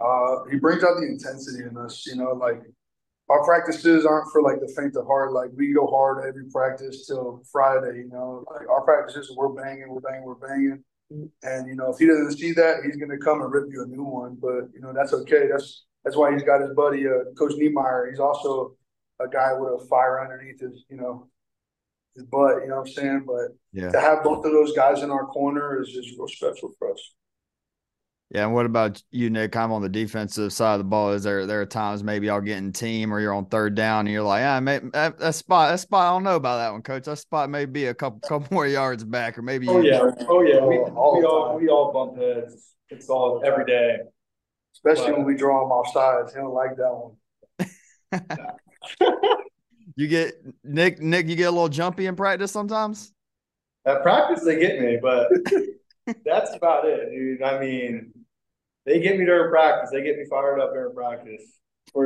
Uh, 0.00 0.44
he 0.50 0.58
brings 0.58 0.82
out 0.82 0.96
the 0.98 1.06
intensity 1.06 1.64
in 1.64 1.76
us. 1.76 2.06
You 2.06 2.16
know, 2.16 2.32
like 2.32 2.62
our 3.28 3.44
practices 3.44 4.04
aren't 4.04 4.30
for 4.32 4.42
like 4.42 4.60
the 4.60 4.72
faint 4.76 4.96
of 4.96 5.06
heart. 5.06 5.32
Like 5.32 5.50
we 5.54 5.72
go 5.72 5.86
hard 5.86 6.26
every 6.26 6.44
practice 6.50 7.06
till 7.06 7.42
Friday. 7.50 7.98
You 7.98 8.08
know, 8.12 8.44
like 8.50 8.68
our 8.68 8.82
practices, 8.82 9.32
we're 9.36 9.48
banging, 9.48 9.88
we're 9.88 10.00
banging, 10.00 10.24
we're 10.24 10.34
banging. 10.34 10.84
And 11.42 11.66
you 11.68 11.74
know, 11.74 11.90
if 11.92 11.98
he 11.98 12.06
doesn't 12.06 12.38
see 12.38 12.52
that, 12.52 12.84
he's 12.84 12.96
gonna 12.96 13.18
come 13.18 13.42
and 13.42 13.52
rip 13.52 13.66
you 13.70 13.82
a 13.82 13.86
new 13.86 14.04
one. 14.04 14.38
But 14.40 14.72
you 14.74 14.80
know, 14.80 14.92
that's 14.92 15.12
okay. 15.12 15.48
That's 15.50 15.84
that's 16.04 16.16
why 16.16 16.32
he's 16.32 16.42
got 16.42 16.60
his 16.60 16.74
buddy, 16.74 17.06
uh, 17.06 17.32
Coach 17.38 17.52
Niemeyer. 17.56 18.08
He's 18.10 18.20
also 18.20 18.76
a 19.20 19.28
guy 19.28 19.52
with 19.52 19.82
a 19.82 19.86
fire 19.86 20.20
underneath 20.22 20.60
his, 20.60 20.84
you 20.88 20.96
know, 20.96 21.28
his 22.14 22.24
butt. 22.24 22.62
You 22.62 22.68
know 22.68 22.76
what 22.76 22.88
I'm 22.88 22.92
saying? 22.92 23.24
But 23.26 23.56
yeah. 23.72 23.90
to 23.90 24.00
have 24.00 24.24
both 24.24 24.44
of 24.44 24.52
those 24.52 24.74
guys 24.74 25.02
in 25.02 25.10
our 25.10 25.26
corner 25.26 25.80
is 25.80 25.90
just 25.90 26.10
real 26.18 26.28
special 26.28 26.72
for 26.78 26.92
us. 26.92 27.00
Yeah, 28.32 28.44
and 28.44 28.54
what 28.54 28.64
about 28.64 29.02
you, 29.10 29.28
Nick? 29.28 29.50
Kind 29.50 29.64
of 29.64 29.72
on 29.72 29.82
the 29.82 29.88
defensive 29.88 30.52
side 30.52 30.74
of 30.74 30.78
the 30.78 30.84
ball. 30.84 31.10
Is 31.12 31.24
there 31.24 31.46
there 31.46 31.60
are 31.62 31.66
times 31.66 32.04
maybe 32.04 32.28
y'all 32.28 32.40
getting 32.40 32.70
team 32.70 33.12
or 33.12 33.18
you're 33.18 33.34
on 33.34 33.46
third 33.46 33.74
down 33.74 34.06
and 34.06 34.10
you're 34.10 34.22
like, 34.22 34.44
ah, 34.44 34.60
maybe, 34.60 34.88
that, 34.92 35.18
that 35.18 35.34
spot, 35.34 35.70
that 35.70 35.80
spot, 35.80 36.06
I 36.06 36.10
don't 36.14 36.22
know 36.22 36.36
about 36.36 36.58
that 36.58 36.70
one, 36.70 36.82
coach. 36.82 37.04
That 37.04 37.16
spot 37.16 37.50
may 37.50 37.64
be 37.64 37.86
a 37.86 37.94
couple 37.94 38.20
couple 38.20 38.46
more 38.54 38.68
yards 38.68 39.02
back, 39.02 39.36
or 39.36 39.42
maybe. 39.42 39.66
Oh 39.68 39.80
you, 39.80 39.90
yeah, 39.90 40.10
oh 40.28 40.42
yeah, 40.42 40.64
we, 40.64 40.76
all, 40.78 41.18
we 41.18 41.24
all 41.24 41.58
we 41.58 41.68
all 41.68 41.92
bump 41.92 42.18
heads. 42.18 42.74
It's 42.88 43.08
all 43.08 43.42
every 43.44 43.64
day. 43.64 43.98
Especially 44.76 45.10
but, 45.10 45.18
when 45.18 45.26
we 45.26 45.34
draw 45.34 45.62
them 45.62 45.72
off 45.72 45.92
sides. 45.92 46.32
He 46.32 46.38
don't 46.38 46.54
like 46.54 46.76
that 46.76 46.94
one. 46.94 47.16
you 49.96 50.08
get 50.08 50.34
Nick. 50.64 51.00
Nick, 51.00 51.28
you 51.28 51.36
get 51.36 51.44
a 51.44 51.50
little 51.50 51.68
jumpy 51.68 52.06
in 52.06 52.16
practice 52.16 52.52
sometimes. 52.52 53.12
At 53.86 54.02
practice, 54.02 54.44
they 54.44 54.58
get 54.58 54.80
me, 54.80 54.98
but 55.00 55.28
that's 56.24 56.54
about 56.54 56.84
it, 56.84 57.10
dude. 57.10 57.42
I 57.42 57.58
mean, 57.58 58.12
they 58.84 59.00
get 59.00 59.18
me 59.18 59.24
during 59.24 59.50
practice. 59.50 59.90
They 59.90 60.02
get 60.02 60.16
me 60.16 60.24
fired 60.28 60.60
up 60.60 60.72
during 60.72 60.94
practice. 60.94 61.42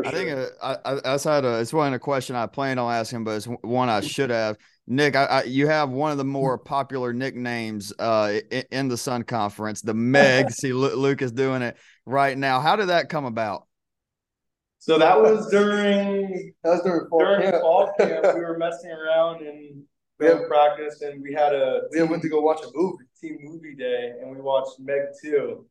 I 0.05 0.11
think 0.11 0.31
uh, 0.31 0.47
I, 0.63 0.93
I, 0.93 1.15
I 1.15 1.35
had 1.35 1.45
a, 1.45 1.61
it's 1.61 1.73
one 1.73 1.93
a 1.93 1.99
question 1.99 2.37
I 2.37 2.47
planned 2.47 2.81
on 2.81 2.93
asking, 2.93 3.25
but 3.25 3.33
it's 3.33 3.47
one 3.63 3.89
I 3.89 4.01
should 4.01 4.31
have. 4.31 4.57
Nick, 4.87 5.15
I, 5.17 5.25
I, 5.25 5.43
you 5.45 5.67
have 5.67 5.91
one 5.91 6.11
of 6.11 6.19
the 6.19 6.25
more 6.25 6.57
popular 6.59 7.13
nicknames 7.13 7.93
uh, 7.99 8.41
in, 8.51 8.65
in 8.71 8.89
the 8.89 8.97
Sun 8.97 9.25
Conference, 9.25 9.83
the 9.83 9.95
Meg. 9.95 10.51
See, 10.51 10.73
Luke 10.73 11.23
is 11.23 11.33
doing 11.33 11.63
it 11.63 11.77
right 12.07 12.37
now. 12.37 12.61
How 12.61 12.77
did 12.77 12.89
that 12.89 13.09
come 13.09 13.25
about? 13.25 13.67
So 14.85 14.99
that 14.99 15.19
was 15.19 15.47
during 15.51 16.53
that 16.63 16.71
was 16.71 16.83
during 16.83 17.09
fall 17.09 17.21
during 17.21 17.41
camp. 17.41 17.63
fall 17.63 17.93
camp. 17.99 18.27
We 18.35 18.41
were 18.45 18.59
messing 18.59 18.91
around 18.91 19.41
and 19.41 19.83
we 20.21 20.27
had 20.27 20.47
practice, 20.47 21.01
and 21.01 21.23
we 21.23 21.33
had 21.33 21.55
a 21.55 21.85
we 21.91 22.03
went 22.03 22.21
to 22.21 22.29
go 22.29 22.43
watch 22.43 22.61
a 22.63 22.69
movie, 22.75 23.05
team 23.19 23.39
movie 23.41 23.75
day, 23.75 24.13
and 24.21 24.31
we 24.31 24.43
watched 24.43 24.79
Meg 24.81 25.01
two. 25.23 25.65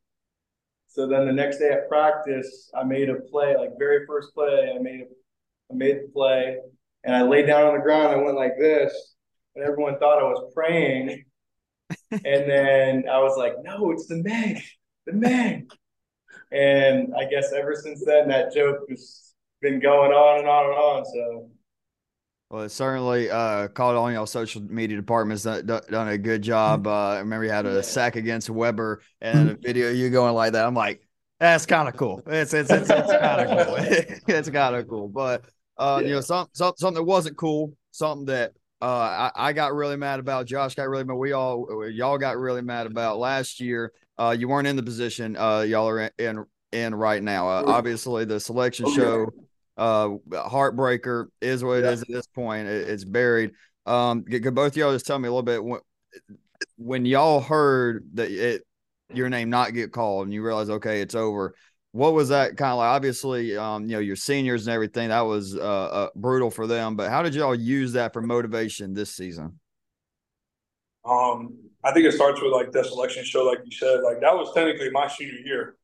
So 0.88 1.06
then 1.06 1.26
the 1.26 1.32
next 1.32 1.58
day 1.58 1.70
at 1.70 1.88
practice, 1.88 2.72
I 2.76 2.82
made 2.82 3.08
a 3.08 3.14
play, 3.30 3.56
like 3.56 3.70
very 3.78 4.04
first 4.04 4.34
play, 4.34 4.74
I 4.74 4.82
made 4.82 5.02
a, 5.02 5.72
I 5.72 5.76
made 5.76 5.96
the 5.98 6.10
play, 6.12 6.56
and 7.04 7.14
I 7.14 7.22
laid 7.22 7.46
down 7.46 7.68
on 7.68 7.74
the 7.74 7.82
ground. 7.82 8.08
I 8.08 8.16
went 8.16 8.36
like 8.36 8.58
this, 8.58 9.14
and 9.54 9.64
everyone 9.64 9.96
thought 10.00 10.18
I 10.18 10.24
was 10.24 10.52
praying. 10.52 11.24
and 12.10 12.50
then 12.50 13.04
I 13.08 13.20
was 13.20 13.36
like, 13.38 13.54
"No, 13.62 13.92
it's 13.92 14.08
the 14.08 14.16
Meg, 14.24 14.60
the 15.06 15.12
Meg." 15.12 15.70
And 16.52 17.14
I 17.18 17.24
guess 17.24 17.52
ever 17.52 17.74
since 17.74 18.04
then, 18.04 18.28
that 18.28 18.54
joke 18.54 18.80
has 18.88 19.34
been 19.60 19.80
going 19.80 20.12
on 20.12 20.40
and 20.40 20.48
on 20.48 20.64
and 20.66 20.74
on. 20.74 21.04
So 21.04 21.50
well, 22.50 22.62
it 22.62 22.68
certainly 22.68 23.30
uh, 23.30 23.68
called 23.68 23.96
on 23.96 24.12
y'all 24.12 24.26
social 24.26 24.62
media 24.62 24.96
departments 24.96 25.42
done, 25.42 25.66
done 25.66 26.08
a 26.08 26.18
good 26.18 26.42
job. 26.42 26.86
Uh, 26.86 27.08
I 27.08 27.18
remember 27.18 27.46
you 27.46 27.50
had 27.50 27.66
a 27.66 27.82
sack 27.82 28.16
against 28.16 28.48
Weber 28.48 29.00
and 29.20 29.50
a 29.50 29.54
video 29.54 29.90
you 29.90 30.10
going 30.10 30.34
like 30.34 30.52
that. 30.52 30.64
I'm 30.64 30.74
like, 30.74 31.04
that's 31.40 31.66
kind 31.66 31.88
of 31.88 31.96
cool. 31.96 32.22
It's 32.26 32.54
it's 32.54 32.70
it's, 32.70 32.88
it's 32.88 33.10
kind 33.10 33.40
of 33.40 33.66
cool. 33.66 33.76
it's 34.28 34.50
kind 34.50 34.76
of 34.76 34.86
cool. 34.86 35.08
But 35.08 35.46
uh, 35.78 35.98
yeah. 36.00 36.08
you 36.08 36.14
know, 36.14 36.20
some, 36.20 36.46
some, 36.52 36.74
something 36.76 36.94
that 36.94 37.02
wasn't 37.02 37.36
cool, 37.36 37.72
something 37.90 38.26
that 38.26 38.52
uh, 38.80 39.30
I, 39.34 39.48
I 39.48 39.52
got 39.52 39.74
really 39.74 39.96
mad 39.96 40.20
about. 40.20 40.46
Josh 40.46 40.74
got 40.74 40.88
really 40.88 41.04
mad. 41.04 41.14
We 41.14 41.32
all 41.32 41.88
y'all 41.90 42.18
got 42.18 42.38
really 42.38 42.62
mad 42.62 42.86
about 42.86 43.18
last 43.18 43.58
year. 43.58 43.92
Uh, 44.16 44.34
you 44.38 44.48
weren't 44.48 44.66
in 44.66 44.76
the 44.76 44.82
position 44.82 45.36
uh, 45.36 45.60
y'all 45.60 45.88
are 45.88 46.10
in 46.18 46.44
in 46.72 46.94
right 46.94 47.22
now. 47.22 47.48
Uh, 47.48 47.64
obviously, 47.66 48.24
the 48.24 48.38
selection 48.38 48.86
oh, 48.88 48.94
show 48.94 49.26
uh 49.76 50.10
heartbreaker 50.30 51.26
is 51.40 51.64
what 51.64 51.78
it 51.78 51.84
yeah. 51.84 51.90
is 51.90 52.02
at 52.02 52.08
this 52.08 52.26
point. 52.26 52.68
It, 52.68 52.88
it's 52.88 53.04
buried. 53.04 53.52
Um 53.86 54.24
could 54.24 54.54
both 54.54 54.76
y'all 54.76 54.92
just 54.92 55.06
tell 55.06 55.18
me 55.18 55.28
a 55.28 55.30
little 55.30 55.42
bit 55.42 55.62
when, 55.62 55.80
when 56.76 57.04
y'all 57.04 57.40
heard 57.40 58.08
that 58.14 58.30
it 58.30 58.62
your 59.12 59.28
name 59.28 59.50
not 59.50 59.74
get 59.74 59.92
called 59.92 60.26
and 60.26 60.32
you 60.32 60.42
realize 60.42 60.70
okay 60.70 61.00
it's 61.00 61.14
over 61.14 61.54
what 61.92 62.12
was 62.12 62.30
that 62.30 62.56
kind 62.56 62.72
of 62.72 62.78
like? 62.78 62.86
Obviously 62.86 63.56
um 63.56 63.84
you 63.84 63.92
know 63.92 63.98
your 63.98 64.16
seniors 64.16 64.66
and 64.66 64.74
everything 64.74 65.08
that 65.08 65.20
was 65.22 65.56
uh, 65.56 65.60
uh 65.60 66.08
brutal 66.14 66.50
for 66.50 66.66
them 66.66 66.96
but 66.96 67.10
how 67.10 67.22
did 67.22 67.34
y'all 67.34 67.54
use 67.54 67.92
that 67.92 68.12
for 68.12 68.22
motivation 68.22 68.94
this 68.94 69.10
season? 69.10 69.58
Um 71.04 71.63
i 71.84 71.92
think 71.92 72.06
it 72.06 72.12
starts 72.12 72.40
with 72.40 72.52
like 72.52 72.72
the 72.72 72.82
selection 72.82 73.24
show 73.24 73.44
like 73.44 73.58
you 73.64 73.76
said 73.76 74.00
like 74.00 74.20
that 74.20 74.34
was 74.34 74.52
technically 74.54 74.90
my 74.90 75.06
senior 75.08 75.38
year 75.44 75.76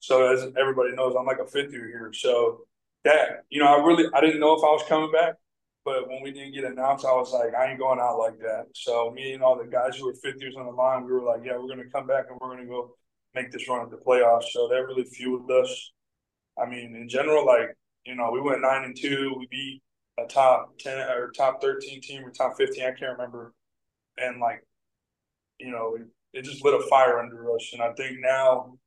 so 0.00 0.32
as 0.32 0.46
everybody 0.58 0.92
knows 0.94 1.14
i'm 1.18 1.26
like 1.26 1.38
a 1.38 1.46
fifth 1.46 1.72
year 1.72 1.86
here 1.86 2.12
so 2.12 2.60
that 3.04 3.44
you 3.50 3.60
know, 3.60 3.66
I 3.66 3.84
really 3.84 4.04
I 4.14 4.20
didn't 4.20 4.40
know 4.40 4.54
if 4.54 4.62
I 4.62 4.70
was 4.70 4.84
coming 4.88 5.10
back, 5.10 5.34
but 5.84 6.08
when 6.08 6.22
we 6.22 6.30
didn't 6.30 6.54
get 6.54 6.64
announced, 6.64 7.04
I 7.04 7.12
was 7.12 7.32
like, 7.32 7.54
I 7.54 7.70
ain't 7.70 7.78
going 7.78 7.98
out 8.00 8.18
like 8.18 8.38
that. 8.40 8.66
So 8.74 9.10
me 9.10 9.32
and 9.32 9.42
all 9.42 9.58
the 9.58 9.68
guys 9.68 9.96
who 9.96 10.06
were 10.06 10.14
fifth 10.14 10.40
years 10.40 10.54
on 10.56 10.66
the 10.66 10.72
line, 10.72 11.04
we 11.04 11.12
were 11.12 11.22
like, 11.22 11.42
yeah, 11.44 11.56
we're 11.56 11.68
gonna 11.68 11.90
come 11.92 12.06
back 12.06 12.26
and 12.30 12.38
we're 12.40 12.54
gonna 12.54 12.66
go 12.66 12.94
make 13.34 13.50
this 13.50 13.68
run 13.68 13.82
at 13.82 13.90
the 13.90 13.96
playoffs. 13.96 14.50
So 14.52 14.68
that 14.68 14.86
really 14.86 15.04
fueled 15.04 15.50
us. 15.50 15.92
I 16.60 16.66
mean, 16.66 16.94
in 16.94 17.08
general, 17.08 17.46
like 17.46 17.76
you 18.04 18.14
know, 18.14 18.30
we 18.30 18.40
went 18.40 18.62
nine 18.62 18.84
and 18.84 18.96
two. 18.96 19.34
We 19.38 19.46
beat 19.50 19.82
a 20.18 20.26
top 20.26 20.78
ten 20.78 20.98
or 20.98 21.30
top 21.30 21.60
thirteen 21.60 22.00
team 22.00 22.24
or 22.24 22.30
top 22.30 22.56
fifteen. 22.56 22.84
I 22.84 22.92
can't 22.92 23.18
remember. 23.18 23.52
And 24.18 24.40
like, 24.40 24.64
you 25.58 25.70
know, 25.70 25.96
it, 25.96 26.06
it 26.38 26.44
just 26.44 26.64
lit 26.64 26.74
a 26.74 26.86
fire 26.88 27.18
under 27.18 27.54
us. 27.54 27.70
And 27.72 27.82
I 27.82 27.92
think 27.92 28.18
now 28.20 28.78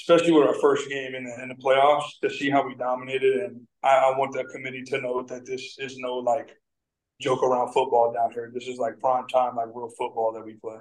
especially 0.00 0.32
with 0.32 0.46
our 0.46 0.54
first 0.54 0.88
game 0.88 1.14
in 1.14 1.24
the 1.24 1.42
in 1.42 1.48
the 1.48 1.54
playoffs, 1.54 2.20
to 2.22 2.30
see 2.30 2.50
how 2.50 2.66
we 2.66 2.74
dominated. 2.74 3.36
And 3.36 3.66
I, 3.82 3.96
I 3.96 4.18
want 4.18 4.32
the 4.32 4.44
committee 4.44 4.82
to 4.84 5.00
know 5.00 5.22
that 5.22 5.46
this 5.46 5.76
is 5.78 5.96
no 5.98 6.16
like 6.16 6.56
joke 7.20 7.42
around 7.42 7.72
football 7.72 8.12
down 8.12 8.32
here. 8.32 8.50
This 8.52 8.68
is 8.68 8.78
like 8.78 9.00
prime 9.00 9.26
time, 9.28 9.56
like 9.56 9.68
real 9.74 9.90
football 9.96 10.32
that 10.32 10.44
we 10.44 10.54
play. 10.54 10.78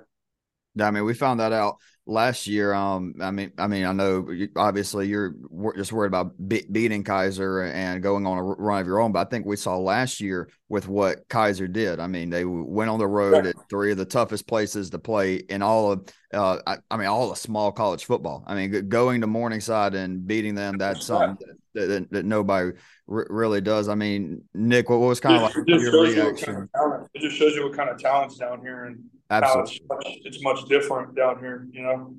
I 0.80 0.92
mean, 0.92 1.06
we 1.06 1.14
found 1.14 1.40
that 1.40 1.54
out 1.54 1.78
last 2.08 2.48
year. 2.48 2.74
Um, 2.74 3.16
I 3.20 3.32
mean, 3.32 3.52
I 3.58 3.68
mean, 3.68 3.86
I 3.86 3.92
know 3.92 4.28
obviously 4.56 5.08
you're 5.08 5.36
just 5.76 5.92
worried 5.92 6.08
about 6.08 6.34
be- 6.48 6.66
beating 6.72 7.04
Keiser 7.04 7.72
and 7.72 8.02
going 8.02 8.28
on 8.28 8.38
a 8.38 8.44
run 8.44 8.82
of 8.82 8.88
your 8.88 9.00
own, 9.00 9.12
but 9.12 9.26
I 9.26 9.30
think 9.30 9.46
we 9.46 9.56
saw 9.56 9.78
last 9.78 10.22
year 10.22 10.50
with 10.70 10.88
what 10.88 11.28
Keiser 11.30 11.72
did. 11.72 12.00
I 12.00 12.08
mean, 12.08 12.30
they 12.30 12.46
went 12.46 12.90
on 12.90 13.00
the 13.00 13.08
road 13.08 13.46
at 13.46 13.56
three 13.70 13.92
of 13.92 13.98
the 13.98 14.06
toughest 14.06 14.48
places 14.48 14.92
to 14.92 15.00
play 15.00 15.36
in 15.36 15.62
all 15.62 15.94
of, 15.94 16.08
uh, 16.34 16.60
I, 16.68 16.78
I, 16.92 16.98
mean, 16.98 17.08
all 17.08 17.30
the 17.30 17.36
small 17.36 17.72
college 17.72 18.06
football. 18.06 18.44
I 18.46 18.56
mean, 18.56 18.90
going 18.90 19.22
to 19.22 19.28
Morningside 19.28 19.96
and 19.96 20.26
beating 20.26 20.56
them, 20.56 20.78
that's 20.78 21.06
something 21.06 21.38
that, 21.74 21.88
that, 21.88 22.12
that 22.12 22.26
nobody 22.26 22.72
r- 23.10 23.28
really 23.30 23.62
does. 23.62 23.90
I 23.90 23.96
mean, 23.96 24.44
Nick, 24.54 24.90
what, 24.90 25.00
was 25.00 25.20
kind 25.20 25.38
of 25.38 25.42
like 25.44 25.56
your 25.68 26.04
reaction? 26.04 26.70
Kind 26.76 26.94
of 26.94 27.10
it 27.14 27.22
just 27.22 27.38
shows 27.38 27.56
you 27.56 27.64
what 27.64 27.76
kind 27.76 27.90
of 27.90 28.00
talent's 28.00 28.38
down 28.38 28.62
here 28.62 28.86
and 28.86 29.04
Absolutely. 29.30 29.74
It's 29.74 29.82
much, 29.90 30.18
it's 30.24 30.44
much 30.44 30.66
different 30.66 31.16
down 31.16 31.40
here, 31.40 31.68
you 31.72 31.82
know. 31.82 32.16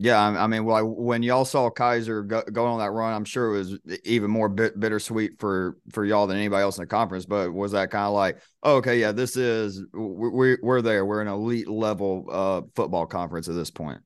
Yeah, 0.00 0.20
I 0.20 0.46
mean, 0.46 0.64
well, 0.64 0.86
when 0.86 1.24
y'all 1.24 1.44
saw 1.44 1.70
Keiser 1.70 2.24
go, 2.24 2.40
going 2.42 2.70
on 2.70 2.78
that 2.78 2.92
run, 2.92 3.12
I'm 3.12 3.24
sure 3.24 3.52
it 3.52 3.58
was 3.58 3.78
even 4.04 4.30
more 4.30 4.48
bit, 4.48 4.78
bittersweet 4.78 5.40
for 5.40 5.76
for 5.90 6.04
y'all 6.04 6.28
than 6.28 6.36
anybody 6.36 6.62
else 6.62 6.78
in 6.78 6.82
the 6.82 6.86
conference. 6.86 7.26
But 7.26 7.52
was 7.52 7.72
that 7.72 7.90
kind 7.90 8.04
of 8.04 8.12
like, 8.12 8.38
oh, 8.62 8.76
okay, 8.76 9.00
yeah, 9.00 9.10
this 9.10 9.36
is 9.36 9.82
we're 9.92 10.58
we're 10.62 10.82
there, 10.82 11.04
we're 11.04 11.20
an 11.20 11.26
elite 11.26 11.66
level 11.66 12.26
uh, 12.30 12.62
football 12.76 13.06
conference 13.06 13.48
at 13.48 13.56
this 13.56 13.72
point. 13.72 13.98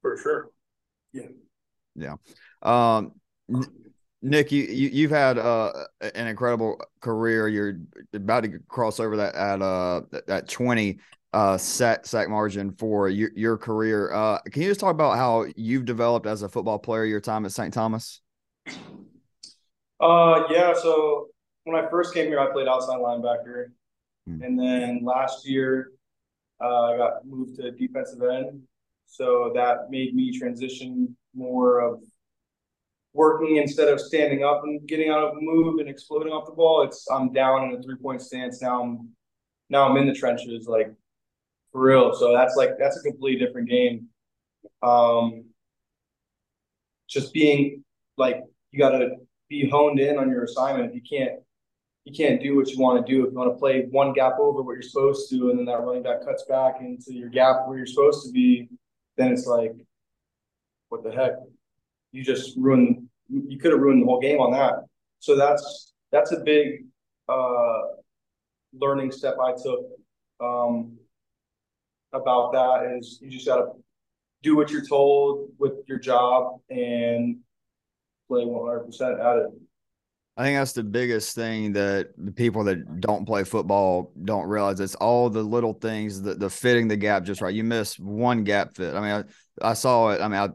For 0.00 0.18
sure. 0.18 0.50
Yeah. 1.12 1.28
Yeah. 1.94 2.14
Um, 2.62 3.12
Nick, 4.22 4.52
you, 4.52 4.62
you 4.62 5.08
have 5.08 5.36
had 5.36 5.38
uh, 5.38 5.72
an 6.14 6.28
incredible 6.28 6.80
career. 7.00 7.48
You're 7.48 7.80
about 8.14 8.44
to 8.44 8.60
cross 8.68 9.00
over 9.00 9.16
that 9.16 9.34
at 9.34 9.60
uh 9.60 10.02
that 10.28 10.48
twenty 10.48 11.00
uh 11.32 11.58
sack 11.58 12.06
sack 12.06 12.28
margin 12.28 12.70
for 12.70 13.08
your, 13.08 13.30
your 13.34 13.58
career. 13.58 14.12
Uh, 14.12 14.38
can 14.52 14.62
you 14.62 14.68
just 14.68 14.80
talk 14.80 14.92
about 14.92 15.16
how 15.16 15.46
you've 15.56 15.84
developed 15.84 16.26
as 16.26 16.42
a 16.42 16.48
football 16.48 16.78
player? 16.78 17.04
Your 17.04 17.20
time 17.20 17.44
at 17.44 17.52
St. 17.52 17.74
Thomas. 17.74 18.20
Uh, 20.00 20.44
yeah. 20.50 20.72
So 20.74 21.28
when 21.64 21.82
I 21.82 21.90
first 21.90 22.14
came 22.14 22.26
here, 22.26 22.38
I 22.38 22.52
played 22.52 22.68
outside 22.68 22.98
linebacker, 22.98 23.66
hmm. 24.26 24.40
and 24.40 24.56
then 24.56 25.00
last 25.04 25.48
year 25.48 25.90
uh, 26.62 26.92
I 26.92 26.96
got 26.96 27.26
moved 27.26 27.56
to 27.56 27.72
defensive 27.72 28.22
end. 28.22 28.62
So 29.06 29.50
that 29.56 29.90
made 29.90 30.14
me 30.14 30.36
transition 30.38 31.16
more 31.34 31.80
of 31.80 32.02
working 33.14 33.56
instead 33.56 33.88
of 33.88 34.00
standing 34.00 34.44
up 34.44 34.62
and 34.64 34.86
getting 34.86 35.10
out 35.10 35.22
of 35.22 35.34
move 35.40 35.78
and 35.80 35.88
exploding 35.88 36.32
off 36.32 36.46
the 36.46 36.52
ball. 36.52 36.82
It's 36.82 37.06
I'm 37.10 37.32
down 37.32 37.68
in 37.68 37.78
a 37.78 37.82
three 37.82 37.96
point 37.96 38.22
stance 38.22 38.62
now. 38.62 38.82
I'm 38.82 39.08
now 39.68 39.88
I'm 39.88 39.96
in 39.96 40.06
the 40.06 40.14
trenches 40.14 40.66
like 40.66 40.92
for 41.72 41.80
real. 41.80 42.14
So 42.14 42.32
that's 42.32 42.56
like 42.56 42.70
that's 42.78 42.98
a 42.98 43.02
completely 43.02 43.44
different 43.44 43.68
game. 43.68 44.08
Um, 44.82 45.44
just 47.08 47.32
being 47.32 47.84
like 48.16 48.42
you 48.70 48.78
got 48.78 48.90
to 48.90 49.16
be 49.48 49.68
honed 49.68 50.00
in 50.00 50.18
on 50.18 50.30
your 50.30 50.44
assignment. 50.44 50.90
If 50.90 50.94
You 50.94 51.02
can't 51.02 51.40
you 52.04 52.12
can't 52.12 52.42
do 52.42 52.56
what 52.56 52.68
you 52.68 52.80
want 52.80 53.04
to 53.04 53.12
do 53.12 53.24
if 53.24 53.32
you 53.32 53.38
want 53.38 53.52
to 53.52 53.58
play 53.58 53.86
one 53.90 54.12
gap 54.12 54.38
over 54.40 54.62
what 54.62 54.72
you're 54.72 54.82
supposed 54.82 55.30
to, 55.30 55.50
and 55.50 55.58
then 55.58 55.66
that 55.66 55.80
running 55.82 56.02
back 56.02 56.24
cuts 56.24 56.44
back 56.48 56.76
into 56.80 57.12
your 57.12 57.28
gap 57.28 57.66
where 57.66 57.76
you're 57.76 57.86
supposed 57.86 58.26
to 58.26 58.32
be. 58.32 58.68
Then 59.16 59.30
it's 59.30 59.46
like, 59.46 59.72
what 60.88 61.04
the 61.04 61.12
heck? 61.12 61.34
you 62.12 62.22
just 62.22 62.56
ruined 62.56 63.01
you 63.32 63.58
could 63.58 63.72
have 63.72 63.80
ruined 63.80 64.02
the 64.02 64.06
whole 64.06 64.20
game 64.20 64.40
on 64.40 64.52
that. 64.52 64.74
So 65.18 65.36
that's 65.36 65.92
that's 66.10 66.32
a 66.32 66.40
big 66.40 66.84
uh, 67.28 67.80
learning 68.74 69.12
step 69.12 69.36
I 69.42 69.52
took 69.52 69.86
um, 70.40 70.98
about 72.12 72.52
that 72.52 72.96
is 72.98 73.18
you 73.22 73.30
just 73.30 73.46
got 73.46 73.56
to 73.56 73.72
do 74.42 74.56
what 74.56 74.70
you're 74.70 74.84
told 74.84 75.50
with 75.58 75.72
your 75.86 75.98
job 75.98 76.60
and 76.68 77.38
play 78.28 78.44
100% 78.44 78.84
at 79.20 79.38
it. 79.38 79.50
I 80.34 80.44
think 80.44 80.58
that's 80.58 80.72
the 80.72 80.82
biggest 80.82 81.34
thing 81.34 81.74
that 81.74 82.08
the 82.16 82.32
people 82.32 82.64
that 82.64 83.00
don't 83.00 83.26
play 83.26 83.44
football 83.44 84.12
don't 84.24 84.48
realize. 84.48 84.80
It's 84.80 84.94
all 84.94 85.28
the 85.28 85.42
little 85.42 85.74
things, 85.74 86.22
that 86.22 86.40
the 86.40 86.48
fitting 86.48 86.88
the 86.88 86.96
gap 86.96 87.24
just 87.24 87.42
right. 87.42 87.54
You 87.54 87.64
miss 87.64 87.98
one 87.98 88.42
gap 88.42 88.74
fit. 88.74 88.94
I 88.94 89.00
mean, 89.00 89.26
I, 89.62 89.70
I 89.70 89.74
saw 89.74 90.08
it. 90.08 90.22
I 90.22 90.28
mean, 90.28 90.40
I've 90.40 90.52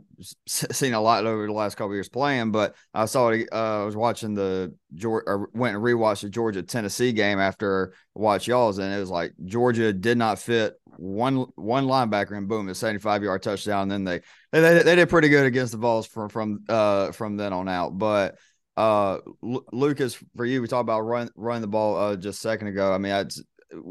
seen 0.47 0.93
a 0.93 0.99
lot 0.99 1.27
over 1.27 1.45
the 1.45 1.53
last 1.53 1.75
couple 1.77 1.93
years 1.93 2.09
playing, 2.09 2.51
but 2.51 2.75
I 2.91 3.05
saw 3.05 3.29
it. 3.29 3.47
Uh, 3.51 3.83
I 3.83 3.85
was 3.85 3.95
watching 3.95 4.33
the 4.33 4.73
Georgia, 4.95 5.25
or 5.27 5.49
went 5.53 5.75
and 5.75 5.83
rewatched 5.83 6.23
the 6.23 6.29
Georgia 6.29 6.63
Tennessee 6.63 7.11
game 7.11 7.37
after 7.39 7.93
watch 8.15 8.47
y'all's, 8.47 8.79
and 8.79 8.91
it 8.91 8.99
was 8.99 9.11
like 9.11 9.33
Georgia 9.45 9.93
did 9.93 10.17
not 10.17 10.39
fit 10.39 10.73
one 10.97 11.45
one 11.53 11.85
linebacker, 11.85 12.35
and 12.35 12.47
boom, 12.47 12.67
a 12.67 12.73
seventy 12.73 12.99
five 12.99 13.21
yard 13.21 13.43
touchdown. 13.43 13.91
And 13.91 14.07
then 14.07 14.21
they, 14.51 14.59
they 14.59 14.81
they 14.81 14.95
did 14.95 15.09
pretty 15.09 15.29
good 15.29 15.45
against 15.45 15.71
the 15.71 15.77
balls 15.77 16.07
from 16.07 16.29
from 16.29 16.63
uh 16.67 17.11
from 17.11 17.37
then 17.37 17.53
on 17.53 17.69
out, 17.69 17.95
but 17.95 18.39
uh, 18.77 19.17
L- 19.43 19.65
Lucas, 19.73 20.17
for 20.35 20.45
you, 20.45 20.61
we 20.61 20.67
talked 20.67 20.81
about 20.81 21.01
run 21.01 21.29
running 21.35 21.61
the 21.61 21.67
ball 21.67 21.97
uh, 21.97 22.15
just 22.15 22.39
a 22.39 22.41
second 22.41 22.67
ago. 22.67 22.93
I 22.93 22.97
mean, 22.97 23.11
that's 23.11 23.41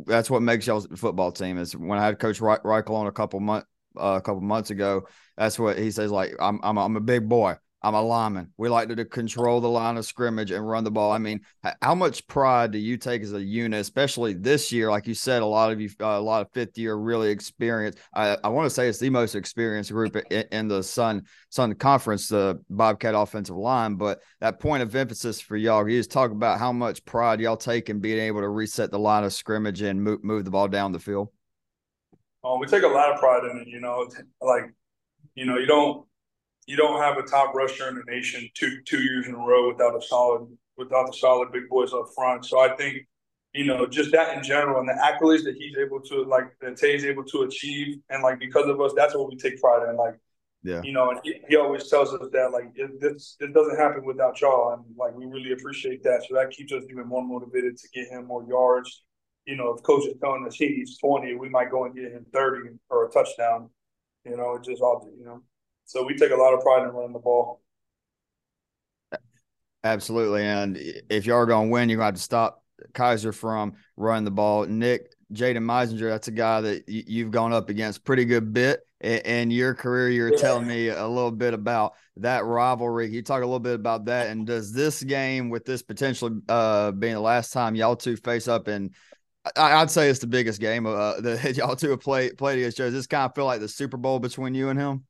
that's 0.07 0.31
what 0.31 0.43
makes 0.43 0.67
y'all's 0.67 0.87
football 0.97 1.33
team. 1.33 1.59
Is 1.59 1.77
when 1.77 1.99
I 1.99 2.05
had 2.07 2.19
Coach 2.19 2.41
Reichel 2.41 2.91
on 2.91 3.07
a 3.07 3.13
couple 3.13 3.41
month 3.41 3.65
uh, 3.97 4.17
a 4.19 4.21
couple 4.23 4.41
months 4.41 4.71
ago. 4.71 5.07
That's 5.37 5.59
what 5.59 5.79
he 5.79 5.91
says. 5.91 6.11
Like, 6.11 6.35
I'm 6.41 6.61
I'm 6.63 6.79
I'm 6.79 6.97
a 6.97 7.01
big 7.01 7.29
boy. 7.29 7.57
I'm 7.87 7.95
a 7.95 8.03
lineman. 8.03 8.51
We 8.57 8.69
like 8.69 8.89
to, 8.89 8.97
to, 8.97 9.05
control 9.05 9.61
the 9.61 9.69
line 9.69 9.97
of 9.97 10.05
scrimmage 10.05 10.51
and 10.51 10.69
run 10.69 10.83
the 10.83 10.91
ball. 10.91 11.13
I 11.13 11.19
mean, 11.19 11.43
how 11.81 11.95
much 11.95 12.27
pride 12.27 12.73
do 12.73 12.79
you 12.79 12.97
take 12.97 13.23
as 13.23 13.33
a 13.33 13.41
unit, 13.41 13.81
especially 13.81 14.33
this 14.33 14.73
year? 14.73 14.91
Like 14.91 15.07
you 15.07 15.15
said, 15.15 15.41
a 15.41 15.47
lot 15.47 15.71
of 15.71 15.81
you, 15.81 15.89
uh, 16.01 16.07
a 16.07 16.21
lot 16.21 16.43
of 16.43 16.51
fifth 16.53 16.77
year 16.77 16.97
really 16.97 17.31
experienced. 17.31 18.01
I, 18.13 18.39
I 18.43 18.49
want 18.49 18.67
to 18.67 18.71
say 18.71 18.89
it's 18.89 18.99
the 18.99 19.09
most 19.09 19.37
experienced 19.37 19.93
group 19.93 20.17
in, 20.17 20.45
in, 20.51 20.67
the 20.67 20.83
Sun 20.83 21.27
Sun 21.51 21.77
Conference, 21.77 22.27
the 22.27 22.61
Bobcat 22.69 23.15
offensive 23.15 23.55
line. 23.55 23.95
But 23.95 24.21
that 24.41 24.59
point 24.59 24.83
of 24.83 24.93
emphasis 24.97 25.41
for 25.41 25.57
y'all, 25.57 25.89
you 25.89 25.97
just 25.97 26.11
talk 26.11 26.33
about 26.33 26.59
how 26.59 26.73
much 26.73 27.05
pride 27.05 27.41
y'all 27.41 27.57
take 27.57 27.89
in 27.89 28.01
being 28.01 28.19
able 28.19 28.41
to 28.41 28.49
reset 28.49 28.91
the 28.91 28.99
line 28.99 29.23
of 29.23 29.33
scrimmage 29.33 29.83
and 29.83 30.03
move, 30.03 30.25
move 30.25 30.45
the 30.45 30.51
ball 30.51 30.67
down 30.67 30.91
the 30.91 30.99
field. 30.99 31.29
Um, 32.43 32.59
we 32.59 32.67
take 32.67 32.83
a 32.83 32.89
lot 32.89 33.13
of 33.13 33.21
pride 33.21 33.45
in 33.49 33.59
it. 33.59 33.69
You 33.69 33.79
know, 33.79 34.09
like 34.41 34.73
you 35.37 35.47
know, 35.47 35.57
you 35.57 35.67
don't 35.67 36.06
you 36.67 36.77
don't 36.77 37.01
have 37.01 37.17
a 37.17 37.23
top 37.23 37.55
rusher 37.55 37.89
in 37.89 37.95
the 37.95 38.03
nation 38.07 38.49
two 38.55 38.81
two 38.85 39.03
years 39.03 39.27
in 39.27 39.35
a 39.35 39.39
row 39.39 39.69
without 39.69 39.97
a 39.97 40.03
solid 40.03 40.47
without 40.77 41.07
the 41.07 41.13
solid 41.13 41.53
big 41.53 41.69
boys 41.69 41.93
up 41.93 42.07
front. 42.15 42.45
So 42.45 42.59
I 42.59 42.75
think 42.77 43.07
you 43.55 43.65
know 43.65 43.87
just 43.87 44.13
that 44.13 44.37
in 44.37 44.43
general 44.43 44.81
and 44.81 44.89
the 44.89 44.95
accolades 44.95 45.45
that 45.45 45.57
he's 45.57 45.77
able 45.77 46.01
to 46.01 46.25
like 46.25 46.45
that 46.61 46.77
Tay's 46.77 47.05
able 47.05 47.25
to 47.25 47.43
achieve 47.43 47.99
and 48.11 48.23
like 48.23 48.39
because 48.39 48.67
of 48.67 48.81
us, 48.81 48.93
that's 48.97 49.15
what 49.15 49.31
we 49.31 49.37
take 49.37 49.61
pride 49.61 49.89
in. 49.89 49.97
Like 49.97 50.17
yeah, 50.67 50.83
you 50.83 50.93
know, 50.93 51.11
and 51.11 51.21
he, 51.23 51.41
he 51.49 51.57
always 51.57 51.89
tells 51.89 52.13
us 52.13 52.29
that 52.33 52.51
like 52.51 52.75
this 52.75 53.37
this 53.39 53.53
doesn't 53.55 53.79
happen 53.79 54.05
without 54.05 54.41
y'all, 54.41 54.73
and 54.73 54.85
like 54.97 55.15
we 55.15 55.25
really 55.27 55.53
appreciate 55.53 56.03
that. 56.03 56.25
So 56.29 56.35
that 56.35 56.51
keeps 56.51 56.73
us 56.73 56.83
even 56.91 57.07
more 57.07 57.25
motivated 57.25 57.77
to 57.77 57.89
get 57.95 58.09
him 58.09 58.27
more 58.27 58.45
yards. 58.49 59.05
You 59.45 59.55
know, 59.55 59.75
if 59.75 59.85
coach 59.85 60.07
is 60.09 60.17
telling 60.21 60.45
us 60.45 60.57
he 60.57 60.69
needs 60.69 60.99
twenty, 60.99 61.37
we 61.37 61.49
might 61.49 61.71
go 61.71 61.85
and 61.85 61.95
get 61.95 62.11
him 62.11 62.27
thirty 62.33 62.71
or 62.91 63.07
a 63.07 63.11
touchdown. 63.11 63.71
You 64.25 64.37
know, 64.37 64.57
it 64.57 64.65
just 64.65 64.83
all 64.83 65.09
you 65.17 65.25
know. 65.25 65.41
So 65.87 66.05
we 66.05 66.17
take 66.17 66.33
a 66.33 66.37
lot 66.37 66.53
of 66.53 66.61
pride 66.61 66.83
in 66.83 66.89
running 66.91 67.13
the 67.13 67.21
ball. 67.21 67.63
Absolutely. 69.85 70.43
And 70.43 70.77
if 71.09 71.27
y'all 71.27 71.39
are 71.39 71.47
going 71.47 71.69
to 71.69 71.73
win, 71.73 71.89
you're 71.89 71.99
going 71.99 72.07
to 72.07 72.09
have 72.09 72.15
to 72.17 72.21
stop 72.21 72.65
Keiser 72.93 73.33
from 73.33 73.75
running 73.97 74.25
the 74.25 74.33
ball. 74.33 74.67
Nick, 74.67 75.15
Jaden 75.33 75.59
Meizinger, 75.59 76.11
that's 76.11 76.27
a 76.27 76.33
guy 76.33 76.61
that 76.61 76.89
you've 76.89 77.31
gone 77.31 77.53
up 77.53 77.71
against 77.71 78.05
pretty 78.05 78.25
good 78.25 78.53
bit 78.53 78.81
in 79.01 79.53
your 79.53 79.75
career. 79.75 80.09
You're 80.09 80.33
yeah. 80.33 80.41
telling 80.41 80.67
me 80.67 80.89
a 80.89 81.07
little 81.07 81.31
bit 81.31 81.55
about 81.55 81.95
that 82.17 82.45
rivalry. 82.45 83.07
Can 83.07 83.15
you 83.15 83.23
talk 83.23 83.43
a 83.43 83.47
little 83.47 83.61
bit 83.61 83.77
about 83.77 84.07
that? 84.07 84.29
And 84.29 84.45
does 84.45 84.73
this 84.73 85.05
game, 85.05 85.51
with 85.51 85.65
this 85.65 85.83
potentially 85.83 86.41
uh, 86.49 86.91
being 86.91 87.15
the 87.15 87.21
last 87.21 87.53
time 87.53 87.77
y'all 87.77 87.97
two 87.97 88.17
face 88.17 88.49
up 88.49 88.67
and 88.67 88.93
I'd 89.57 89.93
say 89.93 90.09
it's 90.09 90.19
the 90.19 90.27
biggest 90.27 90.61
game 90.61 90.87
uh, 90.87 91.21
that 91.21 91.57
y'all 91.57 91.77
two 91.77 91.91
have 91.91 92.01
played 92.01 92.37
played 92.37 92.59
against. 92.59 92.77
Joe. 92.77 92.87
Does 92.87 92.95
this 92.95 93.07
kind 93.07 93.27
of 93.27 93.37
feel 93.37 93.45
like 93.45 93.61
the 93.61 93.69
Super 93.69 93.97
Bowl 93.97 94.19
between 94.19 94.55
you 94.55 94.71
and 94.71 94.79
him? 94.79 95.05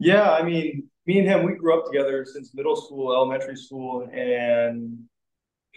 Yeah, 0.00 0.30
I 0.30 0.42
mean, 0.42 0.88
me 1.04 1.18
and 1.18 1.28
him, 1.28 1.44
we 1.44 1.54
grew 1.54 1.78
up 1.78 1.84
together 1.84 2.24
since 2.24 2.54
middle 2.54 2.74
school, 2.74 3.12
elementary 3.12 3.56
school, 3.56 4.08
and 4.12 4.98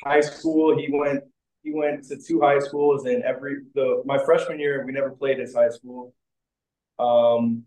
high 0.01 0.21
school. 0.21 0.77
He 0.77 0.87
went 0.89 1.23
he 1.61 1.73
went 1.73 2.05
to 2.05 2.17
two 2.17 2.39
high 2.39 2.59
schools, 2.59 3.05
and 3.05 3.21
every 3.23 3.57
the 3.75 4.01
my 4.05 4.17
freshman 4.23 4.59
year 4.59 4.85
we 4.85 4.93
never 4.93 5.11
played 5.11 5.39
his 5.39 5.53
high 5.53 5.69
school. 5.69 6.13
Um, 6.99 7.63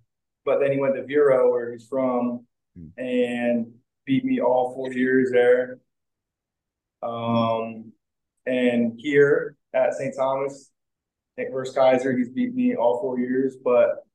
but 0.47 0.61
then 0.61 0.73
he 0.73 0.79
went 0.79 0.95
to 0.95 1.05
Vero, 1.05 1.51
where 1.51 1.73
he's 1.73 1.87
from, 1.87 2.47
hmm. 2.75 2.89
and 2.99 3.73
beat 4.07 4.25
me 4.25 4.41
all 4.41 4.73
four 4.75 4.93
years 4.93 5.31
there. 5.31 5.79
Um, 7.03 7.93
and 8.47 8.95
here 8.97 9.57
at 9.75 9.93
St. 9.93 10.15
Thomas, 10.17 10.71
Nick 11.37 11.49
versus 11.53 11.77
Keiser, 11.77 12.17
he's 12.17 12.31
beat 12.31 12.55
me 12.55 12.77
all 12.77 13.01
four 13.01 13.19
years, 13.19 13.57
but 13.63 14.07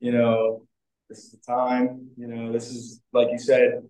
you 0.00 0.12
know, 0.12 0.66
this 1.10 1.24
is 1.24 1.32
the 1.32 1.38
time. 1.38 2.08
You 2.16 2.28
know, 2.28 2.52
this 2.52 2.70
is 2.70 3.02
like 3.12 3.28
you 3.30 3.38
said. 3.38 3.82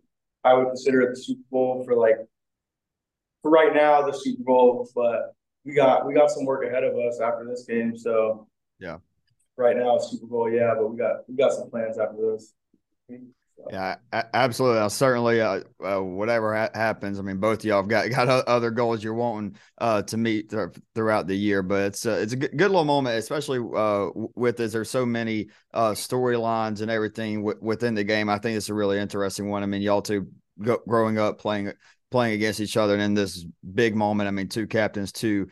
I 0.42 0.54
would 0.54 0.68
consider 0.68 1.02
it 1.02 1.10
the 1.10 1.20
Super 1.20 1.42
Bowl 1.50 1.84
for 1.84 1.94
like 1.94 2.16
for 3.42 3.50
right 3.50 3.74
now 3.74 4.02
the 4.02 4.12
Super 4.12 4.42
Bowl, 4.42 4.88
but 4.94 5.34
we 5.64 5.74
got 5.74 6.06
we 6.06 6.14
got 6.14 6.30
some 6.30 6.46
work 6.46 6.64
ahead 6.64 6.82
of 6.82 6.94
us 6.96 7.20
after 7.20 7.44
this 7.46 7.64
game. 7.68 7.96
So 7.96 8.48
yeah, 8.78 8.96
right 9.56 9.76
now 9.76 9.98
Super 9.98 10.26
Bowl, 10.26 10.50
yeah, 10.50 10.74
but 10.74 10.90
we 10.90 10.96
got 10.96 11.28
we 11.28 11.36
got 11.36 11.52
some 11.52 11.70
plans 11.70 11.98
after 11.98 12.32
this. 12.32 12.54
Mm-hmm. 13.10 13.26
Yeah, 13.68 13.96
absolutely. 14.34 14.80
I 14.80 14.88
certainly, 14.88 15.40
uh, 15.40 15.60
uh, 15.84 16.00
whatever 16.02 16.56
ha- 16.56 16.70
happens, 16.74 17.18
I 17.18 17.22
mean, 17.22 17.36
both 17.38 17.64
y'all 17.64 17.82
have 17.82 17.88
got 17.88 18.10
got 18.10 18.28
other 18.48 18.70
goals 18.70 19.04
you're 19.04 19.14
wanting 19.14 19.56
uh, 19.78 20.02
to 20.02 20.16
meet 20.16 20.50
th- 20.50 20.70
throughout 20.94 21.28
the 21.28 21.36
year. 21.36 21.62
But 21.62 21.82
it's 21.86 22.04
uh, 22.06 22.18
it's 22.20 22.32
a 22.32 22.36
good, 22.36 22.52
little 22.52 22.84
moment, 22.84 23.16
especially 23.18 23.58
uh, 23.76 24.08
with 24.34 24.56
this. 24.56 24.72
There's 24.72 24.90
so 24.90 25.06
many 25.06 25.50
uh, 25.72 25.92
storylines 25.92 26.80
and 26.80 26.90
everything 26.90 27.44
w- 27.44 27.58
within 27.60 27.94
the 27.94 28.02
game. 28.02 28.28
I 28.28 28.38
think 28.38 28.56
it's 28.56 28.70
a 28.70 28.74
really 28.74 28.98
interesting 28.98 29.48
one. 29.50 29.62
I 29.62 29.66
mean, 29.66 29.82
y'all 29.82 30.02
two 30.02 30.26
go- 30.60 30.82
growing 30.88 31.18
up 31.18 31.38
playing 31.38 31.72
playing 32.10 32.34
against 32.34 32.58
each 32.58 32.76
other, 32.76 32.94
and 32.94 33.02
in 33.02 33.14
this 33.14 33.44
big 33.74 33.94
moment, 33.94 34.26
I 34.26 34.32
mean, 34.32 34.48
two 34.48 34.66
captains, 34.66 35.12
two 35.12 35.48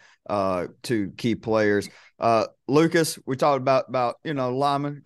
two 0.82 1.12
key 1.16 1.36
players. 1.36 1.88
Lucas, 2.66 3.18
we 3.26 3.36
talked 3.36 3.60
about 3.60 3.88
about 3.88 4.16
you 4.24 4.34
know 4.34 4.56
Lyman 4.56 5.02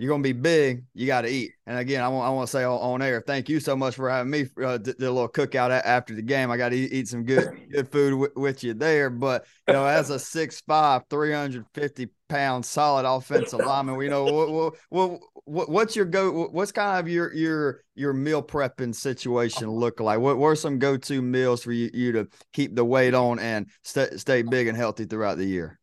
you're 0.00 0.08
gonna 0.08 0.22
be 0.22 0.32
big. 0.32 0.84
You 0.94 1.06
got 1.06 1.22
to 1.22 1.28
eat. 1.28 1.52
And 1.66 1.78
again, 1.78 2.02
I 2.02 2.08
want 2.08 2.26
I 2.26 2.30
want 2.30 2.46
to 2.46 2.50
say 2.50 2.64
on, 2.64 2.80
on, 2.80 3.02
air, 3.02 3.22
thank 3.24 3.50
you 3.50 3.60
so 3.60 3.76
much 3.76 3.96
for 3.96 4.08
having 4.08 4.30
me 4.30 4.46
uh, 4.64 4.78
the, 4.78 4.94
the 4.98 5.10
little 5.12 5.28
cookout 5.28 5.70
after 5.70 6.14
the 6.14 6.22
game. 6.22 6.50
I 6.50 6.56
got 6.56 6.70
to 6.70 6.76
eat, 6.76 6.90
eat, 6.90 7.08
some 7.08 7.22
good 7.22 7.48
good 7.70 7.86
food 7.92 8.12
w- 8.12 8.32
with 8.34 8.64
you 8.64 8.72
there. 8.72 9.10
But 9.10 9.44
you 9.68 9.74
know, 9.74 9.84
as 9.84 10.08
a 10.08 10.14
6'5", 10.16 11.02
350 11.10 12.08
pound 12.30 12.64
solid 12.64 13.04
offensive 13.04 13.60
lineman, 13.60 13.96
we 13.96 14.08
know 14.08 14.24
what, 14.24 14.74
what, 14.88 15.20
what 15.44 15.68
what's 15.68 15.94
your 15.94 16.06
go? 16.06 16.46
What's 16.46 16.72
kind 16.72 16.98
of 16.98 17.06
your 17.06 17.34
your 17.34 17.82
your 17.94 18.14
meal 18.14 18.42
prepping 18.42 18.94
situation 18.94 19.68
look 19.68 20.00
like? 20.00 20.18
What, 20.18 20.38
what 20.38 20.46
are 20.46 20.56
some 20.56 20.78
go 20.78 20.96
to 20.96 21.20
meals 21.20 21.62
for 21.62 21.72
you, 21.72 21.90
you 21.92 22.12
to 22.12 22.28
keep 22.54 22.74
the 22.74 22.86
weight 22.86 23.12
on 23.12 23.38
and 23.38 23.66
stay 23.84 24.08
stay 24.16 24.40
big 24.40 24.66
and 24.66 24.78
healthy 24.78 25.04
throughout 25.04 25.36
the 25.36 25.44
year? 25.44 25.78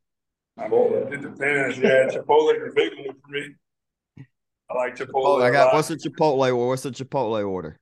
It 0.57 1.21
depends. 1.21 1.77
Yeah, 1.77 2.07
Chipotle 2.07 2.55
is 2.55 2.71
a 2.71 2.75
big 2.75 2.93
one 3.05 3.15
for 3.23 3.29
me. 3.29 3.53
I 4.69 4.73
like 4.75 4.95
Chipotle. 4.95 5.41
I 5.41 5.51
got 5.51 5.73
what's 5.73 5.87
the 5.87 5.95
Chipotle? 5.95 6.67
What's 6.67 6.83
the 6.83 6.91
Chipotle 6.91 7.47
order? 7.47 7.79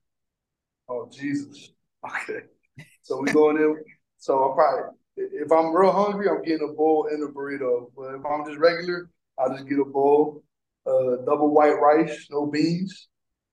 Oh 0.88 1.08
Jesus. 1.12 1.70
Okay. 2.06 2.38
So 3.02 3.20
we 3.20 3.32
going 3.32 3.56
in. 3.56 3.82
So 4.18 4.44
I'm 4.44 4.54
probably 4.54 4.90
if 5.16 5.50
I'm 5.50 5.74
real 5.74 5.90
hungry, 5.90 6.28
I'm 6.28 6.42
getting 6.42 6.68
a 6.68 6.72
bowl 6.72 7.08
and 7.10 7.22
a 7.22 7.32
burrito. 7.32 7.90
But 7.96 8.14
if 8.14 8.24
I'm 8.24 8.44
just 8.46 8.58
regular, 8.58 9.10
I'll 9.38 9.52
just 9.52 9.68
get 9.68 9.80
a 9.80 9.84
bowl, 9.84 10.44
uh, 10.86 11.24
double 11.26 11.52
white 11.52 11.80
rice, 11.80 12.28
no 12.30 12.46
beans, 12.46 13.08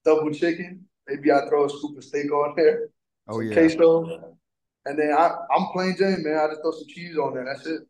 double 0.05 0.31
chicken. 0.31 0.85
Maybe 1.07 1.31
I 1.31 1.47
throw 1.49 1.65
a 1.65 1.69
scoop 1.69 1.97
of 1.97 2.03
steak 2.03 2.31
on 2.31 2.53
there. 2.55 2.89
Oh 3.27 3.39
yeah. 3.39 3.53
Queso. 3.53 4.35
And 4.85 4.99
then 4.99 5.13
I, 5.13 5.31
I'm 5.55 5.67
plain 5.71 5.95
Jane, 5.97 6.23
man. 6.23 6.37
I 6.37 6.47
just 6.49 6.61
throw 6.61 6.71
some 6.71 6.87
cheese 6.87 7.17
on 7.17 7.33
there. 7.33 7.45
That's 7.45 7.65
it. 7.65 7.81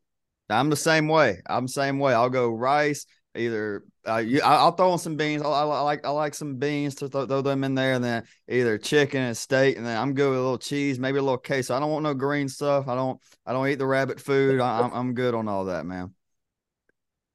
I'm 0.49 0.69
the 0.69 0.75
same 0.75 1.07
way. 1.07 1.41
I'm 1.47 1.65
the 1.65 1.71
same 1.71 1.99
way. 1.99 2.13
I'll 2.13 2.29
go 2.29 2.49
rice, 2.49 3.05
either 3.35 3.83
uh, 4.07 4.17
you, 4.17 4.41
I, 4.41 4.63
will 4.65 4.71
throw 4.71 4.93
in 4.93 4.99
some 4.99 5.15
beans. 5.15 5.41
I, 5.41 5.47
I, 5.47 5.65
I, 5.65 5.81
like 5.81 6.05
I 6.05 6.09
like 6.09 6.35
some 6.35 6.55
beans 6.55 6.95
to 6.95 7.09
th- 7.09 7.27
throw 7.27 7.41
them 7.41 7.63
in 7.63 7.75
there, 7.75 7.93
and 7.93 8.03
then 8.03 8.23
either 8.49 8.77
chicken 8.77 9.21
and 9.21 9.37
steak, 9.37 9.77
and 9.77 9.85
then 9.85 9.97
I'm 9.97 10.13
good 10.13 10.29
with 10.29 10.39
a 10.39 10.41
little 10.41 10.57
cheese, 10.57 10.99
maybe 10.99 11.17
a 11.17 11.21
little 11.21 11.37
queso. 11.37 11.75
I 11.75 11.79
don't 11.79 11.91
want 11.91 12.03
no 12.03 12.13
green 12.13 12.49
stuff. 12.49 12.87
I 12.87 12.95
don't 12.95 13.19
I 13.45 13.53
don't 13.53 13.67
eat 13.67 13.79
the 13.79 13.85
rabbit 13.85 14.19
food. 14.19 14.59
I, 14.59 14.79
am 14.79 14.85
I'm, 14.85 14.93
I'm 14.93 15.13
good 15.13 15.33
on 15.35 15.47
all 15.47 15.65
that, 15.65 15.85
man. 15.85 16.13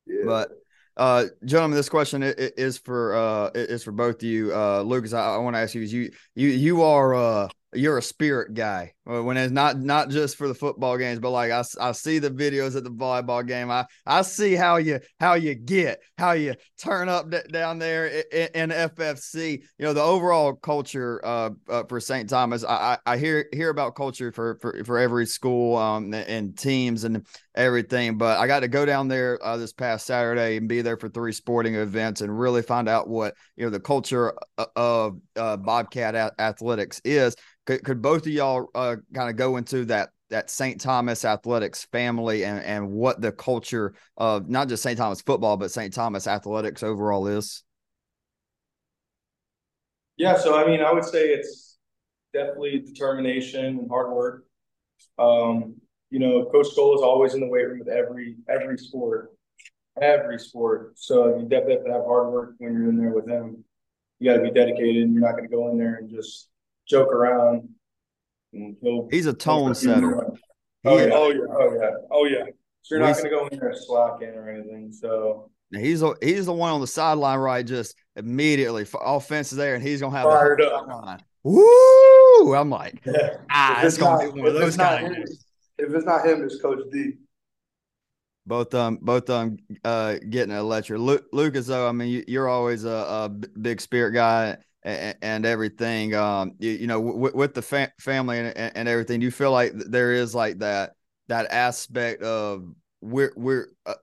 Yeah. 0.07 0.22
But 0.24 0.51
uh, 0.96 1.26
gentlemen, 1.44 1.76
this 1.76 1.88
question 1.88 2.22
is 2.22 2.78
for 2.78 3.14
uh 3.14 3.51
is 3.55 3.84
for 3.84 3.92
both 3.92 4.16
of 4.16 4.22
you. 4.24 4.55
Uh, 4.55 4.82
Lucas, 4.82 5.12
I, 5.12 5.34
I 5.34 5.38
want 5.38 5.57
to 5.57 5.61
ask 5.61 5.74
you: 5.74 5.82
is 5.82 5.92
you 5.92 6.11
you 6.34 6.49
you 6.49 6.82
are 6.82 7.14
uh 7.14 7.49
you're 7.72 7.99
a 7.99 8.03
spirit 8.03 8.55
guy. 8.55 8.94
When 9.09 9.38
it's 9.38 9.50
not 9.50 9.78
not 9.78 10.11
just 10.11 10.36
for 10.36 10.48
the 10.48 10.54
football 10.54 10.98
games, 10.98 11.18
but 11.18 11.30
like 11.30 11.50
I, 11.50 11.64
I 11.80 11.92
see 11.92 12.18
the 12.18 12.30
videos 12.30 12.76
at 12.76 12.84
the 12.84 12.90
volleyball 12.90 13.46
game. 13.46 13.70
I 13.70 13.86
I 14.04 14.20
see 14.20 14.54
how 14.54 14.76
you 14.76 15.00
how 15.18 15.34
you 15.34 15.54
get 15.54 16.02
how 16.18 16.32
you 16.32 16.54
turn 16.76 17.09
up 17.09 17.30
d- 17.30 17.38
down 17.50 17.78
there 17.78 18.06
in, 18.06 18.48
in, 18.54 18.70
FFC. 18.70 19.62
You 19.78 19.86
know 19.86 19.94
the 19.94 20.02
overall 20.02 20.52
culture 20.52 21.24
uh, 21.24 21.50
uh, 21.70 21.84
for 21.84 22.00
St. 22.00 22.28
Thomas. 22.28 22.64
I, 22.64 22.98
I 23.06 23.16
hear 23.16 23.46
hear 23.52 23.70
about 23.70 23.94
culture 23.94 24.30
for 24.30 24.59
for 24.61 24.84
for 24.84 24.98
every 24.98 25.24
school 25.24 25.76
um 25.76 26.12
and 26.12 26.56
teams 26.59 27.04
and 27.04 27.26
everything, 27.54 28.18
but 28.18 28.38
I 28.38 28.46
got 28.46 28.61
to 28.61 28.68
go 28.68 28.84
down 28.84 29.09
there 29.09 29.38
uh, 29.42 29.56
this 29.56 29.72
past 29.72 30.04
Saturday 30.04 30.59
and 30.59 30.68
be 30.68 30.82
there 30.82 30.98
for 30.98 31.09
three 31.09 31.32
sporting 31.32 31.76
events 31.76 32.20
and 32.20 32.38
really 32.38 32.61
find 32.61 32.90
out 32.90 33.09
what 33.09 33.34
you 33.56 33.64
know 33.64 33.70
the 33.70 33.80
culture 33.80 34.34
uh, 34.59 34.66
of 34.76 35.18
uh, 35.34 35.56
Bobcat 35.56 36.34
athletics 36.38 37.00
is 37.06 37.34
could, 37.68 37.84
could 37.84 38.00
both 38.00 38.22
of 38.22 38.32
y'all 38.32 38.68
uh, 38.74 38.96
kind 39.14 39.30
of 39.30 39.36
go 39.36 39.57
into 39.57 39.84
that 39.86 40.11
that 40.30 40.51
St. 40.51 40.80
Thomas 40.80 41.24
athletics 41.24 41.86
family 41.90 42.44
and 42.44 42.62
and 42.62 42.90
what 42.90 43.20
the 43.20 43.32
culture 43.32 43.94
of 44.16 44.49
not 44.49 44.68
just 44.68 44.82
St. 44.82 44.99
Thomas 44.99 45.22
football 45.22 45.57
but 45.57 45.70
St. 45.70 45.92
Thomas 45.92 46.26
athletics 46.26 46.82
overall 46.82 47.26
is? 47.26 47.62
Yeah, 50.16 50.36
so 50.36 50.57
I 50.57 50.66
mean, 50.66 50.80
I 50.80 50.92
would 50.92 51.05
say 51.05 51.28
it's 51.28 51.78
definitely 52.34 52.80
determination 52.80 53.64
and 53.64 53.88
hard 53.88 54.12
work. 54.12 54.44
Um, 55.18 55.76
you 56.11 56.18
know, 56.18 56.46
Coach 56.46 56.68
Cole 56.74 56.96
is 56.96 57.03
always 57.03 57.34
in 57.34 57.40
the 57.40 57.46
weight 57.46 57.68
room 57.68 57.78
with 57.78 57.88
every 57.88 58.36
every 58.49 58.76
sport, 58.78 59.30
every 60.01 60.38
sport. 60.38 60.92
So 60.96 61.38
you 61.38 61.42
definitely 61.42 61.74
have 61.74 61.84
to 61.84 61.92
have 61.92 62.05
hard 62.05 62.32
work 62.32 62.55
when 62.59 62.72
you're 62.72 62.88
in 62.88 62.96
there 62.96 63.12
with 63.12 63.28
him. 63.28 63.64
You 64.18 64.30
got 64.30 64.38
to 64.38 64.42
be 64.42 64.51
dedicated, 64.51 65.05
and 65.05 65.14
you're 65.14 65.22
not 65.22 65.36
going 65.36 65.49
to 65.49 65.55
go 65.55 65.70
in 65.70 65.78
there 65.78 65.96
and 65.96 66.11
just 66.11 66.49
joke 66.88 67.12
around. 67.12 67.68
He's 69.11 69.26
a 69.26 69.32
tone 69.32 69.74
setter. 69.74 70.32
Oh 70.84 70.99
yeah, 70.99 71.11
oh 71.12 71.30
yeah, 71.30 71.40
oh 71.51 71.74
yeah, 71.74 71.90
oh 72.11 72.24
yeah. 72.24 72.44
So 72.82 72.94
you're 72.94 73.05
not 73.05 73.16
going 73.16 73.24
to 73.24 73.30
go 73.30 73.46
in 73.49 73.59
there 73.59 73.74
slacking 73.74 74.28
or 74.28 74.49
anything. 74.49 74.92
So 74.92 75.51
he's 75.72 76.03
a, 76.03 76.14
he's 76.22 76.46
the 76.46 76.53
one 76.53 76.72
on 76.72 76.80
the 76.80 76.86
sideline, 76.86 77.38
right? 77.38 77.66
Just 77.66 77.96
immediately 78.16 78.84
for 78.84 79.01
offense 79.05 79.53
is 79.53 79.59
there, 79.59 79.74
and 79.74 79.82
he's 79.82 80.01
gonna 80.01 80.16
have 80.16 80.24
fired 80.24 80.62
up. 80.62 80.86
Line. 80.86 81.20
Woo! 81.42 82.55
I'm 82.55 82.70
like, 82.70 83.03
yeah. 83.07 83.38
ah, 83.51 83.78
it's, 83.78 83.94
it's 83.94 83.99
gonna 83.99 84.24
not, 84.24 84.34
be 84.34 84.40
one 84.40 84.49
of 84.49 84.55
those 84.55 84.76
guys. 84.76 85.12
If 85.78 85.92
it's 85.92 86.07
not 86.07 86.26
him, 86.26 86.42
it's 86.42 86.61
Coach 86.61 86.80
D. 86.90 87.12
Both 88.46 88.72
um, 88.74 88.99
both 89.03 89.28
um, 89.28 89.59
uh, 89.84 90.16
getting 90.30 90.55
a 90.55 90.62
lecture. 90.62 90.99
Lu- 90.99 91.20
Lucas, 91.32 91.66
though, 91.66 91.86
I 91.86 91.92
mean, 91.92 92.24
you, 92.26 92.40
are 92.40 92.49
always 92.49 92.84
a, 92.84 92.88
a 92.88 93.28
big 93.28 93.80
spirit 93.80 94.12
guy 94.12 94.57
and, 94.83 95.16
and 95.22 95.47
everything. 95.47 96.14
Um, 96.14 96.53
you, 96.59 96.70
you 96.70 96.87
know, 96.87 97.03
w- 97.05 97.37
with 97.37 97.55
the 97.55 97.62
fa- 97.62 97.93
family 97.99 98.39
and, 98.39 98.57
and 98.57 98.89
everything, 98.89 99.20
do 99.20 99.26
you 99.26 99.33
feel 99.33 99.53
like 99.53 99.72
there 99.74 100.12
is 100.12 100.35
like 100.35 100.59
that 100.59 100.93
that 101.29 101.51
aspect 101.51 102.22
of 102.22 102.64
we're 103.01 103.33
we're 103.37 103.68
uh, 103.87 103.95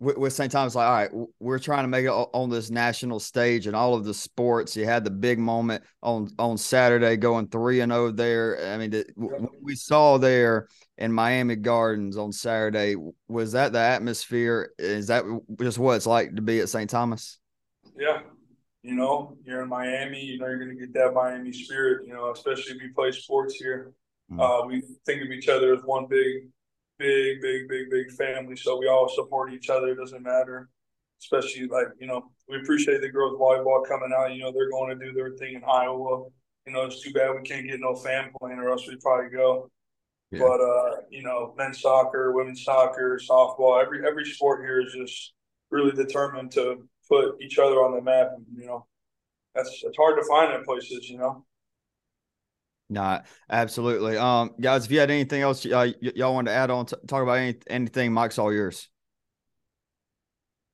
with, 0.00 0.32
St. 0.32 0.50
Thomas, 0.52 0.76
like, 0.76 0.86
all 0.86 0.92
right, 0.92 1.28
we're 1.40 1.58
trying 1.58 1.82
to 1.82 1.88
make 1.88 2.04
it 2.04 2.10
on 2.10 2.50
this 2.50 2.70
national 2.70 3.18
stage 3.18 3.66
and 3.66 3.74
all 3.74 3.94
of 3.94 4.04
the 4.04 4.14
sports. 4.14 4.76
You 4.76 4.84
had 4.84 5.02
the 5.04 5.10
big 5.10 5.38
moment 5.38 5.82
on 6.02 6.28
on 6.38 6.56
Saturday, 6.56 7.16
going 7.16 7.48
three 7.48 7.80
and 7.80 7.90
zero 7.90 8.06
oh 8.06 8.10
there. 8.12 8.72
I 8.72 8.78
mean, 8.78 8.90
the, 8.90 9.06
what 9.16 9.50
we 9.60 9.74
saw 9.74 10.18
there 10.18 10.68
in 10.98 11.12
Miami 11.12 11.56
Gardens 11.56 12.16
on 12.16 12.32
Saturday 12.32 12.94
was 13.26 13.52
that 13.52 13.72
the 13.72 13.80
atmosphere? 13.80 14.72
Is 14.78 15.08
that 15.08 15.24
just 15.60 15.78
what 15.78 15.96
it's 15.96 16.06
like 16.06 16.36
to 16.36 16.42
be 16.42 16.60
at 16.60 16.68
St. 16.68 16.88
Thomas? 16.88 17.38
Yeah, 17.98 18.20
you 18.82 18.94
know, 18.94 19.36
you're 19.44 19.62
in 19.62 19.68
Miami, 19.68 20.24
you 20.24 20.38
know, 20.38 20.46
you're 20.46 20.58
going 20.58 20.76
to 20.76 20.86
get 20.86 20.94
that 20.94 21.12
Miami 21.12 21.52
spirit, 21.52 22.06
you 22.06 22.12
know, 22.12 22.30
especially 22.30 22.76
if 22.76 22.82
you 22.82 22.92
play 22.94 23.10
sports 23.10 23.54
here. 23.54 23.92
Mm-hmm. 24.30 24.40
Uh, 24.40 24.66
we 24.66 24.82
think 25.04 25.22
of 25.22 25.30
each 25.30 25.48
other 25.48 25.74
as 25.74 25.82
one 25.84 26.06
big, 26.06 26.48
big, 26.98 27.40
big, 27.40 27.68
big, 27.68 27.90
big 27.90 28.10
family. 28.12 28.56
So 28.56 28.78
we 28.78 28.88
all 28.88 29.08
support 29.08 29.52
each 29.52 29.68
other. 29.70 29.88
It 29.88 29.96
doesn't 29.96 30.22
matter. 30.22 30.68
Especially 31.20 31.66
like, 31.66 31.88
you 31.98 32.06
know, 32.06 32.30
we 32.48 32.58
appreciate 32.58 33.00
the 33.00 33.08
girls 33.08 33.38
volleyball 33.40 33.86
coming 33.86 34.12
out. 34.16 34.32
You 34.32 34.42
know, 34.42 34.52
they're 34.52 34.70
going 34.70 34.96
to 34.96 35.04
do 35.04 35.12
their 35.12 35.32
thing 35.32 35.54
in 35.54 35.64
Iowa. 35.64 36.26
You 36.66 36.72
know, 36.72 36.82
it's 36.82 37.02
too 37.02 37.12
bad 37.12 37.34
we 37.34 37.42
can't 37.42 37.66
get 37.66 37.80
no 37.80 37.96
fan 37.96 38.30
plane 38.40 38.58
or 38.58 38.70
else 38.70 38.86
we'd 38.86 39.00
probably 39.00 39.30
go. 39.30 39.70
Yeah. 40.30 40.40
But 40.40 40.60
uh, 40.60 40.90
you 41.10 41.22
know, 41.22 41.54
men's 41.56 41.80
soccer, 41.80 42.32
women's 42.32 42.62
soccer, 42.62 43.18
softball, 43.18 43.82
every 43.82 44.06
every 44.06 44.26
sport 44.26 44.60
here 44.60 44.80
is 44.80 44.92
just 44.92 45.32
really 45.70 45.92
determined 45.92 46.52
to 46.52 46.86
put 47.08 47.40
each 47.40 47.58
other 47.58 47.76
on 47.76 47.94
the 47.94 48.02
map. 48.02 48.30
And, 48.36 48.44
you 48.56 48.66
know, 48.66 48.86
that's 49.54 49.82
it's 49.84 49.96
hard 49.96 50.18
to 50.20 50.26
find 50.26 50.54
in 50.54 50.64
places. 50.64 51.08
You 51.08 51.18
know. 51.18 51.44
Not 52.90 53.26
absolutely. 53.50 54.16
Um, 54.16 54.52
guys, 54.60 54.86
if 54.86 54.90
you 54.90 54.98
had 54.98 55.10
anything 55.10 55.42
else 55.42 55.66
uh, 55.66 55.92
y- 56.00 56.12
y'all 56.14 56.32
want 56.32 56.46
to 56.46 56.54
add 56.54 56.70
on, 56.70 56.86
t- 56.86 56.96
talk 57.06 57.22
about 57.22 57.34
any, 57.34 57.58
anything, 57.68 58.12
Mike's 58.12 58.38
all 58.38 58.52
yours. 58.52 58.88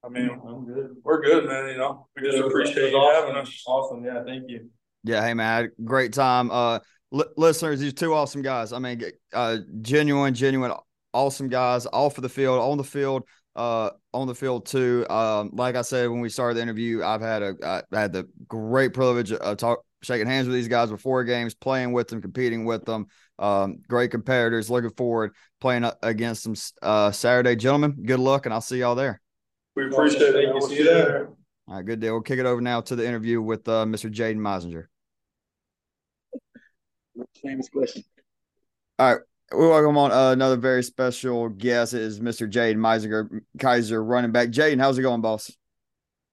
I 0.05 0.11
mean, 0.11 0.31
I'm 0.31 0.67
good. 0.67 0.97
We're 1.03 1.23
good, 1.23 1.47
man. 1.47 1.71
You 1.71 1.79
know, 1.79 2.07
we 2.15 2.23
just 2.23 2.39
appreciate 2.39 2.91
you 2.91 2.97
awesome. 2.97 3.35
having 3.35 3.43
us. 3.43 3.65
Awesome. 3.67 4.05
Yeah. 4.05 4.23
Thank 4.25 4.45
you. 4.49 4.71
Yeah. 5.03 5.25
Hey, 5.25 5.35
man. 5.35 5.71
Great 5.83 6.13
time. 6.13 6.51
Uh, 6.53 6.79
li- 7.11 7.25
listeners, 7.37 7.81
these 7.81 7.95
two 7.95 8.15
awesome 8.15 8.43
guys. 8.43 8.73
I 8.73 8.79
mean, 8.79 9.03
uh, 9.33 9.59
genuine, 9.81 10.35
genuine, 10.35 10.73
awesome 11.13 11.49
guys, 11.49 11.87
all 11.87 12.11
for 12.11 12.21
the 12.21 12.29
field, 12.29 12.61
on 12.61 12.77
the 12.77 12.85
field 12.85 13.25
uh, 13.57 13.91
on 14.13 14.27
the 14.27 14.35
field 14.35 14.67
too. 14.67 15.07
Um, 15.09 15.51
like 15.53 15.77
I 15.77 15.83
said 15.83 16.11
when 16.11 16.21
we 16.21 16.29
started 16.29 16.57
the 16.57 16.63
interview, 16.63 17.03
I've 17.03 17.21
had 17.21 17.43
a 17.43 17.85
I 17.93 18.01
had 18.01 18.13
the 18.13 18.29
great 18.49 18.93
privilege 18.95 19.33
of 19.33 19.57
talk, 19.57 19.85
shaking 20.03 20.27
hands 20.27 20.47
with 20.47 20.55
these 20.55 20.69
guys 20.69 20.91
before 20.91 21.25
games, 21.25 21.55
playing 21.55 21.93
with 21.93 22.09
them, 22.09 22.21
competing 22.21 22.65
with 22.65 22.85
them. 22.85 23.07
Um, 23.39 23.79
great 23.89 24.11
competitors. 24.11 24.71
Looking 24.71 24.91
forward 24.91 25.33
playing 25.61 25.91
against 26.03 26.45
them 26.45 26.55
uh, 26.83 27.11
Saturday, 27.11 27.57
gentlemen. 27.57 27.97
Good 28.05 28.21
luck, 28.21 28.47
and 28.47 28.53
I'll 28.53 28.61
see 28.61 28.81
y'all 28.81 28.95
there. 28.95 29.21
We 29.75 29.87
appreciate 29.87 30.35
it. 30.35 30.53
We'll 30.53 30.61
see 30.61 30.79
you 30.79 30.85
there. 30.85 31.29
All 31.67 31.77
right, 31.77 31.85
good 31.85 32.01
deal. 32.01 32.13
We'll 32.13 32.23
kick 32.23 32.39
it 32.39 32.47
over 32.47 32.61
now 32.61 32.83
to 32.83 32.95
the 32.95 33.07
interview 33.07 33.41
with 33.41 33.67
uh, 33.67 33.87
Mr. 33.87 34.13
Jaden 34.13 34.37
Meizinger. 34.37 34.87
Famous 37.43 37.69
question. 37.69 38.05
All 38.99 39.15
right, 39.15 39.23
we 39.53 39.67
welcome 39.67 39.97
on 39.99 40.13
uh, 40.13 40.31
another 40.31 40.57
very 40.57 40.83
special 40.83 41.49
guest 41.49 41.95
is 41.95 42.21
Mr. 42.21 42.51
Jaden 42.51 42.77
Meizinger, 42.77 43.41
Keiser 43.59 44.07
running 44.07 44.33
back. 44.33 44.49
Jaden, 44.49 44.81
how's 44.81 44.99
it 44.99 45.03
going, 45.03 45.21
boss? 45.21 45.51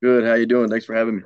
Good. 0.01 0.23
How 0.23 0.33
you 0.33 0.45
doing? 0.45 0.69
Thanks 0.69 0.85
for 0.85 0.95
having 0.95 1.17
me. 1.17 1.23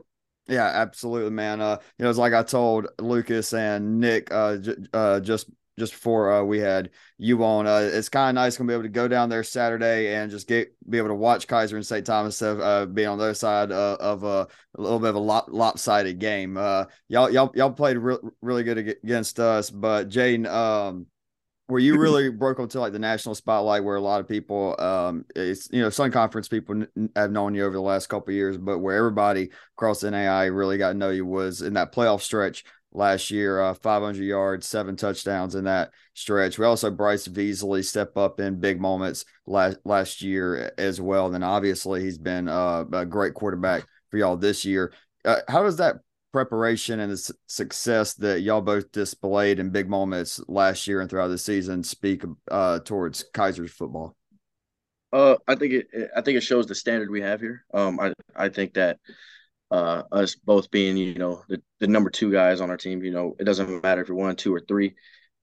Yeah, 0.47 0.65
absolutely, 0.65 1.31
man. 1.31 1.61
Uh, 1.61 1.77
you 1.97 2.03
know, 2.03 2.09
it's 2.09 2.19
like 2.19 2.33
I 2.33 2.43
told 2.43 2.87
Lucas 2.99 3.53
and 3.53 3.99
Nick 3.99 4.31
uh, 4.31 4.57
j- 4.57 4.75
uh 4.93 5.19
just 5.19 5.49
just 5.77 5.93
before 5.93 6.31
uh, 6.31 6.43
we 6.43 6.59
had 6.59 6.91
you 7.17 7.43
on. 7.43 7.67
Uh, 7.67 7.89
it's 7.91 8.09
kind 8.09 8.29
of 8.29 8.41
nice 8.41 8.57
gonna 8.57 8.67
be 8.67 8.73
able 8.73 8.83
to 8.83 8.89
go 8.89 9.07
down 9.07 9.29
there 9.29 9.43
Saturday 9.43 10.13
and 10.13 10.29
just 10.29 10.47
get 10.47 10.73
be 10.89 10.97
able 10.97 11.09
to 11.09 11.15
watch 11.15 11.47
Keiser 11.47 11.73
and 11.73 11.85
St. 11.85 12.05
Thomas 12.05 12.41
of 12.41 12.59
uh, 12.59 12.85
being 12.85 13.07
on 13.07 13.17
the 13.17 13.25
other 13.25 13.33
side 13.33 13.71
uh, 13.71 13.97
of 13.99 14.23
a, 14.23 14.47
a, 14.77 14.81
little 14.81 14.99
bit 14.99 15.09
of 15.09 15.15
a 15.15 15.19
lop, 15.19 15.47
lopsided 15.49 16.19
game. 16.19 16.57
Uh, 16.57 16.85
y'all 17.07 17.29
y'all 17.29 17.51
y'all 17.55 17.71
played 17.71 17.97
re- 17.97 18.17
really 18.41 18.63
good 18.63 18.77
against 18.77 19.39
us, 19.39 19.69
but 19.69 20.09
Jaden, 20.09 20.47
um, 20.47 21.07
where 21.67 21.79
you 21.79 21.97
really 21.99 22.29
broke 22.29 22.59
into 22.59 22.79
like 22.79 22.93
the 22.93 22.99
national 22.99 23.35
spotlight 23.35 23.83
where 23.83 23.95
a 23.95 24.01
lot 24.01 24.19
of 24.19 24.27
people 24.27 24.79
um 24.79 25.25
it's 25.35 25.69
you 25.71 25.81
know 25.81 25.89
sun 25.89 26.11
conference 26.11 26.47
people 26.47 26.83
n- 26.95 27.09
have 27.15 27.31
known 27.31 27.55
you 27.55 27.63
over 27.63 27.75
the 27.75 27.81
last 27.81 28.07
couple 28.07 28.33
years 28.33 28.57
but 28.57 28.79
where 28.79 28.95
everybody 28.95 29.49
across 29.77 30.01
the 30.01 30.11
nai 30.11 30.45
really 30.45 30.77
got 30.77 30.89
to 30.89 30.97
know 30.97 31.09
you 31.09 31.25
was 31.25 31.61
in 31.61 31.73
that 31.73 31.93
playoff 31.93 32.21
stretch 32.21 32.63
last 32.91 33.29
year 33.29 33.61
uh 33.61 33.73
500 33.73 34.23
yards 34.23 34.67
seven 34.67 34.95
touchdowns 34.95 35.55
in 35.55 35.65
that 35.65 35.91
stretch. 36.15 36.57
We 36.57 36.65
also 36.65 36.89
bryce 36.89 37.27
veasley 37.27 37.83
step 37.83 38.17
up 38.17 38.39
in 38.39 38.59
big 38.59 38.81
moments 38.81 39.25
last 39.45 39.77
last 39.85 40.21
year 40.21 40.73
as 40.77 40.99
well. 40.99 41.25
And 41.25 41.35
then 41.35 41.43
obviously 41.43 42.01
he's 42.01 42.17
been 42.17 42.47
uh, 42.47 42.85
a 42.91 43.05
great 43.05 43.35
quarterback 43.35 43.85
for 44.09 44.17
y'all 44.17 44.37
this 44.37 44.65
year. 44.65 44.93
Uh, 45.23 45.41
how 45.47 45.63
does 45.63 45.77
that 45.77 45.97
preparation 46.35 46.99
and 46.99 47.13
the 47.13 47.33
success 47.47 48.13
that 48.15 48.41
y'all 48.41 48.59
both 48.59 48.91
displayed 48.91 49.57
in 49.57 49.69
big 49.69 49.89
moments 49.89 50.41
last 50.49 50.85
year 50.85 50.99
and 50.99 51.09
throughout 51.09 51.29
the 51.29 51.37
season 51.37 51.81
speak 51.81 52.25
uh, 52.51 52.77
towards 52.79 53.23
Keiser's 53.33 53.71
football? 53.71 54.17
Uh, 55.13 55.37
I 55.47 55.55
think 55.55 55.71
it. 55.71 55.87
I 56.13 56.19
think 56.19 56.35
it 56.35 56.41
shows 56.41 56.67
the 56.67 56.75
standard 56.75 57.09
we 57.09 57.21
have 57.21 57.39
here. 57.39 57.63
Um, 57.73 58.01
I 58.01 58.11
I 58.35 58.49
think 58.49 58.73
that 58.73 58.99
uh, 59.71 60.03
us 60.11 60.35
both 60.35 60.69
being 60.71 60.97
you 60.97 61.13
know 61.13 61.41
the, 61.47 61.61
the 61.79 61.87
number 61.87 62.09
two 62.09 62.33
guys 62.33 62.59
on 62.59 62.69
our 62.69 62.75
team. 62.75 63.01
You 63.01 63.11
know, 63.11 63.37
it 63.39 63.45
doesn't 63.45 63.81
matter 63.81 64.01
if 64.01 64.09
you're 64.09 64.17
one, 64.17 64.35
two, 64.35 64.53
or 64.53 64.59
three. 64.59 64.93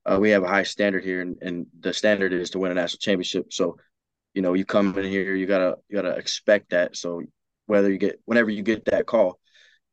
Uh, 0.04 0.18
we 0.20 0.28
have 0.28 0.42
a 0.42 0.48
high 0.48 0.64
standard 0.64 1.04
here, 1.04 1.22
and, 1.22 1.38
and 1.40 1.66
the 1.80 1.94
standard 1.94 2.34
is 2.34 2.50
to 2.50 2.58
win 2.58 2.70
a 2.70 2.74
national 2.74 2.98
championship. 2.98 3.50
So, 3.50 3.78
you 4.34 4.42
know, 4.42 4.52
you 4.52 4.66
come 4.66 4.98
in 4.98 5.06
here, 5.06 5.34
you 5.34 5.46
gotta 5.46 5.78
you 5.88 5.96
gotta 5.96 6.16
expect 6.16 6.68
that. 6.72 6.98
So, 6.98 7.22
whether 7.64 7.90
you 7.90 7.96
get 7.96 8.20
whenever 8.26 8.50
you 8.50 8.62
get 8.62 8.84
that 8.84 9.06
call, 9.06 9.38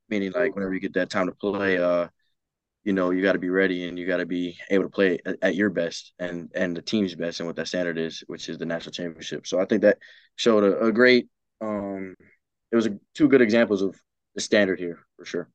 meaning 0.10 0.32
like 0.32 0.56
whenever 0.56 0.74
you 0.74 0.80
get 0.80 0.94
that 0.94 1.10
time 1.10 1.28
to 1.28 1.34
play, 1.34 1.78
uh, 1.78 2.08
you 2.84 2.94
know, 2.94 3.12
you 3.12 3.22
got 3.22 3.34
to 3.34 3.40
be 3.40 3.50
ready 3.50 3.88
and 3.88 4.00
you 4.00 4.08
got 4.08 4.18
to 4.18 4.26
be 4.26 4.58
able 4.70 4.86
to 4.86 4.90
play 4.90 5.20
at, 5.26 5.38
at, 5.42 5.56
your 5.56 5.70
best 5.70 6.14
and 6.18 6.50
and 6.56 6.76
the 6.76 6.82
team's 6.82 7.14
best 7.16 7.40
and 7.40 7.48
what 7.48 7.56
that 7.56 7.68
standard 7.68 7.98
is, 7.98 8.24
which 8.28 8.50
is 8.50 8.58
the 8.58 8.66
national 8.66 8.94
championship. 8.94 9.46
So 9.46 9.60
I 9.60 9.66
think 9.66 9.82
that 9.82 9.98
showed 10.36 10.64
a, 10.64 10.86
a 10.86 10.92
great. 10.92 11.28
Um, 11.62 12.16
it 12.72 12.76
was 12.76 12.88
a, 12.88 12.98
two 13.16 13.28
good 13.28 13.42
examples 13.42 13.82
of 13.82 14.00
the 14.36 14.42
standard 14.42 14.80
here 14.80 15.00
for 15.18 15.26
sure. 15.26 15.50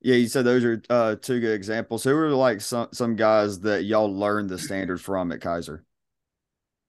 Yeah, 0.00 0.16
you 0.16 0.28
said 0.28 0.46
those 0.46 0.64
are 0.64 0.82
uh, 0.88 1.16
two 1.16 1.40
good 1.40 1.54
examples. 1.54 2.04
Who 2.04 2.14
were 2.14 2.30
like 2.30 2.62
some 2.62 2.88
some 2.92 3.16
guys 3.16 3.60
that 3.60 3.84
y'all 3.84 4.12
learned 4.12 4.48
the 4.48 4.58
standard 4.58 5.00
from 5.00 5.30
at 5.32 5.40
Keiser? 5.40 5.80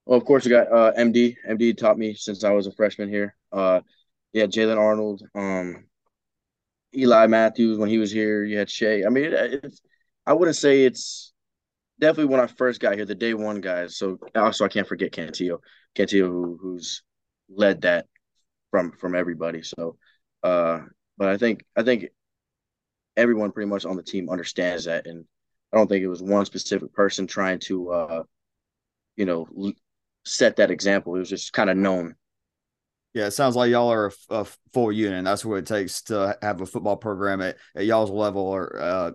Well, 0.06 0.18
of 0.18 0.24
course, 0.24 0.44
we 0.44 0.50
got 0.50 0.72
uh, 0.72 0.92
MD. 0.98 1.36
MD 1.48 1.76
taught 1.76 1.98
me 1.98 2.14
since 2.14 2.42
I 2.42 2.50
was 2.50 2.66
a 2.66 2.72
freshman 2.72 3.08
here. 3.08 3.36
Uh, 3.52 3.80
yeah, 4.32 4.46
Jalen 4.46 4.78
Arnold, 4.78 5.22
um, 5.34 5.84
Eli 6.94 7.26
Matthews 7.26 7.78
when 7.78 7.88
he 7.88 7.98
was 7.98 8.10
here. 8.10 8.44
You 8.44 8.58
had 8.58 8.70
Shea. 8.70 9.04
I 9.04 9.08
mean, 9.08 9.24
it, 9.24 9.32
it's 9.64 9.80
I 10.26 10.32
wouldn't 10.32 10.56
say 10.56 10.84
it's 10.84 11.32
definitely 11.98 12.32
when 12.32 12.40
I 12.40 12.46
first 12.46 12.80
got 12.80 12.94
here, 12.94 13.04
the 13.04 13.14
day 13.14 13.34
one 13.34 13.60
guys. 13.60 13.96
So 13.96 14.18
also 14.34 14.64
I 14.64 14.68
can't 14.68 14.86
forget 14.86 15.12
Cantillo, 15.12 15.58
Cantillo 15.96 16.26
who, 16.26 16.58
who's 16.60 17.02
led 17.48 17.82
that 17.82 18.06
from 18.70 18.92
from 18.92 19.14
everybody. 19.14 19.62
So, 19.62 19.96
uh, 20.42 20.80
but 21.16 21.28
I 21.28 21.36
think 21.38 21.64
I 21.76 21.82
think 21.82 22.06
everyone 23.16 23.52
pretty 23.52 23.68
much 23.68 23.84
on 23.84 23.96
the 23.96 24.02
team 24.02 24.30
understands 24.30 24.84
that, 24.84 25.06
and 25.06 25.24
I 25.72 25.76
don't 25.76 25.88
think 25.88 26.02
it 26.02 26.08
was 26.08 26.22
one 26.22 26.44
specific 26.44 26.92
person 26.92 27.26
trying 27.26 27.60
to, 27.60 27.90
uh, 27.90 28.22
you 29.16 29.24
know, 29.24 29.46
set 30.24 30.56
that 30.56 30.70
example. 30.70 31.14
It 31.16 31.20
was 31.20 31.30
just 31.30 31.52
kind 31.52 31.70
of 31.70 31.76
known 31.76 32.14
yeah, 33.14 33.26
it 33.26 33.32
sounds 33.32 33.56
like 33.56 33.70
y'all 33.70 33.92
are 33.92 34.06
a, 34.06 34.34
a, 34.36 34.46
full 34.72 34.90
unit. 34.90 35.22
That's 35.22 35.44
what 35.44 35.56
it 35.56 35.66
takes 35.66 36.00
to 36.04 36.34
have 36.40 36.62
a 36.62 36.66
football 36.66 36.96
program 36.96 37.42
at, 37.42 37.58
at 37.76 37.84
y'all's 37.84 38.10
level. 38.10 38.40
Or 38.40 38.80
uh, 38.80 39.10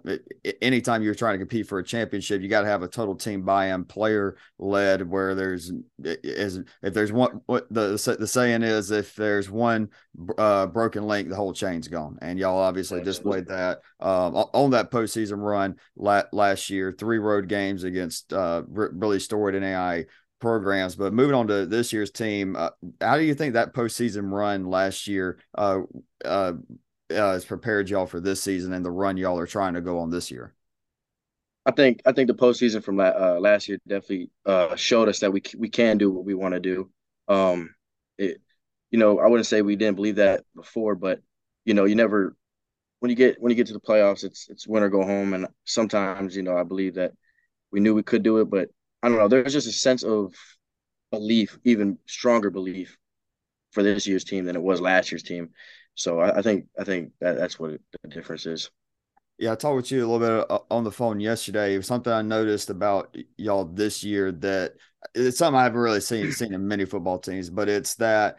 anytime 0.62 1.02
you're 1.02 1.16
trying 1.16 1.34
to 1.34 1.40
compete 1.40 1.68
for 1.68 1.80
a 1.80 1.84
championship, 1.84 2.44
you 2.44 2.48
got 2.48 2.62
to 2.62 2.68
have 2.68 2.84
a 2.84 2.88
total 2.88 3.16
team 3.16 3.42
buy-in, 3.42 3.86
player 3.86 4.38
led. 4.60 5.10
Where 5.10 5.34
there's 5.34 5.72
is 6.04 6.60
if 6.84 6.94
there's 6.94 7.12
one, 7.12 7.42
what 7.48 7.68
the 7.72 8.16
the 8.20 8.28
saying 8.28 8.62
is, 8.62 8.92
if 8.92 9.16
there's 9.16 9.50
one 9.50 9.90
uh, 10.38 10.68
broken 10.68 11.08
link, 11.08 11.30
the 11.30 11.36
whole 11.36 11.54
chain's 11.54 11.88
gone. 11.88 12.20
And 12.22 12.38
y'all 12.38 12.60
obviously 12.60 13.02
displayed 13.02 13.48
that 13.48 13.80
um, 14.00 14.36
on 14.36 14.70
that 14.72 14.92
postseason 14.92 15.42
run 15.42 15.76
last 15.96 16.70
year. 16.70 16.92
Three 16.92 17.18
road 17.18 17.48
games 17.48 17.84
against 17.84 18.32
uh, 18.32 18.62
really 18.68 19.20
storied 19.20 19.60
NAI 19.60 20.06
programs. 20.40 20.96
But 20.96 21.14
moving 21.14 21.36
on 21.36 21.48
to 21.48 21.66
this 21.66 21.92
year's 21.94 22.12
team, 22.12 22.56
uh, 22.56 22.70
how 23.02 23.18
do 23.18 23.24
you 23.24 23.34
think 23.34 23.54
that 23.54 23.74
postseason 23.74 24.32
run 24.32 24.66
last 24.66 25.08
year 25.08 25.40
uh, 25.56 25.82
uh, 26.24 26.54
uh, 27.10 27.14
has 27.14 27.46
prepared 27.46 27.90
y'all 27.90 28.06
for 28.06 28.20
this 28.20 28.42
season 28.42 28.74
and 28.74 28.86
the 28.86 28.92
run 28.92 29.18
y'all 29.18 29.40
are 29.40 29.48
trying 29.48 29.74
to 29.74 29.82
go 29.82 30.00
on 30.00 30.10
this 30.10 30.32
year? 30.32 30.54
I 31.66 31.72
think 31.72 32.02
I 32.06 32.14
think 32.14 32.28
the 32.28 32.34
postseason 32.34 32.82
from 32.82 33.00
uh, 33.00 33.38
last 33.40 33.68
year 33.68 33.78
definitely 33.86 34.30
uh, 34.46 34.76
showed 34.76 35.10
us 35.10 35.20
that 35.20 35.34
we 35.34 35.42
we 35.58 35.70
can 35.70 35.98
do 35.98 36.12
what 36.12 36.24
we 36.24 36.34
want 36.34 36.54
to 36.54 36.62
do. 36.62 36.90
Um, 37.28 37.76
it, 38.18 38.42
you 38.90 38.98
know, 38.98 39.20
I 39.20 39.28
wouldn't 39.28 39.48
say 39.48 39.62
we 39.62 39.76
didn't 39.76 39.98
believe 39.98 40.16
that 40.16 40.44
before, 40.56 40.96
but 40.96 41.20
you 41.66 41.74
know, 41.74 41.84
you 41.84 41.96
never 41.96 42.38
when 43.00 43.10
you 43.10 43.16
get 43.16 43.42
when 43.42 43.50
you 43.50 43.56
get 43.56 43.68
to 43.68 43.74
the 43.74 43.82
playoffs, 43.82 44.24
it's 44.24 44.48
it's 44.50 44.68
win 44.68 44.84
or 44.84 44.90
go 44.90 45.04
home, 45.04 45.34
and 45.34 45.48
sometimes 45.66 46.36
you 46.36 46.44
know 46.44 46.58
I 46.58 46.64
believe 46.64 46.96
that 46.96 47.12
we 47.72 47.82
knew 47.82 47.94
we 47.94 48.04
could 48.04 48.24
do 48.24 48.38
it, 48.40 48.50
but 48.50 48.70
I 49.04 49.10
don't 49.10 49.18
know. 49.18 49.28
There's 49.28 49.54
just 49.54 49.68
a 49.68 49.72
sense 49.72 50.04
of 50.04 50.34
belief, 51.12 51.58
even 51.64 51.98
stronger 52.06 52.50
belief 52.50 52.98
for 53.72 53.84
this 53.84 54.08
year's 54.08 54.24
team 54.24 54.46
than 54.46 54.56
it 54.56 54.62
was 54.62 54.82
last 54.82 55.12
year's 55.12 55.24
team. 55.24 55.50
So 55.96 56.20
I, 56.20 56.40
I 56.40 56.42
think 56.42 56.66
I 56.80 56.84
think 56.84 57.12
that 57.22 57.38
that's 57.38 57.60
what 57.60 57.80
the 58.04 58.10
difference 58.10 58.46
is. 58.46 58.70
Yeah, 59.40 59.52
I 59.52 59.56
talked 59.56 59.76
with 59.76 59.92
you 59.92 60.00
a 60.00 60.08
little 60.08 60.20
bit 60.20 60.52
uh, 60.52 60.60
on 60.72 60.84
the 60.84 60.92
phone 60.92 61.20
yesterday. 61.20 61.74
It 61.76 61.78
was 61.78 61.88
something 61.88 62.12
I 62.12 62.24
noticed 62.24 62.70
about 62.70 63.16
y'all 63.38 63.66
this 63.66 64.04
year 64.04 64.32
that 64.32 64.74
it's 65.14 65.38
something 65.38 65.60
I 65.60 65.64
haven't 65.64 65.80
really 65.80 66.02
seen 66.02 66.32
seen 66.32 66.54
in 66.54 66.68
many 66.68 66.86
football 66.86 67.20
teams, 67.20 67.50
but 67.50 67.70
it's 67.70 67.96
that 67.96 68.38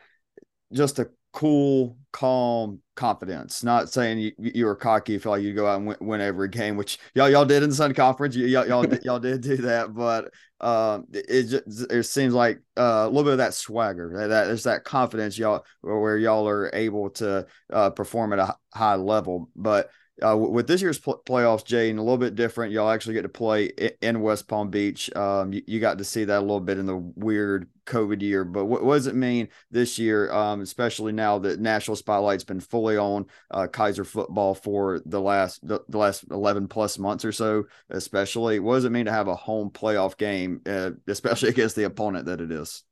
just 0.72 0.98
a 0.98 1.11
cool, 1.32 1.96
calm 2.12 2.80
confidence. 2.99 3.62
Not 3.62 3.88
saying 3.88 4.18
you, 4.18 4.32
you 4.38 4.66
were 4.66 4.74
cocky, 4.74 5.16
feel 5.18 5.32
like 5.32 5.42
you 5.42 5.55
go 5.55 5.68
out 5.68 5.78
and 5.78 5.86
win, 5.86 5.96
win, 6.01 6.20
every 6.20 6.49
game, 6.49 6.76
which 6.76 6.99
y'all 7.14 7.30
y'all 7.30 7.44
did 7.44 7.62
in 7.62 7.70
the 7.70 7.74
Sun 7.74 7.94
Conference. 7.94 8.34
Y'all 8.34 8.66
y'all, 8.66 8.84
y'all 9.05 9.20
did 9.20 9.40
do 9.40 9.57
that, 9.59 9.94
but 9.94 10.32
um, 10.61 11.07
it 11.12 11.44
just 11.44 11.90
it 11.90 12.03
seems 12.03 12.34
like 12.34 12.61
uh, 12.76 13.05
a 13.05 13.07
little 13.07 13.22
bit 13.22 13.32
of 13.32 13.38
that 13.38 13.55
swagger, 13.55 14.12
that, 14.16 14.26
that 14.26 14.44
there's 14.46 14.64
that 14.64 14.84
confidence 14.84 15.38
y'all 15.38 15.64
where 15.80 16.18
y'all 16.18 16.49
are 16.49 16.70
able 16.74 17.11
to 17.11 17.46
uh, 17.72 17.90
perform 17.90 18.32
at 18.32 18.40
a 18.40 18.57
high 18.74 18.96
level, 18.96 19.49
but 19.55 19.90
uh, 20.22 20.36
with 20.36 20.66
this 20.66 20.82
year's 20.82 20.98
pl- 20.98 21.22
playoffs, 21.24 21.64
Jay, 21.64 21.90
and 21.90 21.98
a 21.98 22.02
little 22.02 22.18
bit 22.18 22.34
different. 22.34 22.72
Y'all 22.72 22.90
actually 22.90 23.14
get 23.14 23.22
to 23.22 23.28
play 23.28 23.70
in 24.00 24.20
West 24.20 24.48
Palm 24.48 24.68
Beach. 24.70 25.14
Um, 25.14 25.52
you, 25.52 25.62
you, 25.66 25.80
got 25.80 25.98
to 25.98 26.04
see 26.04 26.24
that 26.24 26.38
a 26.38 26.40
little 26.40 26.60
bit 26.60 26.78
in 26.78 26.86
the 26.86 26.96
weird 26.96 27.68
COVID 27.86 28.20
year. 28.20 28.44
But 28.44 28.66
what, 28.66 28.84
what 28.84 28.94
does 28.94 29.06
it 29.06 29.14
mean 29.14 29.48
this 29.70 29.98
year, 29.98 30.32
um, 30.32 30.60
especially 30.60 31.12
now 31.12 31.38
that 31.38 31.60
national 31.60 31.96
spotlight's 31.96 32.44
been 32.44 32.60
fully 32.60 32.96
on 32.96 33.26
uh, 33.50 33.68
Keiser 33.68 34.06
football 34.06 34.54
for 34.54 35.00
the 35.06 35.20
last 35.20 35.66
the, 35.66 35.80
the, 35.88 35.98
last 35.98 36.24
eleven 36.30 36.68
plus 36.68 36.98
months 36.98 37.24
or 37.24 37.32
so? 37.32 37.64
Especially, 37.90 38.58
what 38.58 38.74
does 38.74 38.84
it 38.84 38.92
mean 38.92 39.06
to 39.06 39.12
have 39.12 39.28
a 39.28 39.36
home 39.36 39.70
playoff 39.70 40.16
game, 40.16 40.60
uh, 40.66 40.90
especially 41.06 41.48
against 41.50 41.76
the 41.76 41.84
opponent 41.84 42.26
that 42.26 42.40
it 42.40 42.50
is? 42.50 42.82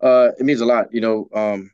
Uh, 0.00 0.30
it 0.38 0.44
means 0.44 0.60
a 0.60 0.66
lot. 0.66 0.92
You 0.92 1.00
know, 1.00 1.28
um, 1.32 1.70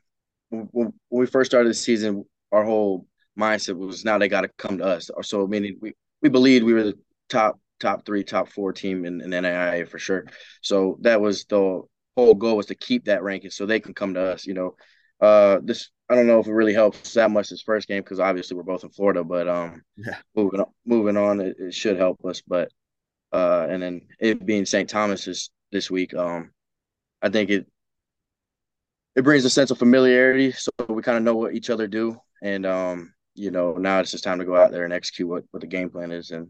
when 0.49 0.93
we 1.09 1.25
first 1.25 1.49
started 1.49 1.69
the 1.69 1.73
season, 1.73 2.25
our 2.51 2.63
whole 2.63 3.07
mindset 3.39 3.77
was 3.77 4.05
now 4.05 4.17
they 4.17 4.27
got 4.27 4.41
to 4.41 4.49
come 4.57 4.77
to 4.79 4.85
us. 4.85 5.09
Or 5.09 5.23
so 5.23 5.47
meaning 5.47 5.77
we 5.81 5.93
we 6.21 6.29
believed 6.29 6.65
we 6.65 6.73
were 6.73 6.83
the 6.83 6.99
top 7.29 7.59
top 7.79 8.05
three, 8.05 8.23
top 8.23 8.49
four 8.49 8.73
team 8.73 9.05
in, 9.05 9.21
in 9.21 9.31
NAIA 9.31 9.87
for 9.87 9.99
sure. 9.99 10.25
So 10.61 10.97
that 11.01 11.21
was 11.21 11.45
the 11.45 11.81
whole 12.15 12.35
goal 12.35 12.57
was 12.57 12.67
to 12.67 12.75
keep 12.75 13.05
that 13.05 13.23
ranking 13.23 13.51
so 13.51 13.65
they 13.65 13.79
can 13.79 13.93
come 13.93 14.13
to 14.15 14.21
us. 14.21 14.45
You 14.45 14.53
know, 14.53 14.75
uh, 15.21 15.59
this 15.63 15.89
I 16.09 16.15
don't 16.15 16.27
know 16.27 16.39
if 16.39 16.47
it 16.47 16.53
really 16.53 16.73
helps 16.73 17.13
that 17.13 17.31
much 17.31 17.49
this 17.49 17.61
first 17.61 17.87
game 17.87 18.01
because 18.01 18.19
obviously 18.19 18.57
we're 18.57 18.63
both 18.63 18.83
in 18.83 18.89
Florida, 18.89 19.23
but 19.23 19.47
um, 19.47 19.83
yeah, 19.95 20.17
moving 20.35 20.59
on, 20.59 20.71
moving 20.85 21.17
on, 21.17 21.39
it, 21.39 21.55
it 21.59 21.73
should 21.73 21.97
help 21.97 22.23
us. 22.25 22.41
But 22.45 22.69
uh, 23.31 23.67
and 23.69 23.81
then 23.81 24.01
it 24.19 24.45
being 24.45 24.65
St. 24.65 24.89
Thomas's 24.89 25.51
this 25.71 25.91
week, 25.91 26.15
um, 26.15 26.51
I 27.21 27.29
think 27.29 27.49
it 27.49 27.67
it 29.15 29.23
brings 29.23 29.45
a 29.45 29.49
sense 29.49 29.71
of 29.71 29.77
familiarity, 29.77 30.51
so 30.51 30.71
we 30.87 31.01
kind 31.01 31.17
of 31.17 31.23
know 31.23 31.35
what 31.35 31.53
each 31.53 31.69
other 31.69 31.87
do, 31.87 32.17
and 32.41 32.65
um, 32.65 33.13
you 33.39 33.51
know, 33.51 33.73
now 33.73 33.99
it's 33.99 34.11
just 34.11 34.23
time 34.23 34.39
to 34.39 34.45
go 34.45 34.57
out 34.57 34.71
there 34.71 34.83
and 34.83 34.93
execute 34.93 35.29
what, 35.29 35.43
what 35.51 35.61
the 35.61 35.67
game 35.67 35.89
plan 35.89 36.11
is. 36.11 36.31
And 36.31 36.49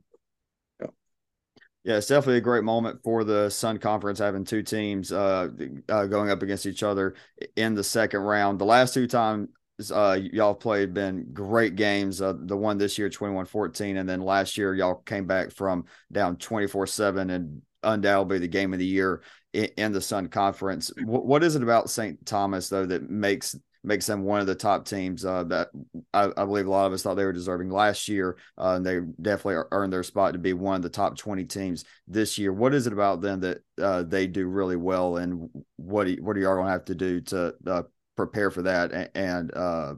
yeah, 1.84 1.96
it's 1.96 2.08
definitely 2.08 2.38
a 2.38 2.42
great 2.42 2.64
moment 2.64 3.02
for 3.04 3.24
the 3.24 3.50
Sun 3.50 3.78
Conference 3.78 4.20
having 4.20 4.44
two 4.44 4.64
teams 4.64 5.14
uh, 5.14 5.48
uh, 5.88 6.08
going 6.08 6.30
up 6.30 6.44
against 6.44 6.66
each 6.66 6.84
other 6.84 7.16
in 7.56 7.74
the 7.74 7.84
second 7.84 8.20
round. 8.22 8.60
The 8.60 8.66
last 8.66 8.94
two 8.94 9.08
times 9.08 9.48
uh, 9.92 10.20
y'all 10.34 10.56
played 10.56 10.94
been 10.94 11.28
great 11.32 11.76
games. 11.76 12.22
Uh, 12.22 12.34
the 12.38 12.58
one 12.58 12.78
this 12.78 12.98
year, 12.98 13.10
21 13.10 13.46
14, 13.46 13.98
and 13.98 14.10
then 14.10 14.20
last 14.20 14.58
year, 14.58 14.76
y'all 14.76 14.96
came 14.96 15.26
back 15.26 15.52
from 15.52 15.86
down 16.12 16.36
24 16.36 16.86
7 16.86 17.30
and 17.30 17.62
undoubtedly 17.84 18.40
the 18.40 18.48
game 18.48 18.74
of 18.74 18.80
the 18.80 18.86
year 18.86 19.22
in, 19.54 19.70
in 19.78 19.92
the 19.94 20.02
Sun 20.02 20.28
Conference. 20.28 20.92
W- 20.98 21.24
what 21.24 21.44
is 21.44 21.56
it 21.56 21.64
about 21.64 21.90
St. 21.90 22.26
Thomas, 22.26 22.68
though, 22.68 22.86
that 22.86 23.10
makes 23.10 23.56
makes 23.84 24.06
them 24.06 24.24
one 24.24 24.42
of 24.42 24.48
the 24.48 24.56
top 24.56 24.86
teams 24.86 25.24
uh, 25.24 25.44
that 25.46 25.70
I, 26.14 26.26
I, 26.36 26.46
believe 26.46 26.68
a 26.68 26.70
lot 26.70 26.88
of 26.88 26.94
us 26.94 27.02
thought 27.02 27.16
they 27.16 27.24
were 27.24 27.32
deserving 27.32 27.70
last 27.70 28.08
year. 28.08 28.38
Uh, 28.58 28.74
and 28.76 28.86
they 28.86 29.00
definitely 29.22 29.64
earned 29.72 29.94
their 29.94 30.04
spot 30.04 30.34
to 30.34 30.40
be 30.40 30.54
one 30.54 30.76
of 30.76 30.82
the 30.82 30.90
top 30.90 31.18
20 31.18 31.46
teams 31.46 31.86
this 32.08 32.38
year. 32.38 32.52
What 32.52 32.74
is 32.74 32.88
it 32.88 32.94
about 32.94 33.22
them 33.22 33.40
that 33.42 33.60
uh, 33.82 34.04
they 34.04 34.28
do 34.28 34.48
really 34.48 34.76
well? 34.76 35.18
And 35.18 35.50
what, 35.78 36.08
do 36.08 36.18
what 36.22 36.36
are 36.36 36.40
y'all 36.40 36.56
going 36.56 36.68
to 36.68 36.72
have 36.72 36.86
to 36.86 36.96
do 36.96 37.22
to 37.22 37.56
uh, 37.66 37.84
prepare 38.18 38.52
for 38.52 38.64
that 38.64 38.92
and, 38.92 39.10
and 39.16 39.56
uh, 39.56 39.94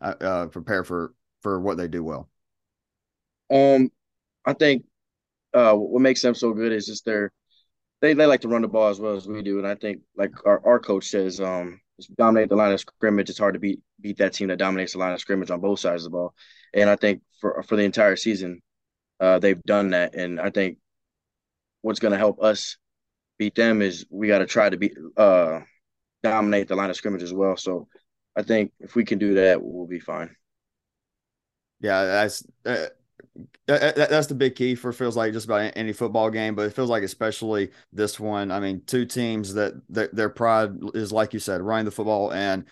uh, 0.00 0.46
prepare 0.46 0.84
for, 0.84 1.14
for 1.42 1.60
what 1.60 1.76
they 1.76 1.88
do 1.88 2.04
well? 2.04 2.28
Um, 3.50 3.90
I 4.46 4.52
think 4.52 4.84
what 5.52 6.00
makes 6.00 6.22
them 6.22 6.36
so 6.36 6.52
good 6.52 6.70
is 6.70 6.86
just 6.86 7.04
their, 7.04 7.32
they, 8.00 8.14
they 8.14 8.26
like 8.26 8.42
to 8.42 8.48
run 8.48 8.62
the 8.62 8.68
ball 8.68 8.88
as 8.88 9.00
well 9.00 9.16
as 9.16 9.26
we 9.26 9.42
do. 9.42 9.58
And 9.58 9.66
I 9.66 9.74
think 9.74 10.02
like 10.16 10.30
our, 10.46 10.64
our 10.64 10.78
coach 10.78 11.08
says, 11.08 11.40
um, 11.40 11.80
dominate 12.06 12.48
the 12.48 12.56
line 12.56 12.72
of 12.72 12.80
scrimmage. 12.80 13.30
It's 13.30 13.38
hard 13.38 13.54
to 13.54 13.60
beat 13.60 13.80
beat 14.00 14.18
that 14.18 14.32
team 14.32 14.48
that 14.48 14.58
dominates 14.58 14.92
the 14.92 14.98
line 14.98 15.12
of 15.12 15.20
scrimmage 15.20 15.50
on 15.50 15.60
both 15.60 15.80
sides 15.80 16.04
of 16.04 16.10
the 16.10 16.16
ball. 16.16 16.34
And 16.74 16.88
I 16.88 16.96
think 16.96 17.22
for 17.40 17.62
for 17.62 17.76
the 17.76 17.84
entire 17.84 18.16
season, 18.16 18.62
uh, 19.18 19.38
they've 19.38 19.62
done 19.62 19.90
that. 19.90 20.14
And 20.14 20.40
I 20.40 20.50
think 20.50 20.78
what's 21.82 22.00
going 22.00 22.12
to 22.12 22.18
help 22.18 22.42
us 22.42 22.76
beat 23.38 23.54
them 23.54 23.82
is 23.82 24.06
we 24.10 24.28
got 24.28 24.38
to 24.38 24.46
try 24.46 24.68
to 24.68 24.76
be 24.76 24.92
uh, 25.16 25.60
dominate 26.22 26.68
the 26.68 26.76
line 26.76 26.90
of 26.90 26.96
scrimmage 26.96 27.22
as 27.22 27.32
well. 27.32 27.56
So 27.56 27.88
I 28.36 28.42
think 28.42 28.72
if 28.80 28.94
we 28.94 29.04
can 29.04 29.18
do 29.18 29.34
that, 29.34 29.62
we'll 29.62 29.86
be 29.86 30.00
fine. 30.00 30.36
Yeah, 31.80 32.04
that's 32.04 32.44
uh, 32.66 32.86
that's 33.66 34.26
the 34.26 34.34
big 34.34 34.54
key 34.54 34.74
for 34.74 34.92
feels 34.92 35.16
like 35.16 35.32
just 35.32 35.46
about 35.46 35.72
any 35.76 35.92
football 35.92 36.30
game, 36.30 36.54
but 36.54 36.66
it 36.66 36.74
feels 36.74 36.90
like 36.90 37.02
especially 37.02 37.70
this 37.92 38.18
one. 38.18 38.50
I 38.50 38.60
mean, 38.60 38.82
two 38.86 39.04
teams 39.04 39.54
that 39.54 39.74
their 39.88 40.28
pride 40.28 40.70
is 40.94 41.12
like 41.12 41.32
you 41.32 41.38
said, 41.40 41.60
running 41.60 41.84
the 41.84 41.90
football 41.90 42.32
and 42.32 42.64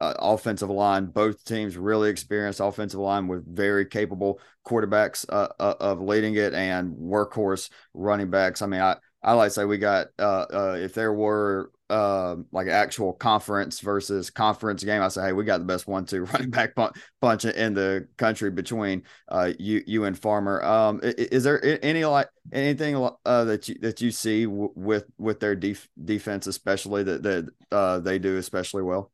uh, 0.00 0.14
offensive 0.18 0.70
line. 0.70 1.06
Both 1.06 1.44
teams 1.44 1.76
really 1.76 2.10
experienced 2.10 2.60
offensive 2.60 3.00
line 3.00 3.28
with 3.28 3.46
very 3.46 3.86
capable 3.86 4.40
quarterbacks 4.66 5.24
uh, 5.28 5.48
uh, 5.58 5.74
of 5.80 6.00
leading 6.00 6.34
it 6.36 6.54
and 6.54 6.94
workhorse 6.94 7.70
running 7.94 8.30
backs. 8.30 8.62
I 8.62 8.66
mean, 8.66 8.80
I 8.80 8.96
I 9.22 9.32
like 9.32 9.48
to 9.48 9.54
say 9.54 9.64
we 9.64 9.78
got 9.78 10.08
uh, 10.18 10.46
uh, 10.52 10.78
if 10.80 10.94
there 10.94 11.12
were 11.12 11.70
uh, 11.88 12.36
like 12.52 12.68
actual 12.68 13.12
conference 13.12 13.80
versus 13.80 14.30
conference 14.30 14.82
game, 14.82 15.02
I 15.02 15.08
say, 15.08 15.22
hey, 15.22 15.32
we 15.32 15.44
got 15.44 15.58
the 15.58 15.64
best 15.64 15.86
one 15.86 16.04
two 16.04 16.24
running 16.32 16.50
back 16.50 16.74
bunch 17.20 17.44
in 17.44 17.74
the 17.74 18.08
country 18.16 18.50
between 18.50 19.02
uh, 19.28 19.52
you 19.58 19.82
you 19.86 20.04
and 20.04 20.18
Farmer. 20.18 20.62
Um, 20.62 21.00
is 21.02 21.44
there 21.44 21.62
any 21.84 22.04
like 22.04 22.28
anything 22.52 22.96
uh, 23.24 23.44
that 23.44 23.68
you 23.68 23.76
that 23.80 24.00
you 24.00 24.10
see 24.10 24.44
w- 24.44 24.72
with 24.74 25.04
with 25.18 25.40
their 25.40 25.54
def- 25.54 25.88
defense, 26.04 26.46
especially 26.46 27.02
that 27.04 27.22
that 27.22 27.48
uh, 27.70 27.98
they 28.00 28.18
do 28.18 28.36
especially 28.36 28.82
well? 28.82 29.12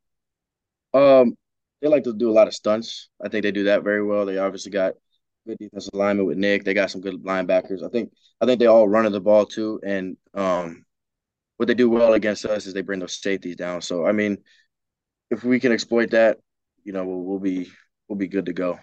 Um, 0.95 1.37
they 1.81 1.89
like 1.89 2.05
to 2.05 2.13
do 2.13 2.31
a 2.31 2.33
lot 2.33 2.49
of 2.49 2.55
stunts. 2.55 3.09
I 3.23 3.29
think 3.29 3.43
they 3.43 3.53
do 3.53 3.65
that 3.65 3.83
very 3.85 4.05
well. 4.05 4.25
They 4.25 4.39
obviously 4.39 4.73
got 4.73 4.95
good 5.47 5.59
defensive 5.59 5.95
alignment 5.95 6.29
with 6.29 6.39
Nick. 6.39 6.65
They 6.65 6.75
got 6.75 6.91
some 6.91 7.01
good 7.01 7.23
linebackers. 7.23 7.83
I 7.83 7.89
think 7.89 8.13
I 8.41 8.47
think 8.47 8.61
they 8.61 8.67
all 8.67 8.89
run 8.89 9.11
the 9.11 9.21
ball 9.21 9.47
too, 9.47 9.81
and 9.85 10.17
um 10.35 10.85
what 11.57 11.67
they 11.67 11.75
do 11.75 11.91
well 11.91 12.15
against 12.15 12.45
us 12.45 12.67
is 12.67 12.75
they 12.75 12.83
bring 12.83 13.01
those 13.01 13.21
safeties 13.21 13.57
down. 13.57 13.81
So 13.83 14.07
I 14.07 14.13
mean, 14.13 14.39
if 15.31 15.45
we 15.45 15.61
can 15.61 15.73
exploit 15.73 16.11
that, 16.11 16.39
you 16.85 16.93
know, 16.93 17.05
we'll, 17.05 17.23
we'll 17.23 17.39
be 17.39 17.71
we'll 18.09 18.19
be 18.19 18.29
good 18.29 18.47
to 18.47 18.53
go. 18.53 18.79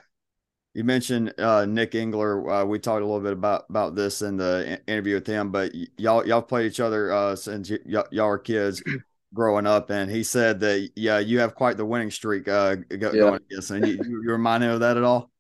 You 0.73 0.83
mentioned 0.83 1.33
uh, 1.39 1.65
Nick 1.65 1.95
Engler. 1.95 2.49
Uh, 2.49 2.63
we 2.65 2.79
talked 2.79 3.01
a 3.01 3.05
little 3.05 3.19
bit 3.19 3.33
about 3.33 3.65
about 3.69 3.95
this 3.95 4.21
in 4.21 4.37
the 4.37 4.79
interview 4.87 5.15
with 5.15 5.27
him, 5.27 5.51
but 5.51 5.71
y- 5.73 5.87
y'all 5.97 6.25
y'all 6.25 6.41
played 6.41 6.67
each 6.67 6.79
other 6.79 7.11
uh, 7.11 7.35
since 7.35 7.71
y- 7.71 8.03
y'all 8.11 8.27
were 8.27 8.37
kids 8.37 8.83
growing 9.33 9.65
up, 9.65 9.89
and 9.89 10.11
he 10.11 10.23
said 10.23 10.59
that 10.59 10.91
yeah, 10.95 11.19
you 11.19 11.39
have 11.39 11.55
quite 11.55 11.77
the 11.77 11.85
winning 11.85 12.11
streak 12.11 12.47
uh, 12.47 12.75
go- 12.75 13.11
yeah. 13.11 13.19
going 13.19 13.41
against 13.49 13.71
him. 13.71 13.83
You, 13.83 13.99
you 14.03 14.31
remind 14.31 14.63
him 14.63 14.71
of 14.71 14.81
that 14.81 14.95
at 14.95 15.03
all? 15.03 15.31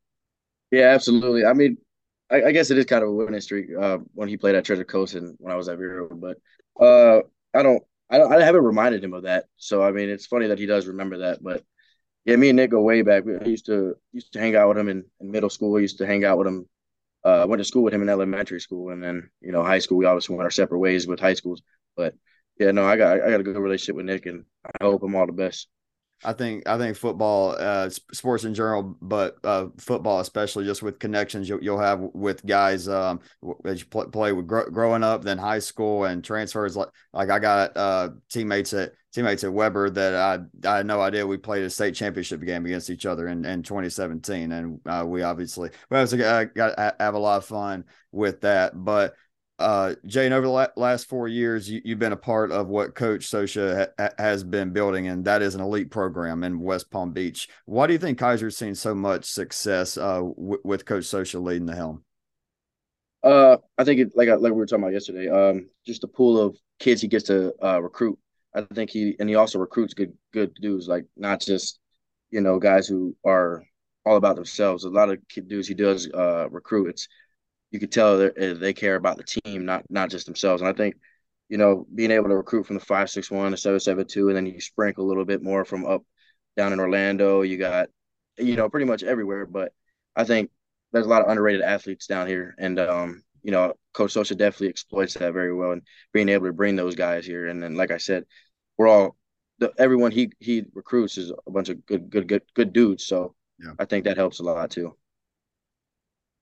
Yeah, 0.71 0.89
absolutely. 0.89 1.45
I 1.45 1.53
mean, 1.53 1.77
I, 2.31 2.43
I, 2.43 2.51
guess 2.51 2.69
it 2.69 2.77
is 2.77 2.85
kind 2.85 3.03
of 3.03 3.09
a 3.09 3.13
winning 3.13 3.41
streak 3.41 3.67
uh, 3.79 3.99
when 4.13 4.29
he 4.29 4.37
played 4.37 4.55
at 4.55 4.65
Treasure 4.65 4.83
Coast 4.83 5.15
and 5.15 5.35
when 5.39 5.51
I 5.51 5.55
was 5.55 5.67
at 5.67 5.77
Vero, 5.77 6.09
but 6.09 6.37
uh, 6.79 7.21
I 7.53 7.63
don't, 7.63 7.83
I 8.09 8.17
don't, 8.17 8.33
I 8.33 8.43
haven't 8.43 8.63
reminded 8.63 9.03
him 9.03 9.13
of 9.13 9.23
that. 9.23 9.45
So 9.57 9.83
I 9.83 9.91
mean, 9.91 10.09
it's 10.09 10.25
funny 10.27 10.47
that 10.47 10.59
he 10.59 10.65
does 10.65 10.87
remember 10.87 11.19
that. 11.19 11.43
But 11.43 11.63
yeah, 12.25 12.35
me 12.35 12.49
and 12.49 12.57
Nick 12.57 12.71
go 12.71 12.81
way 12.81 13.01
back. 13.01 13.25
We 13.25 13.37
used 13.45 13.65
to 13.67 13.95
used 14.11 14.33
to 14.33 14.39
hang 14.39 14.55
out 14.55 14.69
with 14.69 14.77
him 14.77 14.89
in, 14.89 15.05
in 15.19 15.31
middle 15.31 15.49
school. 15.49 15.71
We 15.71 15.81
used 15.81 15.99
to 15.99 16.07
hang 16.07 16.25
out 16.25 16.37
with 16.37 16.47
him. 16.47 16.67
Uh, 17.23 17.45
went 17.49 17.59
to 17.59 17.65
school 17.65 17.83
with 17.83 17.93
him 17.93 18.01
in 18.01 18.09
elementary 18.09 18.61
school, 18.61 18.91
and 18.91 19.03
then 19.03 19.29
you 19.41 19.51
know 19.51 19.63
high 19.63 19.79
school. 19.79 19.97
We 19.97 20.05
obviously 20.05 20.35
went 20.35 20.45
our 20.45 20.51
separate 20.51 20.79
ways 20.79 21.07
with 21.07 21.19
high 21.19 21.33
schools. 21.33 21.61
But 21.97 22.15
yeah, 22.59 22.71
no, 22.71 22.85
I 22.85 22.97
got 22.97 23.21
I 23.21 23.29
got 23.29 23.39
a 23.41 23.43
good 23.43 23.57
relationship 23.57 23.95
with 23.95 24.05
Nick, 24.05 24.25
and 24.25 24.45
I 24.65 24.85
hope 24.85 25.03
him 25.03 25.15
all 25.15 25.25
the 25.27 25.33
best. 25.33 25.67
I 26.23 26.33
think 26.33 26.67
I 26.67 26.77
think 26.77 26.97
football, 26.97 27.55
uh, 27.57 27.89
sports 27.89 28.43
in 28.43 28.53
general, 28.53 28.97
but 29.01 29.37
uh, 29.43 29.67
football 29.77 30.19
especially, 30.19 30.65
just 30.65 30.83
with 30.83 30.99
connections 30.99 31.47
you'll, 31.47 31.63
you'll 31.63 31.79
have 31.79 32.01
with 32.13 32.45
guys 32.45 32.89
um, 32.89 33.21
as 33.63 33.79
you 33.79 33.85
play, 33.85 34.05
play 34.07 34.33
with 34.33 34.45
gr- 34.45 34.69
growing 34.69 35.03
up, 35.03 35.23
then 35.23 35.37
high 35.37 35.59
school 35.59 36.03
and 36.03 36.23
transfers. 36.23 36.75
Like 36.75 36.89
like 37.13 37.29
I 37.29 37.39
got 37.39 37.77
uh, 37.77 38.09
teammates 38.29 38.73
at 38.73 38.91
teammates 39.13 39.45
at 39.45 39.53
Weber 39.53 39.89
that 39.91 40.13
I 40.13 40.67
I 40.69 40.77
had 40.77 40.85
no 40.85 40.99
idea 40.99 41.25
we 41.25 41.37
played 41.37 41.63
a 41.63 41.69
state 41.69 41.95
championship 41.95 42.41
game 42.41 42.65
against 42.65 42.89
each 42.89 43.05
other 43.05 43.29
in, 43.29 43.45
in 43.45 43.63
2017, 43.63 44.51
and 44.51 44.79
uh, 44.85 45.05
we 45.07 45.21
obviously 45.21 45.69
we 45.89 45.97
obviously 45.97 46.17
got, 46.17 46.53
got 46.53 46.95
have 46.99 47.13
a 47.13 47.19
lot 47.19 47.37
of 47.37 47.45
fun 47.45 47.85
with 48.11 48.41
that, 48.41 48.73
but 48.83 49.15
uh, 49.59 49.95
Jane, 50.05 50.33
over 50.33 50.47
the 50.47 50.71
last 50.77 51.07
four 51.07 51.27
years, 51.27 51.69
you, 51.69 51.81
have 51.85 51.99
been 51.99 52.13
a 52.13 52.17
part 52.17 52.51
of 52.51 52.67
what 52.67 52.95
Coach 52.95 53.29
Socha 53.29 53.89
ha- 53.99 54.09
has 54.17 54.43
been 54.43 54.71
building, 54.71 55.07
and 55.07 55.25
that 55.25 55.41
is 55.41 55.55
an 55.55 55.61
elite 55.61 55.91
program 55.91 56.43
in 56.43 56.59
West 56.59 56.89
Palm 56.89 57.11
Beach. 57.11 57.49
Why 57.65 57.85
do 57.85 57.93
you 57.93 57.99
think 57.99 58.17
Keiser's 58.17 58.57
seen 58.57 58.75
so 58.75 58.95
much 58.95 59.25
success 59.25 59.97
uh, 59.97 60.21
w- 60.21 60.61
with 60.63 60.85
Coach 60.85 61.03
Socha 61.03 61.43
leading 61.43 61.65
the 61.65 61.75
helm? 61.75 62.03
Uh, 63.21 63.57
I 63.77 63.83
think 63.83 63.99
it, 63.99 64.11
like 64.15 64.29
like 64.29 64.41
we 64.41 64.51
were 64.51 64.65
talking 64.65 64.83
about 64.83 64.93
yesterday. 64.93 65.27
Um, 65.29 65.69
just 65.85 66.01
the 66.01 66.07
pool 66.07 66.39
of 66.39 66.57
kids 66.79 67.01
he 67.01 67.07
gets 67.07 67.25
to 67.25 67.53
uh, 67.61 67.81
recruit. 67.81 68.17
I 68.55 68.61
think 68.61 68.89
he 68.89 69.15
and 69.19 69.27
he 69.27 69.35
also 69.35 69.59
recruits 69.59 69.93
good 69.93 70.13
good 70.33 70.53
dudes, 70.55 70.87
like 70.87 71.05
not 71.17 71.41
just 71.41 71.79
you 72.31 72.41
know 72.41 72.59
guys 72.59 72.87
who 72.87 73.15
are 73.25 73.63
all 74.05 74.15
about 74.15 74.37
themselves. 74.37 74.85
A 74.85 74.89
lot 74.89 75.09
of 75.09 75.19
dudes 75.47 75.67
he 75.67 75.73
does 75.73 76.09
uh, 76.13 76.49
recruit. 76.49 76.89
It's 76.89 77.07
you 77.71 77.79
could 77.79 77.91
tell 77.91 78.21
eh, 78.21 78.53
they 78.53 78.73
care 78.73 78.95
about 78.95 79.17
the 79.17 79.23
team, 79.23 79.65
not 79.65 79.83
not 79.89 80.09
just 80.09 80.25
themselves. 80.25 80.61
And 80.61 80.69
I 80.69 80.73
think, 80.73 80.95
you 81.49 81.57
know, 81.57 81.85
being 81.93 82.11
able 82.11 82.29
to 82.29 82.35
recruit 82.35 82.65
from 82.65 82.77
the 82.77 82.85
five 82.85 83.09
six 83.09 83.29
one 83.29 83.51
to 83.51 83.57
seven 83.57 83.79
seven 83.79 84.07
two, 84.07 84.29
and 84.29 84.37
then 84.37 84.45
you 84.45 84.59
sprinkle 84.59 85.05
a 85.05 85.07
little 85.07 85.25
bit 85.25 85.43
more 85.43 85.65
from 85.65 85.85
up 85.85 86.03
down 86.57 86.73
in 86.73 86.79
Orlando. 86.79 87.41
You 87.41 87.57
got, 87.57 87.89
you 88.37 88.55
know, 88.55 88.69
pretty 88.69 88.85
much 88.85 89.03
everywhere. 89.03 89.45
But 89.45 89.73
I 90.15 90.23
think 90.23 90.49
there's 90.91 91.05
a 91.05 91.09
lot 91.09 91.21
of 91.21 91.29
underrated 91.29 91.61
athletes 91.61 92.07
down 92.07 92.27
here, 92.27 92.55
and 92.57 92.79
um, 92.79 93.23
you 93.43 93.51
know, 93.51 93.73
Coach 93.93 94.13
Socha 94.13 94.37
definitely 94.37 94.69
exploits 94.69 95.13
that 95.15 95.33
very 95.33 95.53
well, 95.53 95.71
and 95.71 95.83
being 96.13 96.29
able 96.29 96.47
to 96.47 96.53
bring 96.53 96.75
those 96.75 96.95
guys 96.95 97.25
here. 97.25 97.47
And 97.47 97.61
then, 97.61 97.75
like 97.75 97.91
I 97.91 97.97
said, 97.97 98.25
we're 98.77 98.87
all 98.87 99.15
the, 99.59 99.71
everyone 99.77 100.11
he 100.11 100.31
he 100.39 100.63
recruits 100.73 101.17
is 101.17 101.31
a 101.45 101.51
bunch 101.51 101.69
of 101.69 101.85
good 101.85 102.09
good 102.09 102.27
good 102.27 102.41
good 102.55 102.73
dudes. 102.73 103.05
So 103.05 103.35
yeah. 103.59 103.73
I 103.77 103.85
think 103.85 104.05
that 104.05 104.17
helps 104.17 104.39
a 104.39 104.43
lot 104.43 104.71
too. 104.71 104.95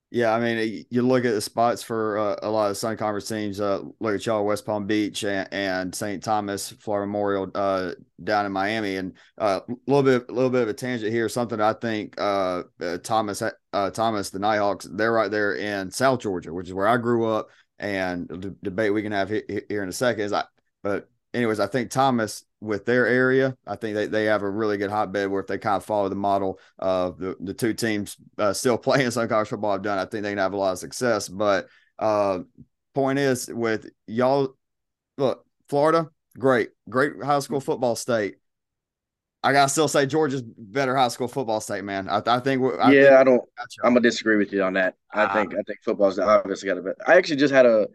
Yeah, 0.10 0.34
I 0.34 0.40
mean, 0.40 0.86
you 0.90 1.02
look 1.02 1.26
at 1.26 1.34
the 1.34 1.42
spots 1.42 1.84
for 1.84 2.18
uh, 2.18 2.38
a 2.42 2.50
lot 2.50 2.72
of 2.72 2.78
Sun 2.78 2.96
Conference 2.96 3.28
teams. 3.28 3.60
Uh, 3.60 3.82
look 4.00 4.16
at 4.16 4.26
y'all, 4.26 4.46
West 4.46 4.66
Palm 4.66 4.88
Beach 4.88 5.26
and, 5.26 5.50
and 5.52 5.94
St. 5.94 6.24
Thomas, 6.24 6.70
Florida 6.72 7.06
Memorial 7.06 7.52
uh, 7.54 7.92
down 8.24 8.46
in 8.46 8.54
Miami, 8.54 8.96
and 8.96 9.18
a 9.38 9.42
uh, 9.42 9.60
little 9.86 10.04
bit, 10.04 10.30
a 10.30 10.32
little 10.32 10.50
bit 10.50 10.62
of 10.62 10.70
a 10.70 10.74
tangent 10.74 11.12
here. 11.12 11.28
Something 11.28 11.60
I 11.60 11.74
think 11.74 12.16
uh, 12.18 12.64
uh, 12.80 13.00
Thomas, 13.00 13.44
Thomas, 13.94 14.30
the 14.30 14.40
Nighthawks, 14.40 14.88
they're 14.90 15.12
right 15.12 15.30
there 15.30 15.56
in 15.56 15.92
South 15.92 16.22
Georgia, 16.22 16.54
which 16.54 16.68
is 16.68 16.74
where 16.74 16.88
I 16.88 16.96
grew 16.96 17.28
up. 17.28 17.50
And 17.78 18.30
the 18.30 18.56
debate 18.64 18.94
we 18.94 19.04
can 19.04 19.12
have 19.12 19.30
here 19.30 19.84
in 19.84 19.90
a 19.90 19.94
second 19.94 20.24
is, 20.24 20.32
I, 20.32 20.46
but 20.84 21.10
anyways, 21.34 21.60
I 21.60 21.68
think 21.68 21.92
Thomas 21.92 22.46
with 22.60 22.86
their 22.86 23.06
area, 23.06 23.56
I 23.66 23.76
think 23.76 23.96
they, 23.96 24.08
they 24.08 24.26
have 24.26 24.42
a 24.42 24.50
really 24.50 24.78
good 24.78 24.90
hotbed 24.90 25.30
where 25.30 25.42
if 25.42 25.48
they 25.48 25.58
kind 25.58 25.78
of 25.78 25.86
follow 25.86 26.10
the 26.10 26.16
model 26.16 26.60
of 26.80 27.18
the, 27.20 27.36
the 27.40 27.54
two 27.54 27.74
teams 27.74 28.18
uh, 28.38 28.54
still 28.54 28.78
playing 28.78 29.12
some 29.12 29.28
college 29.28 29.50
football 29.50 29.74
have 29.74 29.82
done, 29.82 30.00
I 30.00 30.06
think 30.06 30.24
they 30.24 30.32
can 30.32 30.38
have 30.38 30.54
a 30.54 30.58
lot 30.58 30.74
of 30.74 30.80
success. 30.80 31.30
But 31.30 31.68
uh, 32.00 32.40
point 32.96 33.20
is 33.20 33.48
with 33.48 33.90
y'all, 34.08 34.56
look, 35.18 35.46
Florida, 35.70 36.10
great, 36.38 36.70
great 36.90 37.14
high 37.24 37.40
school 37.40 37.60
football 37.60 37.96
state. 37.96 38.36
I 39.44 39.54
gotta 39.54 39.70
still 39.70 39.88
say 39.88 40.08
Georgia's 40.08 40.42
better 40.42 40.96
high 40.96 41.08
school 41.10 41.28
football 41.28 41.62
state, 41.62 41.84
man. 41.84 42.10
I, 42.10 42.22
I 42.26 42.40
think. 42.40 42.62
I 42.80 42.92
yeah, 42.92 43.04
think 43.04 43.14
I 43.14 43.24
don't. 43.24 43.42
I'm 43.84 43.94
gonna 43.94 44.02
disagree 44.02 44.36
with 44.36 44.52
you 44.52 44.64
on 44.64 44.74
that. 44.74 44.96
I 45.14 45.24
uh, 45.24 45.34
think 45.34 45.54
I 45.54 45.62
think 45.68 45.80
football's 45.84 46.18
obviously 46.18 46.68
got 46.68 46.80
a 46.80 46.82
bit. 46.82 46.96
I 47.08 47.16
actually 47.16 47.36
just 47.38 47.54
had 47.54 47.66
a 47.66 47.88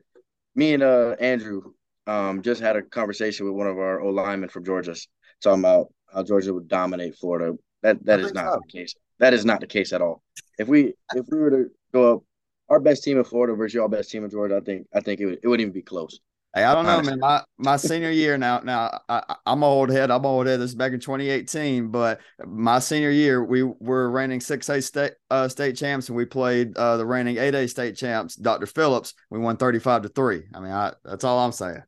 me 0.54 0.74
and 0.74 0.82
uh 0.82 1.16
Andrew 1.18 1.72
um, 2.07 2.42
just 2.42 2.61
had 2.61 2.76
a 2.76 2.82
conversation 2.82 3.46
with 3.46 3.55
one 3.55 3.66
of 3.66 3.78
our 3.78 4.00
O 4.00 4.11
linemen 4.11 4.48
from 4.48 4.64
Georgia 4.64 4.94
talking 5.42 5.61
about 5.61 5.88
how 6.12 6.22
Georgia 6.22 6.53
would 6.55 6.68
dominate 6.68 7.16
Florida. 7.16 7.57
That 7.82 8.05
that 8.05 8.20
is 8.20 8.32
not 8.32 8.53
so. 8.53 8.61
the 8.64 8.78
case. 8.78 8.94
That 9.18 9.34
is 9.34 9.44
not 9.44 9.61
the 9.61 9.66
case 9.66 9.92
at 9.92 10.03
all. 10.03 10.22
If 10.59 10.68
we 10.68 10.94
if 11.14 11.26
we 11.30 11.38
were 11.38 11.50
to 11.50 11.70
go 11.92 12.16
up 12.16 12.22
our 12.68 12.80
best 12.80 13.05
team 13.05 13.18
in 13.18 13.24
Florida 13.24 13.55
versus 13.55 13.74
your 13.74 13.88
best 13.88 14.11
team 14.11 14.24
in 14.24 14.30
Georgia, 14.30 14.57
I 14.57 14.61
think 14.61 14.86
I 14.94 15.00
think 15.00 15.20
it 15.20 15.26
would 15.26 15.38
it 15.42 15.48
wouldn't 15.48 15.62
even 15.62 15.72
be 15.72 15.82
close. 15.82 16.20
Hey, 16.55 16.64
I 16.64 16.74
don't 16.74 16.84
know, 16.84 17.00
man. 17.00 17.18
My 17.18 17.42
my 17.57 17.76
senior 17.78 18.11
year 18.11 18.36
now. 18.36 18.61
Now 18.62 19.00
I, 19.09 19.36
am 19.46 19.64
old 19.64 19.88
head. 19.88 20.11
I'm 20.11 20.26
old 20.26 20.46
head. 20.46 20.61
This 20.61 20.70
is 20.70 20.74
back 20.74 20.92
in 20.92 21.00
2018, 21.00 21.88
but 21.88 22.20
my 22.44 22.78
senior 22.78 23.11
year, 23.11 23.42
we 23.42 23.62
were 23.62 24.11
reigning 24.11 24.40
six 24.40 24.68
A 24.68 24.82
state 24.82 25.12
uh, 25.30 25.48
state 25.48 25.76
champs, 25.76 26.09
and 26.09 26.16
we 26.16 26.26
played 26.26 26.76
uh, 26.76 26.98
the 26.98 27.07
reigning 27.07 27.38
eight 27.38 27.55
A 27.55 27.66
state 27.68 27.96
champs, 27.96 28.36
Dr. 28.36 28.66
Phillips. 28.66 29.14
We 29.30 29.38
won 29.38 29.57
35 29.57 30.03
to 30.03 30.09
three. 30.11 30.42
I 30.55 30.61
mean, 30.61 30.72
I, 30.72 30.92
that's 31.05 31.24
all 31.24 31.38
I'm 31.38 31.53
saying. 31.53 31.82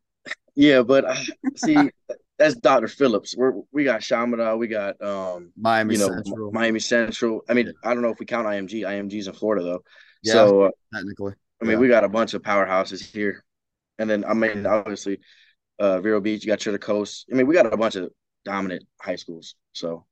Yeah, 0.56 0.82
but 0.82 1.04
uh, 1.04 1.16
see, 1.56 1.90
that's 2.38 2.54
Dr. 2.56 2.88
Phillips. 2.88 3.36
We're 3.36 3.54
we 3.72 3.84
got 3.84 4.02
Chaminade, 4.02 4.58
we 4.58 4.68
got 4.68 5.00
um 5.02 5.52
Miami 5.56 5.94
you 5.94 6.00
know, 6.00 6.08
Central. 6.08 6.52
Miami 6.52 6.80
Central. 6.80 7.42
I 7.48 7.54
mean, 7.54 7.66
yeah. 7.66 7.72
I 7.90 7.94
don't 7.94 8.02
know 8.02 8.10
if 8.10 8.18
we 8.18 8.26
count 8.26 8.46
IMG. 8.46 8.82
IMG's 8.82 9.26
in 9.26 9.34
Florida 9.34 9.64
though. 9.64 9.84
Yeah, 10.22 10.32
so 10.32 10.62
uh, 10.62 10.70
technically. 10.92 11.34
I 11.60 11.64
mean, 11.64 11.72
yeah. 11.72 11.78
we 11.78 11.88
got 11.88 12.04
a 12.04 12.08
bunch 12.08 12.34
of 12.34 12.42
powerhouses 12.42 13.00
here. 13.00 13.44
And 13.98 14.08
then 14.08 14.24
I 14.24 14.34
mean, 14.34 14.66
obviously, 14.66 15.20
uh 15.78 16.00
Vero 16.00 16.20
Beach, 16.20 16.44
you 16.44 16.48
got 16.48 16.60
Treasure 16.60 16.78
Coast. 16.78 17.26
I 17.32 17.36
mean, 17.36 17.46
we 17.46 17.54
got 17.54 17.72
a 17.72 17.76
bunch 17.76 17.96
of 17.96 18.10
dominant 18.44 18.84
high 19.00 19.16
schools. 19.16 19.54
So 19.72 20.06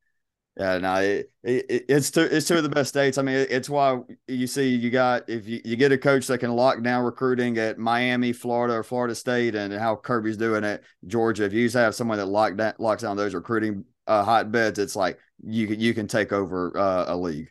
yeah, 0.57 0.79
no, 0.79 0.97
it, 0.97 1.31
it, 1.43 1.85
it's 1.89 2.11
two 2.11 2.23
it's 2.23 2.47
two 2.47 2.57
of 2.57 2.63
the 2.63 2.69
best 2.69 2.91
states. 2.91 3.17
I 3.17 3.23
mean, 3.23 3.47
it's 3.49 3.71
why 3.71 4.01
you 4.29 4.47
see 4.47 4.69
you 4.69 4.91
got 4.91 5.29
if 5.29 5.47
you, 5.49 5.61
you 5.65 5.77
get 5.77 5.93
a 5.93 5.99
coach 5.99 6.27
that 6.27 6.39
can 6.39 6.51
lock 6.51 6.83
down 6.83 7.05
recruiting 7.05 7.57
at 7.57 7.79
Miami, 7.79 8.33
Florida, 8.35 8.75
or 8.75 8.83
Florida 8.83 9.15
State, 9.15 9.55
and 9.55 9.73
how 9.73 9.97
Kirby's 9.97 10.37
doing 10.37 10.63
at 10.65 10.83
Georgia. 11.07 11.45
If 11.45 11.55
you 11.55 11.71
have 11.71 11.95
someone 11.95 12.19
that 12.19 12.27
lock 12.27 12.57
down, 12.57 12.75
locks 12.79 13.03
down 13.03 13.17
those 13.17 13.35
recruiting 13.35 13.85
uh, 14.07 14.25
hotbeds, 14.25 14.79
it's 14.79 14.95
like 14.95 15.19
you 15.43 15.67
can 15.67 15.81
you 15.81 15.95
can 15.95 16.07
take 16.07 16.33
over 16.33 16.77
uh, 16.77 17.07
a 17.09 17.17
league. 17.17 17.51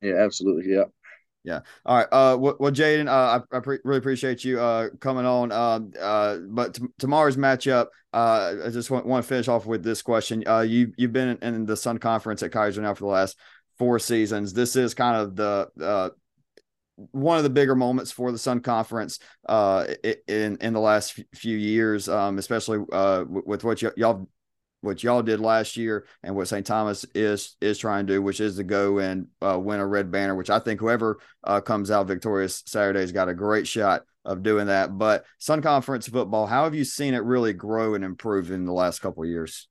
Yeah, 0.00 0.14
absolutely. 0.14 0.72
Yeah. 0.72 0.84
Yeah. 1.44 1.60
All 1.84 1.96
right. 1.96 2.06
Uh, 2.12 2.36
well, 2.38 2.70
Jaden, 2.70 3.08
uh, 3.08 3.40
I, 3.52 3.56
I 3.56 3.60
pre- 3.60 3.80
really 3.82 3.98
appreciate 3.98 4.44
you 4.44 4.60
uh 4.60 4.90
coming 5.00 5.26
on. 5.26 5.50
Um, 5.50 5.92
uh, 6.00 6.38
but 6.48 6.74
t- 6.74 6.84
tomorrow's 6.98 7.36
matchup, 7.36 7.86
uh, 8.12 8.54
I 8.64 8.70
just 8.70 8.90
want, 8.92 9.06
want 9.06 9.24
to 9.24 9.28
finish 9.28 9.48
off 9.48 9.66
with 9.66 9.82
this 9.82 10.02
question. 10.02 10.44
Uh, 10.46 10.60
you 10.60 10.92
you've 10.96 11.12
been 11.12 11.36
in, 11.42 11.54
in 11.54 11.66
the 11.66 11.76
Sun 11.76 11.98
Conference 11.98 12.44
at 12.44 12.52
Keiser 12.52 12.78
now 12.78 12.94
for 12.94 13.00
the 13.00 13.06
last 13.10 13.36
four 13.76 13.98
seasons. 13.98 14.52
This 14.52 14.76
is 14.76 14.94
kind 14.94 15.16
of 15.16 15.34
the 15.34 16.12
one 17.10 17.38
of 17.38 17.42
the 17.42 17.50
bigger 17.50 17.74
moments 17.74 18.12
for 18.12 18.30
the 18.30 18.38
Sun 18.38 18.60
Conference 18.60 19.18
uh, 19.48 19.86
in 20.28 20.58
in 20.60 20.72
the 20.72 20.80
last 20.80 21.20
few 21.34 21.56
years, 21.56 22.08
um, 22.08 22.38
especially 22.38 22.84
uh, 22.92 23.24
with 23.26 23.64
what 23.64 23.82
y- 23.82 23.90
y'all 23.96 24.28
what 24.82 25.02
y'all 25.02 25.22
did 25.22 25.40
last 25.40 25.76
year 25.76 26.06
and 26.22 26.36
what 26.36 26.48
St. 26.48 26.66
Thomas 26.66 27.06
is 27.14 27.56
is 27.60 27.78
trying 27.78 28.06
to 28.06 28.12
do, 28.12 28.22
which 28.22 28.40
is 28.40 28.56
to 28.56 28.64
go 28.64 28.98
and 28.98 29.28
uh, 29.40 29.58
win 29.58 29.80
a 29.80 29.86
red 29.86 30.10
banner. 30.10 30.34
Which 30.34 30.50
I 30.50 30.58
think 30.58 30.80
whoever 30.80 31.18
uh, 31.42 31.60
comes 31.60 31.90
out 31.90 32.06
victorious 32.06 32.62
Saturday's 32.66 33.12
got 33.12 33.28
a 33.28 33.34
great 33.34 33.66
shot 33.66 34.02
of 34.24 34.42
doing 34.42 34.66
that. 34.66 34.98
But 34.98 35.24
Sun 35.38 35.62
Conference 35.62 36.06
football, 36.06 36.46
how 36.46 36.64
have 36.64 36.74
you 36.74 36.84
seen 36.84 37.14
it 37.14 37.24
really 37.24 37.52
grow 37.52 37.94
and 37.94 38.04
improve 38.04 38.50
in 38.50 38.66
the 38.66 38.72
last 38.72 39.00
couple 39.00 39.24
years? 39.24 39.68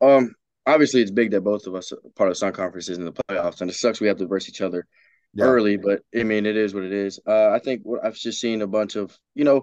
Um, 0.00 0.34
obviously 0.66 1.02
it's 1.02 1.10
big 1.10 1.30
that 1.32 1.42
both 1.42 1.66
of 1.66 1.74
us 1.74 1.92
are 1.92 1.98
part 2.16 2.30
of 2.30 2.36
Sun 2.36 2.52
Conference 2.52 2.88
is 2.88 2.98
in 2.98 3.04
the 3.04 3.12
playoffs, 3.12 3.60
and 3.60 3.70
it 3.70 3.74
sucks 3.74 4.00
we 4.00 4.08
have 4.08 4.18
to 4.18 4.26
verse 4.26 4.48
each 4.48 4.60
other 4.60 4.86
yeah. 5.34 5.44
early, 5.44 5.76
but 5.76 6.00
I 6.18 6.22
mean 6.22 6.46
it 6.46 6.56
is 6.56 6.74
what 6.74 6.84
it 6.84 6.92
is. 6.92 7.20
Uh, 7.26 7.50
I 7.50 7.58
think 7.58 7.82
what 7.84 8.04
I've 8.04 8.14
just 8.14 8.40
seen 8.40 8.62
a 8.62 8.66
bunch 8.66 8.96
of, 8.96 9.16
you 9.34 9.44
know, 9.44 9.62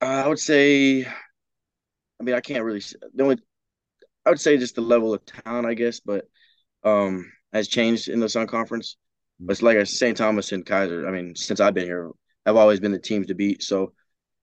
I 0.00 0.26
would 0.26 0.38
say, 0.38 1.06
I 2.22 2.24
mean 2.24 2.36
I 2.36 2.40
can't 2.40 2.64
really 2.64 2.80
the 3.14 3.22
only 3.24 3.38
I 4.24 4.30
would 4.30 4.40
say 4.40 4.56
just 4.56 4.76
the 4.76 4.80
level 4.80 5.12
of 5.12 5.24
talent, 5.26 5.66
I 5.66 5.74
guess, 5.74 5.98
but 6.00 6.28
um 6.84 7.32
has 7.52 7.66
changed 7.68 8.08
in 8.08 8.20
the 8.20 8.28
Sun 8.28 8.46
Conference. 8.46 8.96
But 9.40 9.52
it's 9.52 9.62
like 9.62 9.76
a 9.76 9.84
St. 9.84 10.16
Thomas 10.16 10.52
and 10.52 10.64
Keiser. 10.64 11.08
I 11.08 11.10
mean, 11.10 11.34
since 11.34 11.58
I've 11.58 11.74
been 11.74 11.84
here, 11.86 12.10
have 12.46 12.56
always 12.56 12.78
been 12.78 12.92
the 12.92 12.98
teams 13.00 13.26
to 13.26 13.34
beat. 13.34 13.62
So 13.64 13.92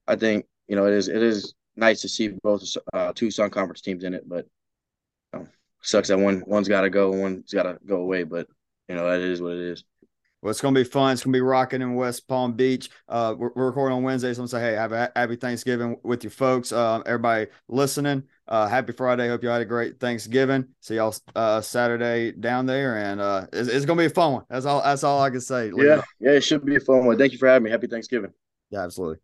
I 0.08 0.18
think 0.18 0.46
you 0.68 0.76
know 0.76 0.88
it 0.88 0.94
is 0.94 1.08
it 1.08 1.24
is 1.24 1.54
nice 1.78 2.02
to 2.02 2.10
see 2.10 2.30
both 2.44 2.64
uh, 2.94 3.14
two 3.16 3.32
Sun 3.32 3.52
Conference 3.52 3.82
teams 3.82 4.04
in 4.04 4.14
it, 4.14 4.28
but 4.28 4.46
you 5.34 5.40
know, 5.40 5.48
sucks 5.82 6.10
that 6.10 6.20
one 6.20 6.44
one's 6.48 6.68
got 6.68 6.82
to 6.82 6.90
go, 6.90 7.12
one's 7.12 7.54
got 7.54 7.64
to 7.64 7.78
go 7.86 8.02
away. 8.02 8.24
But 8.24 8.48
you 8.90 8.96
know 8.96 9.10
that 9.10 9.22
is 9.22 9.42
what 9.42 9.54
it 9.54 9.62
is. 9.62 9.86
Well, 10.42 10.52
it's 10.52 10.62
gonna 10.62 10.80
be 10.80 10.86
fun. 10.86 11.14
It's 11.14 11.24
gonna 11.24 11.34
be 11.34 11.42
rocking 11.42 11.82
in 11.82 11.96
West 11.96 12.28
Palm 12.28 12.54
Beach. 12.54 12.90
Uh, 13.10 13.36
we're, 13.38 13.52
we're 13.56 13.66
recording 13.68 13.98
on 13.98 14.04
Wednesday, 14.04 14.34
so 14.34 14.42
I'm 14.42 14.48
gonna 14.48 14.64
say, 14.64 14.72
hey, 14.72 14.76
have 14.76 14.94
a 14.94 15.12
happy 15.14 15.36
Thanksgiving 15.36 15.98
with 16.04 16.24
your 16.24 16.32
folks. 16.32 16.72
Uh, 16.72 17.02
everybody 17.06 17.48
listening, 17.68 18.24
uh, 18.48 18.68
happy 18.68 18.94
Friday. 18.94 19.28
Hope 19.28 19.44
you 19.44 19.50
had 19.50 19.62
a 19.62 19.66
great 19.66 20.00
Thanksgiving. 20.00 20.66
See 20.80 20.96
y'all 20.96 21.14
uh, 21.36 21.60
Saturday 21.60 22.32
down 22.32 22.66
there, 22.66 22.98
and 22.98 23.20
uh, 23.20 23.48
it's, 23.52 23.68
it's, 23.68 23.86
gonna 23.86 24.00
be 24.00 24.06
a 24.06 24.10
fun 24.10 24.34
one. 24.34 24.44
That's 24.50 24.66
all. 24.66 24.82
That's 24.82 25.04
all 25.04 25.22
I 25.22 25.30
can 25.30 25.42
say. 25.42 25.72
Yeah, 25.76 26.02
yeah, 26.22 26.32
it 26.32 26.42
should 26.42 26.64
be 26.64 26.78
a 26.78 26.80
fun 26.80 27.06
one. 27.06 27.18
Thank 27.18 27.34
you 27.34 27.38
for 27.38 27.50
having 27.50 27.66
me. 27.66 27.72
Happy 27.72 27.88
Thanksgiving. 27.88 28.32
Yeah, 28.70 28.84
absolutely. 28.84 29.20